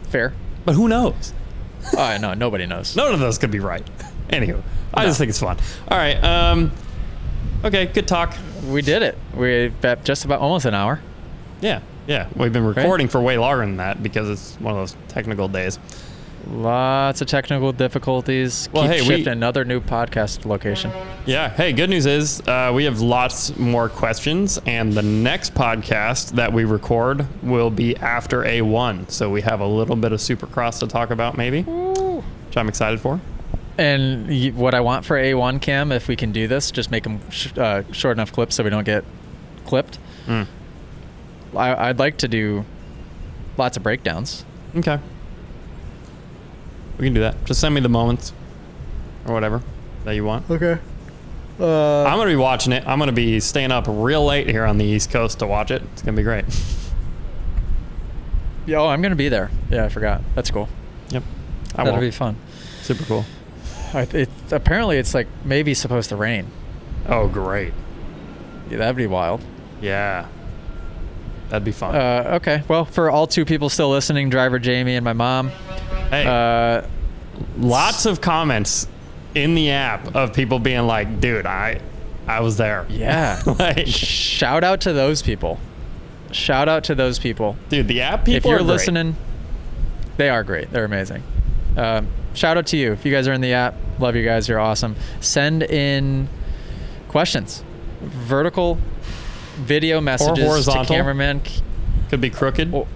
Fair. 0.10 0.34
But 0.66 0.76
who 0.76 0.88
knows? 0.88 1.34
Oh 1.98 2.18
no, 2.20 2.34
nobody 2.34 2.66
knows. 2.66 2.96
None 2.98 3.14
of 3.14 3.20
those 3.20 3.38
could 3.38 3.52
be 3.52 3.60
right. 3.60 3.86
Anywho, 4.30 4.62
I 4.94 5.06
just 5.06 5.18
think 5.18 5.30
it's 5.30 5.40
fun. 5.40 5.58
All 5.88 5.98
right. 5.98 6.22
Um, 6.24 6.72
okay, 7.64 7.86
good 7.86 8.08
talk. 8.08 8.36
We 8.66 8.82
did 8.82 9.02
it. 9.02 9.18
We 9.36 9.74
at 9.84 10.04
just 10.04 10.26
about 10.26 10.40
almost 10.40 10.66
an 10.66 10.74
hour. 10.74 11.02
Yeah, 11.62 11.82
yeah. 12.08 12.28
We've 12.36 12.54
been 12.54 12.66
recording 12.66 13.08
for 13.08 13.22
way 13.22 13.38
longer 13.38 13.66
than 13.66 13.78
that 13.78 14.02
because 14.04 14.30
it's 14.30 14.56
one 14.62 14.74
of 14.74 14.80
those 14.80 14.96
technical 15.08 15.48
days. 15.48 15.80
Lots 16.50 17.22
of 17.22 17.28
technical 17.28 17.72
difficulties. 17.72 18.68
Well, 18.74 18.84
Keep 18.84 18.92
hey, 18.92 19.02
we- 19.02 19.08
shifting 19.08 19.34
another 19.34 19.64
new 19.64 19.80
podcast 19.80 20.46
location. 20.46 20.92
Yeah. 21.26 21.50
Hey, 21.50 21.72
good 21.72 21.90
news 21.90 22.06
is 22.06 22.42
uh, 22.48 22.72
we 22.74 22.84
have 22.86 23.00
lots 23.00 23.56
more 23.58 23.88
questions, 23.90 24.60
and 24.66 24.92
the 24.94 25.04
next 25.04 25.54
podcast 25.54 26.32
that 26.32 26.52
we 26.52 26.66
record 26.66 27.28
will 27.44 27.70
be 27.70 27.96
after 27.98 28.42
A1. 28.44 29.12
So 29.12 29.30
we 29.30 29.42
have 29.42 29.60
a 29.60 29.68
little 29.68 29.96
bit 29.96 30.12
of 30.14 30.20
Supercross 30.20 30.80
to 30.80 30.88
talk 30.88 31.12
about, 31.12 31.38
maybe, 31.38 31.60
Ooh. 31.68 32.24
which 32.48 32.58
I'm 32.58 32.68
excited 32.68 33.00
for. 33.00 33.22
And 33.78 34.28
y- 34.28 34.52
what 34.56 34.74
I 34.74 34.82
want 34.82 35.06
for 35.06 35.18
A1 35.18 35.62
Cam, 35.62 35.92
if 35.92 36.08
we 36.08 36.16
can 36.16 36.32
do 36.32 36.48
this, 36.48 36.72
just 36.72 36.90
make 36.92 37.04
them 37.04 37.20
sh- 37.30 37.56
uh, 37.58 37.84
short 37.92 38.18
enough 38.18 38.32
clips 38.32 38.56
so 38.56 38.64
we 38.64 38.70
don't 38.72 38.84
get 38.84 39.04
clipped. 39.66 40.00
Mm. 40.28 40.48
I- 41.56 41.90
I'd 41.90 42.00
like 42.00 42.18
to 42.18 42.28
do 42.28 42.66
lots 43.58 43.78
of 43.78 43.84
breakdowns. 43.84 44.44
Okay. 44.76 45.00
We 47.02 47.08
can 47.08 47.16
do 47.16 47.22
that. 47.22 47.44
Just 47.46 47.60
send 47.60 47.74
me 47.74 47.82
the 47.82 47.90
moments 47.90 48.32
or 49.28 49.34
whatever 49.34 49.62
that 50.06 50.14
you 50.14 50.24
want. 50.24 50.50
Okay. 50.50 50.78
Uh, 51.60 52.04
I'm 52.04 52.16
going 52.16 52.28
to 52.28 52.34
be 52.34 52.36
watching 52.36 52.72
it. 52.72 52.88
I'm 52.88 53.00
going 53.00 53.10
to 53.10 53.14
be 53.14 53.40
staying 53.40 53.72
up 53.72 53.86
real 53.88 54.24
late 54.24 54.48
here 54.48 54.66
on 54.66 54.78
the 54.78 54.86
East 54.86 55.12
Coast 55.12 55.40
to 55.40 55.48
watch 55.48 55.72
it. 55.72 55.82
It's 55.94 56.04
going 56.04 56.16
to 56.16 56.20
be 56.20 56.24
great. 56.24 56.46
yeah, 58.68 58.78
oh, 58.78 58.88
I'm 58.88 59.02
gonna 59.02 59.16
be 59.16 59.30
there. 59.30 59.50
Yeah, 59.70 59.86
I 59.86 59.90
forgot. 59.90 60.22
That's 60.36 60.52
cool. 60.52 60.70
Yep. 61.10 61.24
I 61.74 61.78
That'll 61.78 61.94
won't. 61.94 62.02
be 62.02 62.12
fun. 62.12 62.36
Super 62.82 63.04
cool. 63.06 63.26
I, 63.94 64.02
it, 64.02 64.30
apparently, 64.52 64.98
it's 64.98 65.14
like 65.14 65.28
maybe 65.44 65.74
supposed 65.74 66.10
to 66.10 66.16
rain. 66.16 66.48
Oh, 67.08 67.28
great. 67.28 67.74
Yeah, 68.70 68.78
that'd 68.78 68.96
be 68.96 69.08
wild. 69.08 69.44
Yeah. 69.82 70.28
That'd 71.50 71.66
be 71.66 71.72
fun. 71.72 71.96
Uh, 71.96 72.36
okay. 72.36 72.64
Well, 72.68 72.86
for 72.86 73.10
all 73.10 73.28
two 73.28 73.44
people 73.44 73.70
still 73.70 73.90
listening, 73.90 74.30
driver 74.30 74.60
Jamie 74.60 74.96
and 74.96 75.04
my 75.04 75.14
mom. 75.14 75.52
Hey, 76.12 76.26
Uh, 76.28 76.88
lots 77.58 78.06
of 78.06 78.22
comments 78.22 78.88
in 79.34 79.56
the 79.56 79.72
app 79.72 80.16
of 80.16 80.34
people 80.34 80.60
being 80.60 80.86
like, 80.86 81.20
dude, 81.22 81.46
I 81.46 81.80
I 82.28 82.42
was 82.42 82.58
there. 82.58 82.86
yeah. 82.90 83.42
like, 83.60 83.88
Shout 83.88 84.64
out 84.64 84.82
to 84.82 84.94
those 84.94 85.22
people. 85.22 85.60
Shout 86.32 86.70
out 86.70 86.84
to 86.86 86.96
those 86.96 87.18
people. 87.20 87.58
dude, 87.70 87.88
the 87.88 88.02
app 88.02 88.26
people 88.26 88.38
if 88.38 88.46
you're 88.46 88.62
listening, 88.62 89.16
they 90.18 90.30
are 90.30 90.44
great. 90.44 90.72
They're 90.72 90.86
amazing. 90.86 91.24
Um, 91.76 92.08
shout 92.34 92.58
out 92.58 92.68
to 92.68 92.78
you. 92.78 92.92
If 92.94 93.06
you 93.06 93.12
guys 93.12 93.28
are 93.28 93.34
in 93.34 93.42
the 93.42 93.54
app, 93.54 93.76
love 94.00 94.16
you 94.16 94.24
guys. 94.24 94.48
You're 94.48 94.60
awesome. 94.60 94.96
Send 95.20 95.64
in 95.64 96.30
questions, 97.10 97.64
vertical 98.02 98.78
video 99.58 100.00
messages 100.00 100.46
horizontal. 100.46 100.86
to 100.86 100.94
cameraman. 100.94 101.42
Could 102.10 102.22
be 102.22 102.30
crooked. 102.30 102.72
Well, 102.72 102.88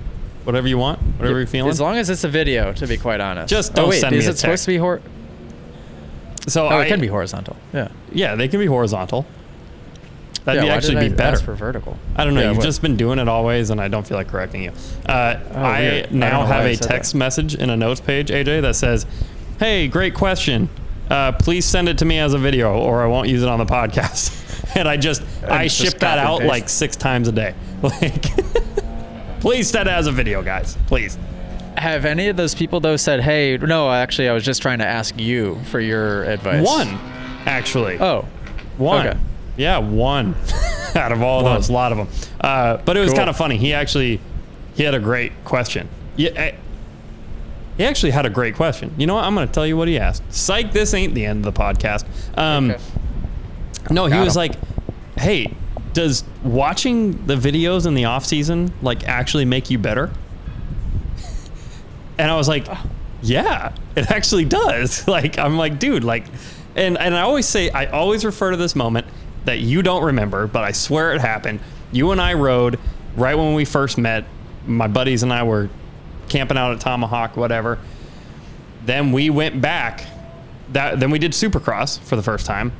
whatever 0.45 0.67
you 0.67 0.77
want. 0.77 0.99
Whatever 1.17 1.39
you're 1.39 1.47
feeling. 1.47 1.69
As 1.69 1.81
long 1.81 1.97
as 1.97 2.09
it's 2.09 2.23
a 2.23 2.29
video, 2.29 2.71
to 2.73 2.87
be 2.87 2.97
quite 2.97 3.19
honest. 3.19 3.49
Just 3.49 3.71
oh, 3.73 3.75
don't 3.75 3.89
wait, 3.89 3.99
send 3.99 4.13
me 4.13 4.19
is 4.19 4.27
it 4.27 4.37
supposed 4.37 4.63
to 4.65 4.71
be 4.71 4.77
hor? 4.77 5.01
so 6.47 6.65
Oh, 6.65 6.69
I, 6.69 6.85
it 6.85 6.87
can 6.87 7.01
be 7.01 7.07
horizontal. 7.07 7.55
Yeah. 7.73 7.89
Yeah, 8.11 8.35
they 8.35 8.47
can 8.47 8.59
be 8.59 8.65
horizontal. 8.67 9.25
That'd 10.43 10.61
yeah, 10.63 10.69
be 10.69 10.73
actually 10.75 11.07
be 11.07 11.13
I 11.13 11.15
better. 11.17 11.37
for 11.37 11.55
vertical. 11.55 11.97
I 12.15 12.23
don't 12.23 12.35
know. 12.35 12.41
Yeah, 12.41 12.49
You've 12.49 12.57
what- 12.57 12.63
just 12.65 12.81
been 12.83 12.95
doing 12.95 13.17
it 13.17 13.27
always, 13.27 13.71
and 13.71 13.81
I 13.81 13.87
don't 13.87 14.05
feel 14.05 14.15
like 14.17 14.27
correcting 14.27 14.61
you. 14.63 14.71
Uh, 15.05 15.39
Oh, 15.51 15.59
I. 15.59 15.77
I 16.03 16.07
now 16.11 16.41
know 16.41 16.45
have 16.45 16.65
I 16.65 16.69
a 16.69 16.75
text 16.75 17.13
that. 17.13 17.17
message 17.17 17.55
in 17.55 17.71
a 17.71 17.75
notes 17.77 17.99
page, 17.99 18.29
AJ, 18.29 18.61
that 18.61 18.75
says, 18.75 19.07
"Hey, 19.59 19.87
great 19.87 20.13
question. 20.13 20.69
Uh, 21.09 21.31
please 21.31 21.65
send 21.65 21.89
it 21.89 21.97
to 21.97 22.05
me 22.05 22.19
as 22.19 22.35
a 22.35 22.37
video, 22.37 22.75
or 22.77 23.01
I 23.03 23.07
won't 23.07 23.27
use 23.27 23.41
it 23.41 23.49
on 23.49 23.57
the 23.57 23.65
podcast." 23.65 24.75
and 24.75 24.87
I 24.87 24.97
just 24.97 25.23
I 25.47 25.63
just 25.63 25.81
ship 25.81 25.99
that 26.01 26.19
out 26.19 26.41
paste. 26.41 26.47
like 26.49 26.69
six 26.69 26.95
times 26.95 27.27
a 27.27 27.31
day. 27.31 27.55
Like, 27.81 28.25
please 29.45 29.69
send 29.69 29.87
it 29.87 29.91
as 29.91 30.07
a 30.07 30.11
video, 30.11 30.41
guys. 30.41 30.75
Please. 30.87 31.19
Have 31.77 32.03
any 32.05 32.29
of 32.29 32.35
those 32.35 32.55
people 32.55 32.79
though 32.79 32.95
said, 32.95 33.19
"Hey, 33.21 33.57
no, 33.57 33.91
actually, 33.91 34.27
I 34.27 34.33
was 34.33 34.43
just 34.43 34.59
trying 34.61 34.79
to 34.79 34.85
ask 34.87 35.19
you 35.19 35.59
for 35.69 35.79
your 35.79 36.23
advice." 36.23 36.65
One, 36.65 36.87
actually. 37.45 37.99
Oh, 37.99 38.25
One. 38.77 39.07
Okay. 39.07 39.19
Yeah, 39.57 39.77
one 39.77 40.35
out 40.95 41.11
of 41.11 41.21
all 41.21 41.43
One. 41.43 41.53
those, 41.55 41.69
a 41.69 41.73
lot 41.73 41.91
of 41.91 41.97
them. 41.99 42.07
Uh, 42.41 42.77
but 42.85 42.97
it 42.97 43.01
was 43.01 43.09
Cool. 43.11 43.17
kind 43.19 43.29
of 43.29 43.37
funny. 43.37 43.57
He 43.57 43.71
actually 43.73 44.19
he 44.75 44.83
had 44.83 44.95
a 44.95 44.99
great 44.99 45.31
question. 45.45 45.87
Yeah, 46.15 46.29
eh, 46.31 46.55
he 47.77 47.83
actually 47.83 48.11
had 48.11 48.25
a 48.25 48.29
great 48.29 48.55
question. 48.55 48.93
You 48.97 49.05
know 49.05 49.15
what? 49.15 49.25
I'm 49.25 49.35
going 49.35 49.47
to 49.47 49.53
tell 49.53 49.67
you 49.67 49.75
what 49.77 49.87
he 49.89 49.99
asked. 49.99 50.23
Psych, 50.33 50.71
this 50.71 50.93
ain't 50.93 51.13
the 51.13 51.25
end 51.25 51.45
of 51.45 51.53
the 51.53 51.61
podcast. 51.61 52.05
Um, 52.37 52.71
Okay. 52.71 52.81
No, 53.91 54.05
he 54.05 54.11
Got 54.13 54.23
was 54.25 54.35
him. 54.35 54.39
like, 54.39 54.53
"Hey, 55.19 55.53
does 55.95 56.23
watching 56.43 57.25
the 57.25 57.35
videos 57.35 57.87
in 57.87 57.95
the 57.95 58.05
off 58.05 58.25
season 58.25 58.71
like 58.83 59.07
actually 59.07 59.45
make 59.45 59.71
you 59.71 59.79
better?" 59.79 60.11
And 62.19 62.29
I 62.29 62.35
was 62.35 62.47
like, 62.47 62.67
"Yeah, 63.23 63.73
it 63.95 64.11
actually 64.11 64.45
does." 64.45 65.07
Like 65.15 65.39
I'm 65.39 65.57
like, 65.57 65.79
"Dude, 65.79 66.03
like," 66.03 66.25
and 66.75 66.97
and 66.97 67.15
I 67.15 67.21
always 67.21 67.47
say, 67.47 67.69
I 67.71 67.87
always 67.87 68.23
refer 68.23 68.51
to 68.51 68.57
this 68.57 68.75
moment 68.75 69.07
that 69.45 69.59
you 69.59 69.81
don't 69.81 70.03
remember, 70.03 70.45
but 70.45 70.63
I 70.63 70.71
swear 70.71 71.13
it 71.13 71.21
happened. 71.21 71.59
You 71.91 72.11
and 72.11 72.19
I 72.21 72.33
rode 72.33 72.79
right 73.15 73.35
when 73.35 73.55
we 73.55 73.65
first 73.65 73.97
met. 73.97 74.25
My 74.67 74.87
buddies 74.87 75.23
and 75.23 75.31
I 75.31 75.43
were 75.43 75.69
camping 76.27 76.57
out 76.57 76.73
at 76.73 76.79
Tomahawk, 76.81 77.37
whatever. 77.37 77.79
Then 78.85 79.11
we 79.11 79.29
went 79.29 79.61
back. 79.61 80.05
That 80.73 80.99
then 80.99 81.11
we 81.11 81.19
did 81.19 81.31
Supercross 81.31 81.99
for 81.99 82.15
the 82.15 82.23
first 82.23 82.45
time. 82.45 82.71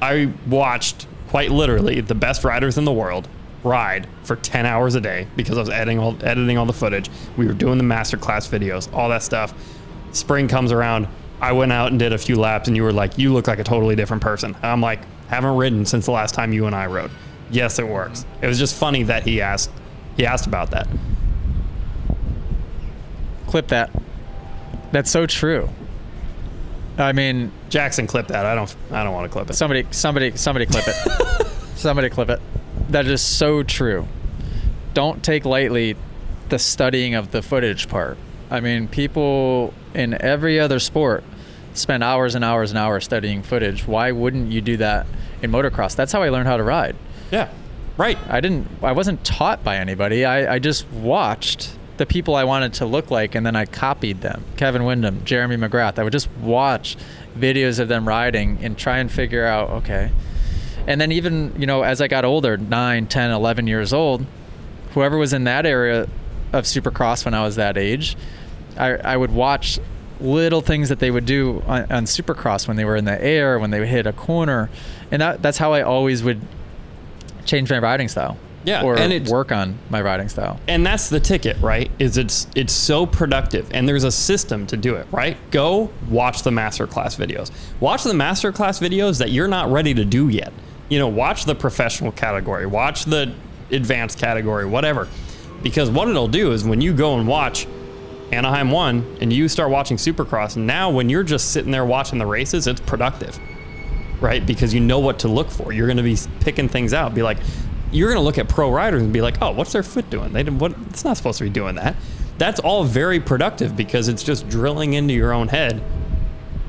I 0.00 0.32
watched 0.46 1.06
quite 1.28 1.50
literally 1.50 2.00
the 2.00 2.14
best 2.14 2.44
riders 2.44 2.78
in 2.78 2.84
the 2.84 2.92
world 2.92 3.28
ride 3.64 4.06
for 4.22 4.36
10 4.36 4.64
hours 4.64 4.94
a 4.94 5.00
day 5.00 5.26
because 5.36 5.56
I 5.56 5.60
was 5.60 5.70
editing 5.70 5.98
all, 5.98 6.16
editing 6.22 6.56
all 6.56 6.66
the 6.66 6.72
footage. 6.72 7.10
We 7.36 7.46
were 7.46 7.52
doing 7.52 7.78
the 7.78 7.84
masterclass 7.84 8.48
videos, 8.48 8.92
all 8.92 9.08
that 9.08 9.22
stuff. 9.22 9.54
Spring 10.12 10.48
comes 10.48 10.72
around. 10.72 11.08
I 11.40 11.52
went 11.52 11.72
out 11.72 11.90
and 11.90 11.98
did 11.98 12.12
a 12.12 12.18
few 12.18 12.36
laps, 12.36 12.68
and 12.68 12.76
you 12.76 12.82
were 12.82 12.92
like, 12.92 13.18
"You 13.18 13.32
look 13.32 13.46
like 13.46 13.58
a 13.58 13.64
totally 13.64 13.94
different 13.94 14.22
person." 14.22 14.56
I'm 14.62 14.80
like, 14.80 15.00
"Haven't 15.28 15.56
ridden 15.56 15.84
since 15.84 16.06
the 16.06 16.12
last 16.12 16.34
time 16.34 16.52
you 16.52 16.66
and 16.66 16.74
I 16.74 16.86
rode." 16.86 17.10
Yes, 17.50 17.78
it 17.78 17.86
works. 17.86 18.24
It 18.40 18.46
was 18.46 18.58
just 18.58 18.74
funny 18.74 19.02
that 19.04 19.24
he 19.24 19.40
asked. 19.40 19.70
He 20.16 20.24
asked 20.24 20.46
about 20.46 20.70
that. 20.70 20.88
Clip 23.46 23.68
that. 23.68 23.90
That's 24.92 25.10
so 25.10 25.26
true. 25.26 25.68
I 26.98 27.12
mean, 27.12 27.52
Jackson, 27.68 28.06
clip 28.06 28.28
that. 28.28 28.46
I 28.46 28.54
don't. 28.54 28.74
I 28.90 29.04
don't 29.04 29.12
want 29.12 29.26
to 29.26 29.32
clip 29.32 29.50
it. 29.50 29.54
somebody, 29.54 29.86
somebody, 29.90 30.36
somebody 30.36 30.66
clip 30.66 30.84
it. 30.86 31.46
somebody 31.76 32.08
clip 32.08 32.30
it. 32.30 32.40
That 32.88 33.06
is 33.06 33.20
so 33.20 33.62
true. 33.62 34.06
Don't 34.94 35.22
take 35.22 35.44
lightly 35.44 35.96
the 36.48 36.58
studying 36.58 37.14
of 37.14 37.32
the 37.32 37.42
footage 37.42 37.88
part. 37.88 38.16
I 38.50 38.60
mean, 38.60 38.88
people 38.88 39.74
in 39.92 40.20
every 40.22 40.58
other 40.58 40.78
sport 40.78 41.24
spend 41.74 42.02
hours 42.02 42.34
and 42.34 42.44
hours 42.44 42.70
and 42.70 42.78
hours 42.78 43.04
studying 43.04 43.42
footage. 43.42 43.86
Why 43.86 44.12
wouldn't 44.12 44.52
you 44.52 44.60
do 44.60 44.76
that 44.78 45.06
in 45.42 45.50
motocross? 45.50 45.96
That's 45.96 46.12
how 46.12 46.22
I 46.22 46.30
learned 46.30 46.48
how 46.48 46.56
to 46.56 46.62
ride. 46.62 46.96
Yeah. 47.30 47.50
Right. 47.98 48.18
I 48.28 48.40
didn't. 48.40 48.68
I 48.82 48.92
wasn't 48.92 49.24
taught 49.24 49.64
by 49.64 49.76
anybody. 49.76 50.24
I, 50.24 50.54
I 50.54 50.58
just 50.58 50.88
watched 50.90 51.76
the 51.96 52.06
people 52.06 52.34
I 52.34 52.44
wanted 52.44 52.74
to 52.74 52.86
look 52.86 53.10
like, 53.10 53.34
and 53.34 53.44
then 53.44 53.56
I 53.56 53.64
copied 53.64 54.20
them. 54.20 54.44
Kevin 54.56 54.84
Windham, 54.84 55.24
Jeremy 55.24 55.56
McGrath. 55.56 55.98
I 55.98 56.04
would 56.04 56.12
just 56.12 56.30
watch 56.40 56.96
videos 57.36 57.78
of 57.78 57.88
them 57.88 58.06
riding 58.06 58.58
and 58.62 58.76
try 58.76 58.98
and 58.98 59.10
figure 59.10 59.46
out, 59.46 59.70
okay. 59.70 60.10
And 60.86 61.00
then 61.00 61.12
even 61.12 61.54
you 61.58 61.66
know, 61.66 61.82
as 61.82 62.00
I 62.00 62.08
got 62.08 62.24
older, 62.24 62.56
9, 62.56 63.06
10, 63.06 63.30
11 63.30 63.66
years 63.66 63.92
old, 63.92 64.26
whoever 64.92 65.16
was 65.16 65.32
in 65.32 65.44
that 65.44 65.66
area 65.66 66.08
of 66.52 66.64
Supercross 66.64 67.24
when 67.24 67.34
I 67.34 67.42
was 67.42 67.56
that 67.56 67.76
age, 67.76 68.16
I, 68.76 68.96
I 68.96 69.16
would 69.16 69.32
watch 69.32 69.78
little 70.20 70.60
things 70.60 70.88
that 70.88 70.98
they 70.98 71.10
would 71.10 71.26
do 71.26 71.62
on, 71.66 71.82
on 71.92 72.04
Supercross 72.04 72.68
when 72.68 72.76
they 72.76 72.84
were 72.84 72.96
in 72.96 73.04
the 73.04 73.22
air, 73.22 73.58
when 73.58 73.70
they 73.70 73.86
hit 73.86 74.06
a 74.06 74.12
corner, 74.12 74.70
and 75.10 75.20
that, 75.20 75.42
that's 75.42 75.58
how 75.58 75.72
I 75.72 75.82
always 75.82 76.22
would 76.22 76.40
change 77.44 77.70
my 77.70 77.78
riding 77.78 78.08
style. 78.08 78.36
Yeah, 78.66 78.82
or 78.82 78.98
and 78.98 79.28
work 79.28 79.52
on 79.52 79.78
my 79.90 80.02
riding 80.02 80.28
style. 80.28 80.58
and 80.66 80.84
that's 80.84 81.08
the 81.08 81.20
ticket, 81.20 81.56
right? 81.60 81.88
Is 82.00 82.18
it's 82.18 82.48
it's 82.56 82.72
so 82.72 83.06
productive, 83.06 83.68
and 83.72 83.88
there's 83.88 84.02
a 84.02 84.10
system 84.10 84.66
to 84.66 84.76
do 84.76 84.96
it, 84.96 85.06
right? 85.12 85.36
Go 85.52 85.90
watch 86.10 86.42
the 86.42 86.50
masterclass 86.50 87.16
videos. 87.16 87.52
Watch 87.78 88.02
the 88.02 88.12
masterclass 88.12 88.80
videos 88.80 89.20
that 89.20 89.30
you're 89.30 89.46
not 89.46 89.70
ready 89.70 89.94
to 89.94 90.04
do 90.04 90.28
yet. 90.28 90.52
You 90.88 90.98
know, 90.98 91.06
watch 91.06 91.44
the 91.44 91.54
professional 91.54 92.10
category, 92.10 92.66
watch 92.66 93.04
the 93.04 93.32
advanced 93.70 94.18
category, 94.18 94.66
whatever. 94.66 95.08
Because 95.62 95.88
what 95.88 96.08
it'll 96.08 96.28
do 96.28 96.50
is 96.50 96.64
when 96.64 96.80
you 96.80 96.92
go 96.92 97.16
and 97.16 97.28
watch 97.28 97.68
Anaheim 98.32 98.72
one 98.72 99.16
and 99.20 99.32
you 99.32 99.48
start 99.48 99.70
watching 99.70 99.96
Supercross, 99.96 100.56
now 100.56 100.90
when 100.90 101.08
you're 101.08 101.22
just 101.22 101.52
sitting 101.52 101.70
there 101.70 101.84
watching 101.84 102.18
the 102.18 102.26
races, 102.26 102.66
it's 102.66 102.80
productive 102.80 103.38
right? 104.20 104.46
Because 104.46 104.72
you 104.72 104.80
know 104.80 104.98
what 104.98 105.18
to 105.20 105.28
look 105.28 105.50
for. 105.50 105.72
You're 105.72 105.86
going 105.86 105.98
to 105.98 106.02
be 106.02 106.16
picking 106.40 106.68
things 106.68 106.94
out. 106.94 107.14
Be 107.14 107.22
like, 107.22 107.38
you're 107.92 108.08
going 108.08 108.20
to 108.20 108.24
look 108.24 108.38
at 108.38 108.48
pro 108.48 108.70
riders 108.70 109.02
and 109.02 109.12
be 109.12 109.20
like, 109.20 109.40
oh, 109.40 109.52
what's 109.52 109.72
their 109.72 109.82
foot 109.82 110.08
doing? 110.10 110.32
They 110.32 110.42
didn't. 110.42 110.58
What? 110.58 110.74
It's 110.88 111.04
not 111.04 111.16
supposed 111.16 111.38
to 111.38 111.44
be 111.44 111.50
doing 111.50 111.76
that. 111.76 111.96
That's 112.38 112.60
all 112.60 112.84
very 112.84 113.20
productive 113.20 113.76
because 113.76 114.08
it's 114.08 114.22
just 114.22 114.48
drilling 114.48 114.92
into 114.92 115.14
your 115.14 115.32
own 115.32 115.48
head. 115.48 115.82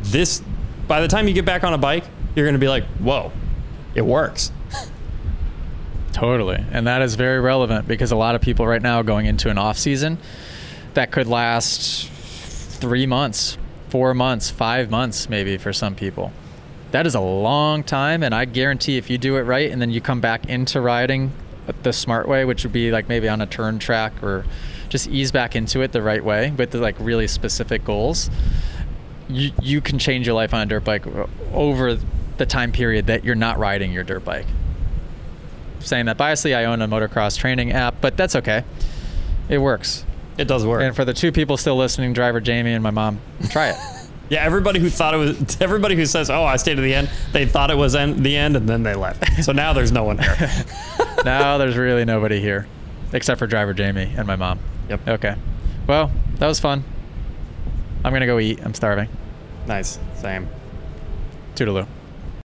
This, 0.03 0.41
by 0.87 1.01
the 1.01 1.07
time 1.07 1.27
you 1.27 1.33
get 1.33 1.45
back 1.45 1.63
on 1.63 1.73
a 1.73 1.77
bike, 1.77 2.05
you're 2.35 2.45
going 2.45 2.53
to 2.53 2.59
be 2.59 2.69
like, 2.69 2.85
whoa, 2.99 3.31
it 3.95 4.05
works. 4.05 4.51
Totally. 6.13 6.63
And 6.71 6.87
that 6.87 7.01
is 7.01 7.15
very 7.15 7.39
relevant 7.39 7.87
because 7.87 8.11
a 8.11 8.15
lot 8.15 8.33
of 8.33 8.41
people 8.41 8.65
right 8.65 8.81
now 8.81 9.01
going 9.01 9.25
into 9.25 9.49
an 9.49 9.57
off 9.57 9.77
season 9.77 10.17
that 10.93 11.11
could 11.11 11.27
last 11.27 12.09
three 12.09 13.05
months, 13.05 13.57
four 13.89 14.13
months, 14.13 14.49
five 14.49 14.89
months, 14.89 15.29
maybe 15.29 15.57
for 15.57 15.73
some 15.73 15.93
people. 15.93 16.31
That 16.91 17.05
is 17.05 17.15
a 17.15 17.19
long 17.19 17.83
time. 17.83 18.23
And 18.23 18.33
I 18.33 18.45
guarantee 18.45 18.97
if 18.97 19.09
you 19.09 19.17
do 19.17 19.37
it 19.37 19.41
right 19.41 19.71
and 19.71 19.81
then 19.81 19.89
you 19.89 20.01
come 20.01 20.21
back 20.21 20.45
into 20.47 20.81
riding 20.81 21.31
the 21.83 21.91
smart 21.91 22.27
way, 22.27 22.45
which 22.45 22.63
would 22.63 22.73
be 22.73 22.91
like 22.91 23.09
maybe 23.09 23.27
on 23.27 23.41
a 23.41 23.45
turn 23.45 23.79
track 23.79 24.23
or 24.23 24.45
just 24.89 25.07
ease 25.09 25.31
back 25.31 25.55
into 25.55 25.81
it 25.81 25.91
the 25.91 26.01
right 26.01 26.23
way 26.23 26.51
with 26.51 26.71
the 26.71 26.79
like 26.79 26.95
really 26.99 27.27
specific 27.27 27.83
goals, 27.83 28.29
you, 29.27 29.51
you 29.61 29.81
can 29.81 29.99
change 29.99 30.25
your 30.25 30.35
life 30.35 30.53
on 30.53 30.61
a 30.61 30.65
dirt 30.65 30.85
bike 30.85 31.05
over 31.53 31.97
the 32.37 32.45
time 32.45 32.71
period 32.71 33.07
that 33.07 33.25
you're 33.25 33.35
not 33.35 33.57
riding 33.57 33.91
your 33.91 34.03
dirt 34.03 34.23
bike 34.23 34.45
saying 35.79 36.05
that 36.05 36.17
biasly. 36.17 36.55
I 36.55 36.65
own 36.65 36.81
a 36.81 36.87
motocross 36.87 37.37
training 37.37 37.71
app, 37.71 37.95
but 38.01 38.17
that's 38.17 38.35
okay. 38.35 38.63
It 39.49 39.59
works. 39.59 40.05
It 40.37 40.47
does 40.47 40.65
work. 40.65 40.81
And 40.81 40.95
for 40.95 41.05
the 41.05 41.13
two 41.13 41.31
people 41.31 41.57
still 41.57 41.77
listening, 41.77 42.13
driver 42.13 42.39
Jamie 42.39 42.73
and 42.73 42.83
my 42.83 42.91
mom, 42.91 43.19
try 43.49 43.69
it. 43.69 43.77
yeah, 44.29 44.43
everybody 44.43 44.79
who 44.79 44.89
thought 44.89 45.13
it 45.13 45.17
was, 45.17 45.57
everybody 45.61 45.95
who 45.95 46.05
says, 46.05 46.29
"Oh, 46.29 46.43
I 46.43 46.57
stayed 46.57 46.75
to 46.75 46.81
the 46.81 46.93
end," 46.93 47.09
they 47.33 47.45
thought 47.45 47.71
it 47.71 47.77
was 47.77 47.95
en- 47.95 48.23
the 48.23 48.35
end, 48.35 48.55
and 48.55 48.67
then 48.67 48.83
they 48.83 48.95
left. 48.95 49.43
So 49.43 49.51
now 49.51 49.73
there's 49.73 49.91
no 49.91 50.03
one 50.03 50.17
here. 50.17 50.37
now 51.25 51.57
there's 51.57 51.77
really 51.77 52.05
nobody 52.05 52.39
here, 52.39 52.67
except 53.13 53.39
for 53.39 53.47
driver 53.47 53.73
Jamie 53.73 54.13
and 54.17 54.27
my 54.27 54.35
mom. 54.35 54.59
Yep. 54.89 55.07
Okay. 55.07 55.35
Well, 55.87 56.11
that 56.39 56.47
was 56.47 56.59
fun. 56.59 56.83
I'm 58.03 58.13
gonna 58.13 58.25
go 58.25 58.39
eat. 58.39 58.59
I'm 58.63 58.73
starving. 58.73 59.09
Nice. 59.67 59.99
Same. 60.15 60.47
Toodaloo. 61.55 61.87